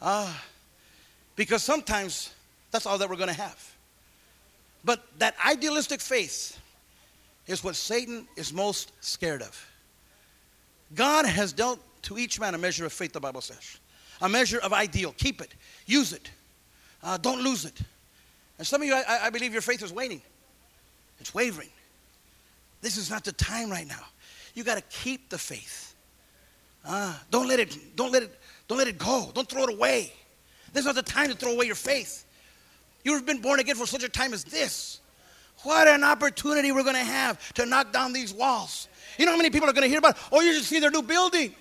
Uh, 0.02 0.32
because 1.36 1.64
sometimes 1.64 2.34
that's 2.72 2.86
all 2.86 2.98
that 2.98 3.10
we're 3.10 3.16
going 3.16 3.34
to 3.34 3.41
have. 3.41 3.76
But 4.84 5.03
that 5.19 5.36
idealistic 5.45 6.01
faith 6.01 6.59
is 7.47 7.63
what 7.63 7.75
Satan 7.75 8.28
is 8.36 8.53
most 8.53 8.91
scared 9.01 9.41
of. 9.41 9.71
God 10.95 11.25
has 11.25 11.53
dealt 11.53 11.80
to 12.03 12.17
each 12.17 12.39
man 12.39 12.53
a 12.55 12.57
measure 12.57 12.86
of 12.86 12.93
faith, 12.93 13.13
the 13.13 13.19
Bible 13.19 13.41
says. 13.41 13.80
A 14.21 14.30
measure 14.30 14.59
of 14.59 14.73
ideal. 14.73 15.13
Keep 15.17 15.41
it, 15.41 15.53
use 15.86 16.13
it, 16.13 16.30
uh, 17.03 17.17
don't 17.17 17.41
lose 17.41 17.65
it. 17.65 17.80
And 18.57 18.65
some 18.65 18.82
of 18.82 18.88
you, 18.88 18.95
I, 18.95 19.25
I 19.25 19.30
believe 19.30 19.53
your 19.53 19.61
faith 19.61 19.84
is 19.84 19.93
waning, 19.93 20.21
it's 21.19 21.34
wavering. 21.34 21.69
This 22.82 22.97
is 22.97 23.09
not 23.09 23.23
the 23.23 23.32
time 23.34 23.69
right 23.69 23.88
now. 23.88 24.05
You 24.53 24.63
got 24.63 24.75
to 24.75 24.84
keep 24.84 25.30
the 25.30 25.38
faith. 25.38 25.95
Uh, 26.86 27.13
don't 27.32 27.47
let 27.47 27.59
it, 27.59 27.95
don't 27.95 28.11
let 28.11 28.23
it, 28.23 28.39
don't 28.67 28.78
let 28.78 28.88
it 28.88 28.97
go. 28.97 29.32
Don't 29.34 29.49
throw 29.49 29.63
it 29.63 29.73
away. 29.73 30.13
This 30.73 30.82
is 30.82 30.86
not 30.86 30.95
the 30.95 31.03
time 31.03 31.28
to 31.30 31.36
throw 31.36 31.53
away 31.53 31.65
your 31.65 31.75
faith. 31.75 32.25
You've 33.08 33.26
been 33.26 33.39
born 33.39 33.62
again 33.62 33.78
for 33.78 33.86
such 33.86 34.03
a 34.03 34.10
time 34.10 34.34
as 34.34 34.43
this. 34.43 34.99
What 35.64 35.88
an 35.88 36.03
opportunity 36.03 36.74
we're 36.74 36.84
going 36.84 36.97
to 36.97 37.03
have 37.05 37.53
to 37.53 37.66
knock 37.66 37.93
down 37.93 38.12
these 38.12 38.34
walls. 38.34 38.89
You 39.18 39.26
know 39.26 39.32
how 39.32 39.38
many 39.38 39.49
people 39.49 39.70
are 39.70 39.72
going 39.72 39.84
to 39.84 39.89
hear 39.89 39.99
about? 39.99 40.18
It? 40.18 40.24
Oh, 40.30 40.41
you 40.41 40.51
just 40.51 40.68
see 40.68 40.82
their 40.82 40.91
new 40.91 41.01
building. 41.01 41.55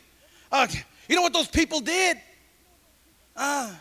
Uh, 0.51 0.67
you 1.09 1.15
know 1.15 1.23
what 1.23 1.33
those 1.33 1.47
people 1.47 1.79
did? 1.79 2.17
Uh, 3.37 3.73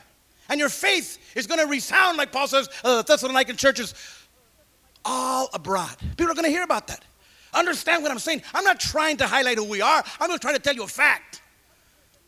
and 0.47 0.59
your 0.59 0.69
faith 0.69 1.17
is 1.35 1.47
going 1.47 1.59
to 1.59 1.65
resound, 1.65 2.17
like 2.17 2.31
Paul 2.31 2.47
says, 2.47 2.69
uh, 2.83 3.01
Thessalonican 3.01 3.57
churches, 3.57 3.95
all 5.03 5.49
abroad. 5.51 5.95
People 6.17 6.29
are 6.29 6.35
going 6.35 6.45
to 6.45 6.51
hear 6.51 6.63
about 6.63 6.85
that. 6.85 7.03
Understand 7.51 8.03
what 8.03 8.11
I'm 8.11 8.19
saying? 8.19 8.43
I'm 8.53 8.63
not 8.63 8.79
trying 8.79 9.17
to 9.17 9.25
highlight 9.25 9.57
who 9.57 9.63
we 9.63 9.81
are. 9.81 10.03
I'm 10.19 10.29
just 10.29 10.43
trying 10.43 10.55
to 10.55 10.61
tell 10.61 10.75
you 10.75 10.83
a 10.83 10.87
fact. 10.87 11.41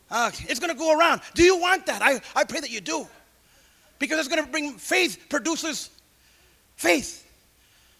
Uh, 0.09 0.31
it's 0.49 0.59
going 0.59 0.73
to 0.73 0.79
go 0.79 0.97
around. 0.97 1.21
Do 1.35 1.43
you 1.43 1.59
want 1.59 1.85
that? 1.85 2.01
I, 2.01 2.21
I 2.35 2.43
pray 2.43 2.59
that 2.59 2.71
you 2.71 2.81
do. 2.81 3.07
Because 3.99 4.19
it's 4.19 4.27
going 4.27 4.43
to 4.43 4.49
bring 4.49 4.73
faith, 4.73 5.25
produces 5.29 5.89
faith. 6.75 7.25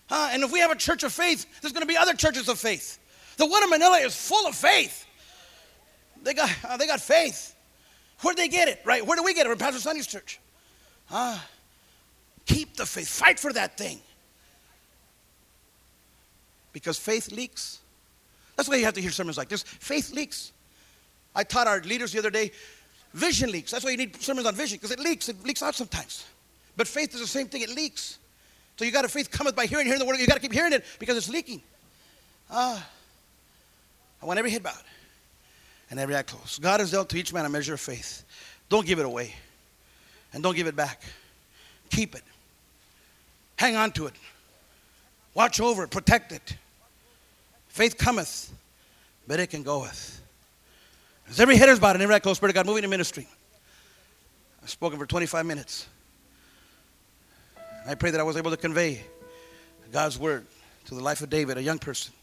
Uh, 0.09 0.29
and 0.31 0.43
if 0.43 0.51
we 0.51 0.59
have 0.59 0.71
a 0.71 0.75
church 0.75 1.03
of 1.03 1.11
faith, 1.11 1.45
there's 1.61 1.73
going 1.73 1.81
to 1.81 1.87
be 1.87 1.97
other 1.97 2.13
churches 2.13 2.47
of 2.49 2.59
faith. 2.59 2.99
The 3.37 3.45
one 3.45 3.63
in 3.63 3.69
Manila 3.69 3.97
is 3.97 4.15
full 4.15 4.47
of 4.47 4.55
faith. 4.55 5.05
They 6.23 6.33
got, 6.33 6.49
uh, 6.67 6.77
they 6.77 6.87
got 6.87 7.01
faith. 7.01 7.55
Where'd 8.21 8.37
they 8.37 8.47
get 8.47 8.67
it, 8.67 8.81
right? 8.83 9.05
Where 9.05 9.15
do 9.15 9.23
we 9.23 9.33
get 9.33 9.45
it? 9.45 9.49
From 9.49 9.59
Pastor 9.59 9.79
Sonny's 9.79 10.07
church. 10.07 10.39
Uh, 11.11 11.37
keep 12.45 12.75
the 12.75 12.85
faith. 12.85 13.07
Fight 13.07 13.39
for 13.39 13.53
that 13.53 13.77
thing. 13.77 13.99
Because 16.73 16.97
faith 16.97 17.31
leaks. 17.31 17.79
That's 18.55 18.67
why 18.67 18.75
you 18.75 18.85
have 18.85 18.95
to 18.95 19.01
hear 19.01 19.11
sermons 19.11 19.37
like 19.37 19.49
this. 19.49 19.63
Faith 19.63 20.11
leaks. 20.13 20.51
I 21.35 21.43
taught 21.43 21.67
our 21.67 21.81
leaders 21.81 22.11
the 22.11 22.19
other 22.19 22.31
day, 22.31 22.51
vision 23.13 23.51
leaks. 23.51 23.71
That's 23.71 23.83
why 23.83 23.91
you 23.91 23.97
need 23.97 24.21
sermons 24.21 24.47
on 24.47 24.55
vision, 24.55 24.77
because 24.77 24.91
it 24.91 24.99
leaks. 24.99 25.29
It 25.29 25.43
leaks 25.43 25.63
out 25.63 25.75
sometimes. 25.75 26.25
But 26.75 26.87
faith 26.87 27.13
is 27.13 27.21
the 27.21 27.27
same 27.27 27.47
thing, 27.47 27.61
it 27.61 27.69
leaks. 27.69 28.19
So 28.77 28.85
you 28.85 28.91
got 28.91 29.01
to 29.01 29.09
faith 29.09 29.31
cometh 29.31 29.55
by 29.55 29.65
hearing, 29.65 29.85
hearing 29.85 29.99
the 29.99 30.05
word. 30.05 30.17
You 30.19 30.27
got 30.27 30.35
to 30.35 30.39
keep 30.39 30.53
hearing 30.53 30.73
it 30.73 30.85
because 30.99 31.17
it's 31.17 31.29
leaking. 31.29 31.61
Ah, 32.49 32.87
I 34.21 34.25
want 34.25 34.39
every 34.39 34.51
head 34.51 34.63
bowed 34.63 34.75
and 35.89 35.99
every 35.99 36.15
eye 36.15 36.21
closed. 36.21 36.61
God 36.61 36.79
has 36.79 36.91
dealt 36.91 37.09
to 37.09 37.17
each 37.17 37.33
man 37.33 37.45
a 37.45 37.49
measure 37.49 37.73
of 37.73 37.79
faith. 37.79 38.23
Don't 38.69 38.85
give 38.85 38.99
it 38.99 39.05
away, 39.05 39.33
and 40.33 40.43
don't 40.43 40.55
give 40.55 40.67
it 40.67 40.75
back. 40.75 41.01
Keep 41.89 42.15
it. 42.15 42.23
Hang 43.57 43.75
on 43.75 43.91
to 43.93 44.05
it. 44.05 44.13
Watch 45.33 45.59
over 45.59 45.83
it. 45.83 45.89
Protect 45.89 46.31
it. 46.31 46.57
Faith 47.69 47.97
cometh, 47.97 48.51
but 49.27 49.39
it 49.39 49.47
can 49.47 49.63
goeth. 49.63 50.21
As 51.30 51.39
every 51.39 51.57
head 51.57 51.69
is 51.69 51.80
bowed 51.80 51.95
and 51.95 52.03
every 52.03 52.15
eye 52.15 52.19
closed, 52.19 52.38
Spirit 52.38 52.51
of 52.51 52.55
God 52.55 52.65
moving 52.65 52.84
in 52.84 52.89
ministry. 52.89 53.28
I've 54.63 54.69
spoken 54.69 54.97
for 54.97 55.05
25 55.05 55.45
minutes. 55.45 55.88
I 57.88 57.95
pray 57.95 58.11
that 58.11 58.19
I 58.19 58.23
was 58.23 58.38
able 58.38 58.51
to 58.51 58.57
convey 58.57 59.01
God's 59.91 60.17
word 60.17 60.45
to 60.86 60.95
the 60.95 61.01
life 61.01 61.21
of 61.21 61.30
David, 61.30 61.57
a 61.57 61.63
young 61.63 61.80
person. 61.80 62.13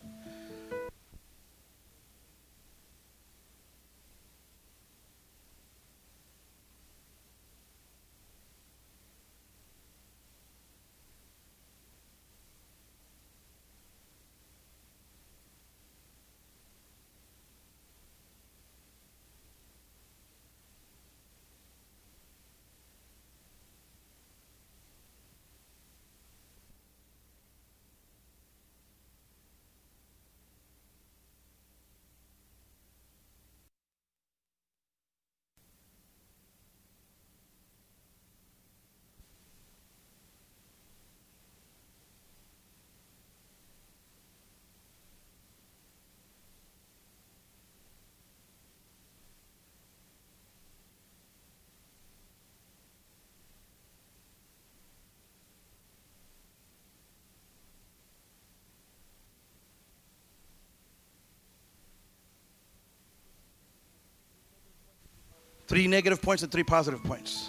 Three 65.67 65.87
negative 65.87 66.21
points 66.21 66.43
and 66.43 66.53
three 66.53 66.65
positive 66.65 67.03
points. 67.03 67.49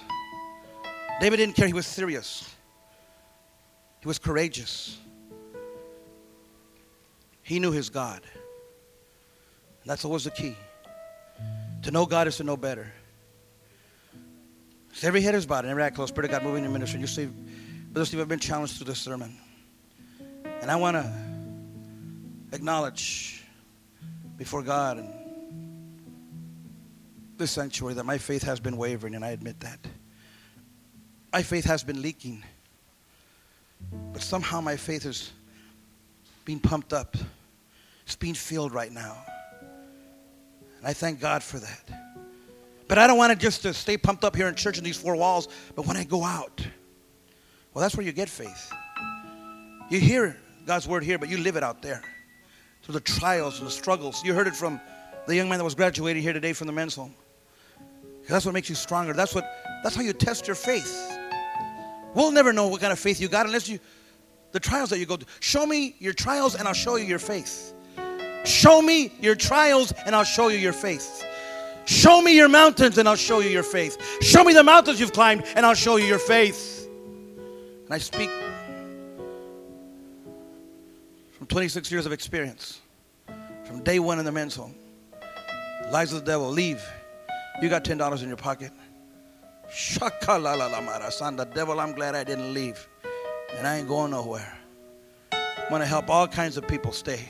David 1.20 1.38
didn't 1.38 1.56
care, 1.56 1.68
he 1.68 1.74
was 1.74 1.88
serious. 1.88 2.54
He 4.02 4.08
was 4.08 4.20
courageous. 4.20 4.98
He 7.42 7.60
knew 7.60 7.72
his 7.72 7.90
God. 7.90 8.22
And 8.24 9.90
that's 9.90 10.06
always 10.06 10.24
the 10.24 10.32
key. 10.32 10.56
To 11.84 11.92
know 11.92 12.06
God 12.06 12.28
is 12.28 12.38
to 12.38 12.44
know 12.44 12.58
better. 12.58 12.92
So 14.94 15.08
every 15.08 15.22
head 15.22 15.36
is 15.36 15.46
bowed 15.46 15.66
and 15.66 15.70
every 15.70 15.84
eye 15.84 15.90
closed. 15.90 16.14
Spirit 16.14 16.32
of 16.32 16.32
God 16.32 16.44
moving 16.44 16.64
in 16.64 16.72
ministry. 16.72 17.00
You 17.00 17.08
see, 17.08 17.26
Brother 17.92 18.06
Steve, 18.06 18.22
I've 18.22 18.28
been 18.28 18.40
challenged 18.40 18.78
through 18.78 18.88
this 18.88 19.00
sermon. 19.00 19.36
And 20.62 20.72
I 20.72 20.76
want 20.78 20.96
to 20.96 22.56
acknowledge 22.56 23.44
before 24.38 24.64
God 24.64 24.98
and 24.98 25.25
this 27.38 27.52
sanctuary 27.52 27.96
that 27.96 28.06
my 28.06 28.18
faith 28.18 28.44
has 28.44 28.60
been 28.60 28.78
wavering, 28.78 29.16
and 29.16 29.24
I 29.24 29.30
admit 29.30 29.60
that. 29.62 29.80
My 31.34 31.44
faith 31.44 31.66
has 31.66 31.84
been 31.84 32.02
leaking. 32.02 32.44
But 34.14 34.22
somehow 34.22 34.62
my 34.62 34.78
faith 34.78 35.06
is 35.06 35.32
being 36.46 36.60
pumped 36.60 36.94
up. 36.94 37.18
It's 38.06 38.16
being 38.16 38.34
filled 38.34 38.74
right 38.74 38.92
now. 38.92 39.18
And 40.78 40.88
I 40.88 40.94
thank 40.94 41.20
God 41.20 41.44
for 41.44 41.60
that. 41.60 41.90
But 42.88 43.00
I 43.00 43.08
don't 43.08 43.18
want 43.18 43.32
it 43.32 43.40
just 43.40 43.64
to 43.64 43.74
stay 43.74 43.98
pumped 43.98 44.24
up 44.24 44.36
here 44.36 44.48
in 44.48 44.56
church 44.56 44.78
in 44.78 44.84
these 44.84 44.98
four 44.98 45.16
walls, 45.16 45.48
but 45.76 45.88
when 45.88 45.98
I 45.98 46.04
go 46.04 46.24
out, 46.24 46.66
well, 47.74 47.82
that's 47.82 47.98
where 47.98 48.06
you 48.06 48.12
get 48.12 48.30
faith. 48.30 48.72
You 49.90 50.00
hear 50.00 50.38
God's 50.66 50.88
word 50.88 51.04
here, 51.04 51.18
but 51.18 51.30
you 51.30 51.38
live 51.38 51.56
it 51.56 51.64
out 51.64 51.82
there 51.82 52.02
through 52.84 52.94
the 52.94 53.00
trials 53.00 53.58
and 53.58 53.68
the 53.68 53.72
struggles. 53.72 54.24
You 54.24 54.34
heard 54.34 54.48
it 54.48 54.56
from 54.56 54.80
the 55.28 55.36
young 55.36 55.50
man 55.50 55.58
that 55.58 55.64
was 55.64 55.76
graduating 55.76 56.22
here 56.22 56.34
today 56.34 56.54
from 56.54 56.68
the 56.68 56.74
men's 56.74 56.96
home. 56.96 57.16
That's 58.28 58.46
what 58.46 58.54
makes 58.54 58.70
you 58.70 58.76
stronger. 58.76 59.14
That's 59.14 59.36
what 59.36 59.46
that's 59.84 59.96
how 59.96 60.02
you 60.02 60.14
test 60.14 60.48
your 60.48 60.56
faith. 60.56 61.18
We'll 62.14 62.32
never 62.32 62.54
know 62.54 62.68
what 62.68 62.82
kind 62.82 62.94
of 62.94 63.00
faith 63.00 63.20
you 63.20 63.28
got 63.28 63.46
unless 63.46 63.70
you 63.70 63.80
the 64.52 64.60
trials 64.60 64.90
that 64.90 65.00
you 65.00 65.06
go 65.06 65.18
through. 65.18 65.28
Show 65.42 65.66
me 65.66 65.96
your 66.00 66.14
trials 66.14 66.56
and 66.56 66.68
I'll 66.68 66.74
show 66.74 66.96
you 66.96 67.06
your 67.06 67.20
faith. 67.20 67.74
Show 68.46 68.82
me 68.82 69.12
your 69.20 69.36
trials 69.36 69.92
and 70.06 70.16
I'll 70.16 70.24
show 70.24 70.48
you 70.48 70.58
your 70.58 70.74
faith. 70.74 71.26
Show 71.86 72.22
me 72.22 72.36
your 72.36 72.50
mountains 72.50 72.98
and 72.98 73.08
I'll 73.08 73.16
show 73.16 73.40
you 73.42 73.50
your 73.50 73.64
faith. 73.64 73.98
Show 74.22 74.44
me 74.44 74.54
the 74.54 74.64
mountains 74.64 75.00
you've 75.00 75.14
climbed 75.14 75.44
and 75.56 75.66
I'll 75.66 75.76
show 75.76 75.98
you 75.98 76.06
your 76.06 76.20
faith. 76.20 76.88
And 77.86 77.94
I 77.94 77.98
speak 78.00 78.32
from 81.34 81.48
26 81.48 81.92
years 81.92 82.06
of 82.06 82.12
experience, 82.12 82.80
from 83.66 83.84
day 83.84 84.00
one 84.00 84.20
in 84.20 84.26
the 84.26 84.32
men's 84.32 84.56
home. 84.56 84.74
Lies 85.92 86.12
of 86.12 86.26
the 86.26 86.32
devil, 86.32 86.50
leave. 86.50 86.84
You 87.62 87.70
got 87.70 87.84
$10 87.84 88.22
in 88.22 88.28
your 88.28 88.38
pocket. 88.38 88.72
Shaka 89.72 90.38
la 90.38 90.54
la 90.54 90.68
la 90.68 90.82
mara. 90.82 91.10
Son, 91.12 91.36
the 91.36 91.46
devil, 91.46 91.80
I'm 91.80 91.94
glad 91.94 92.16
I 92.16 92.24
didn't 92.24 92.54
leave. 92.54 92.88
And 93.58 93.66
I 93.66 93.78
ain't 93.78 93.88
going 93.88 94.12
nowhere. 94.12 94.58
I'm 95.32 95.70
going 95.70 95.82
to 95.82 95.88
help 95.88 96.10
all 96.10 96.28
kinds 96.28 96.58
of 96.58 96.68
people 96.68 96.92
stay. 96.92 97.22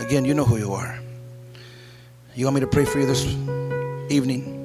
Again, 0.00 0.24
you 0.24 0.34
know 0.34 0.44
who 0.44 0.58
you 0.58 0.72
are. 0.72 0.98
You 2.34 2.44
want 2.46 2.56
me 2.56 2.60
to 2.60 2.66
pray 2.66 2.84
for 2.84 2.98
you 2.98 3.06
this 3.06 3.24
evening? 4.10 4.56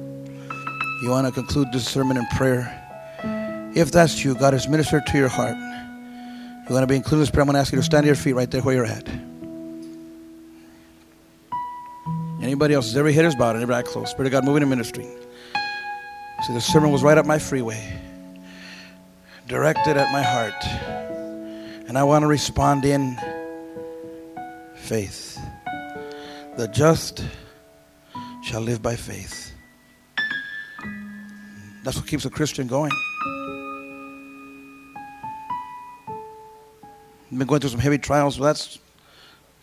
You 1.02 1.10
want 1.10 1.26
to 1.26 1.32
conclude 1.32 1.68
this 1.72 1.86
sermon 1.86 2.16
in 2.16 2.26
prayer? 2.36 2.82
If 3.74 3.92
that's 3.92 4.24
you, 4.24 4.34
God 4.34 4.54
has 4.54 4.66
ministered 4.68 5.06
to 5.06 5.18
your 5.18 5.28
heart. 5.28 5.56
You 5.56 6.74
want 6.74 6.82
to 6.82 6.86
be 6.86 6.96
included 6.96 7.16
in 7.16 7.20
this 7.20 7.30
prayer? 7.30 7.42
I'm 7.42 7.46
going 7.46 7.54
to 7.54 7.60
ask 7.60 7.72
you 7.72 7.78
to 7.78 7.84
stand 7.84 8.04
to 8.04 8.06
your 8.06 8.16
feet 8.16 8.32
right 8.32 8.50
there 8.50 8.62
where 8.62 8.74
you're 8.74 8.86
at. 8.86 9.06
Anybody 12.56 12.72
else? 12.72 12.96
Every 12.96 13.12
head 13.12 13.26
is 13.26 13.34
bowed 13.34 13.54
and 13.54 13.62
every 13.62 13.74
eye. 13.74 13.82
Spirit 13.82 14.28
of 14.28 14.30
God 14.30 14.46
moving 14.46 14.62
in 14.62 14.70
ministry. 14.70 15.04
See, 16.46 16.54
the 16.54 16.60
sermon 16.62 16.90
was 16.90 17.02
right 17.02 17.18
up 17.18 17.26
my 17.26 17.38
freeway, 17.38 18.00
directed 19.46 19.98
at 19.98 20.10
my 20.10 20.22
heart. 20.22 20.64
And 21.86 21.98
I 21.98 22.04
want 22.04 22.22
to 22.22 22.26
respond 22.26 22.86
in 22.86 23.18
faith. 24.74 25.38
The 26.56 26.66
just 26.68 27.22
shall 28.42 28.62
live 28.62 28.80
by 28.80 28.96
faith. 28.96 29.52
That's 31.84 31.98
what 31.98 32.06
keeps 32.06 32.24
a 32.24 32.30
Christian 32.30 32.68
going. 32.68 32.92
You've 37.30 37.38
been 37.38 37.46
going 37.46 37.60
through 37.60 37.68
some 37.68 37.80
heavy 37.80 37.98
trials. 37.98 38.40
Well, 38.40 38.46
that's 38.46 38.78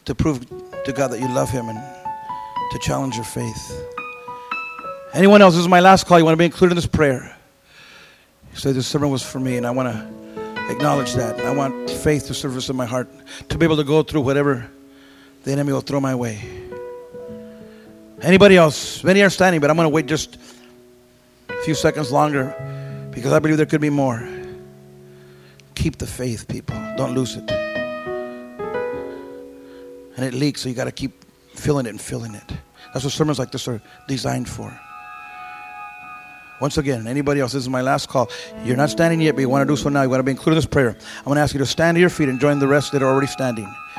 to 0.05 0.13
prove 0.13 0.47
to 0.85 0.93
God 0.93 1.07
that 1.07 1.19
you 1.19 1.27
love 1.29 1.49
Him 1.49 1.69
and 1.69 2.02
to 2.73 2.79
challenge 2.79 3.15
your 3.15 3.23
faith. 3.23 3.85
Anyone 5.13 5.43
else? 5.43 5.53
This 5.53 5.61
is 5.61 5.67
my 5.67 5.79
last 5.79 6.07
call. 6.07 6.17
You 6.17 6.25
want 6.25 6.33
to 6.33 6.39
be 6.39 6.45
included 6.45 6.71
in 6.71 6.75
this 6.75 6.87
prayer? 6.87 7.37
You 8.51 8.57
say 8.57 8.71
this 8.71 8.87
sermon 8.87 9.11
was 9.11 9.21
for 9.21 9.39
me, 9.39 9.57
and 9.57 9.67
I 9.67 9.69
want 9.69 9.93
to 9.93 10.71
acknowledge 10.71 11.13
that. 11.13 11.39
I 11.41 11.53
want 11.53 11.87
faith 11.87 12.25
to 12.27 12.33
surface 12.33 12.69
in 12.69 12.75
my 12.75 12.87
heart 12.87 13.07
to 13.49 13.59
be 13.59 13.65
able 13.65 13.77
to 13.77 13.83
go 13.83 14.01
through 14.01 14.21
whatever 14.21 14.67
the 15.43 15.51
enemy 15.51 15.71
will 15.71 15.81
throw 15.81 15.99
my 15.99 16.15
way. 16.15 16.41
Anybody 18.23 18.57
else? 18.57 19.03
Many 19.03 19.21
are 19.21 19.29
standing, 19.29 19.61
but 19.61 19.69
I'm 19.69 19.75
going 19.75 19.85
to 19.85 19.93
wait 19.93 20.07
just 20.07 20.39
a 21.49 21.61
few 21.61 21.75
seconds 21.75 22.11
longer 22.11 22.55
because 23.13 23.33
I 23.33 23.39
believe 23.39 23.57
there 23.57 23.67
could 23.67 23.81
be 23.81 23.91
more. 23.91 24.27
Keep 25.75 25.97
the 25.97 26.07
faith, 26.07 26.47
people. 26.47 26.75
Don't 26.97 27.13
lose 27.13 27.35
it. 27.35 27.51
And 30.15 30.25
it 30.25 30.33
leaks, 30.33 30.61
so 30.61 30.69
you 30.69 30.75
got 30.75 30.85
to 30.85 30.91
keep 30.91 31.22
filling 31.55 31.85
it 31.85 31.89
and 31.89 32.01
filling 32.01 32.35
it. 32.35 32.51
That's 32.93 33.05
what 33.05 33.13
sermons 33.13 33.39
like 33.39 33.51
this 33.51 33.67
are 33.67 33.81
designed 34.07 34.47
for. 34.47 34.77
Once 36.61 36.77
again, 36.77 37.07
anybody 37.07 37.41
else, 37.41 37.51
this 37.51 37.63
is 37.63 37.69
my 37.69 37.81
last 37.81 38.07
call. 38.07 38.29
You're 38.63 38.77
not 38.77 38.89
standing 38.89 39.19
yet, 39.19 39.35
but 39.35 39.41
you 39.41 39.49
want 39.49 39.67
to 39.67 39.73
do 39.73 39.75
so 39.75 39.89
now. 39.89 40.01
You 40.03 40.09
want 40.09 40.19
to 40.19 40.23
be 40.23 40.31
included 40.31 40.53
in 40.53 40.57
this 40.57 40.65
prayer. 40.65 40.95
I'm 41.17 41.25
going 41.25 41.35
to 41.35 41.41
ask 41.41 41.53
you 41.53 41.59
to 41.59 41.65
stand 41.65 41.95
to 41.95 41.99
your 41.99 42.09
feet 42.09 42.29
and 42.29 42.39
join 42.39 42.59
the 42.59 42.67
rest 42.67 42.93
that 42.93 43.01
are 43.01 43.09
already 43.09 43.27
standing. 43.27 43.67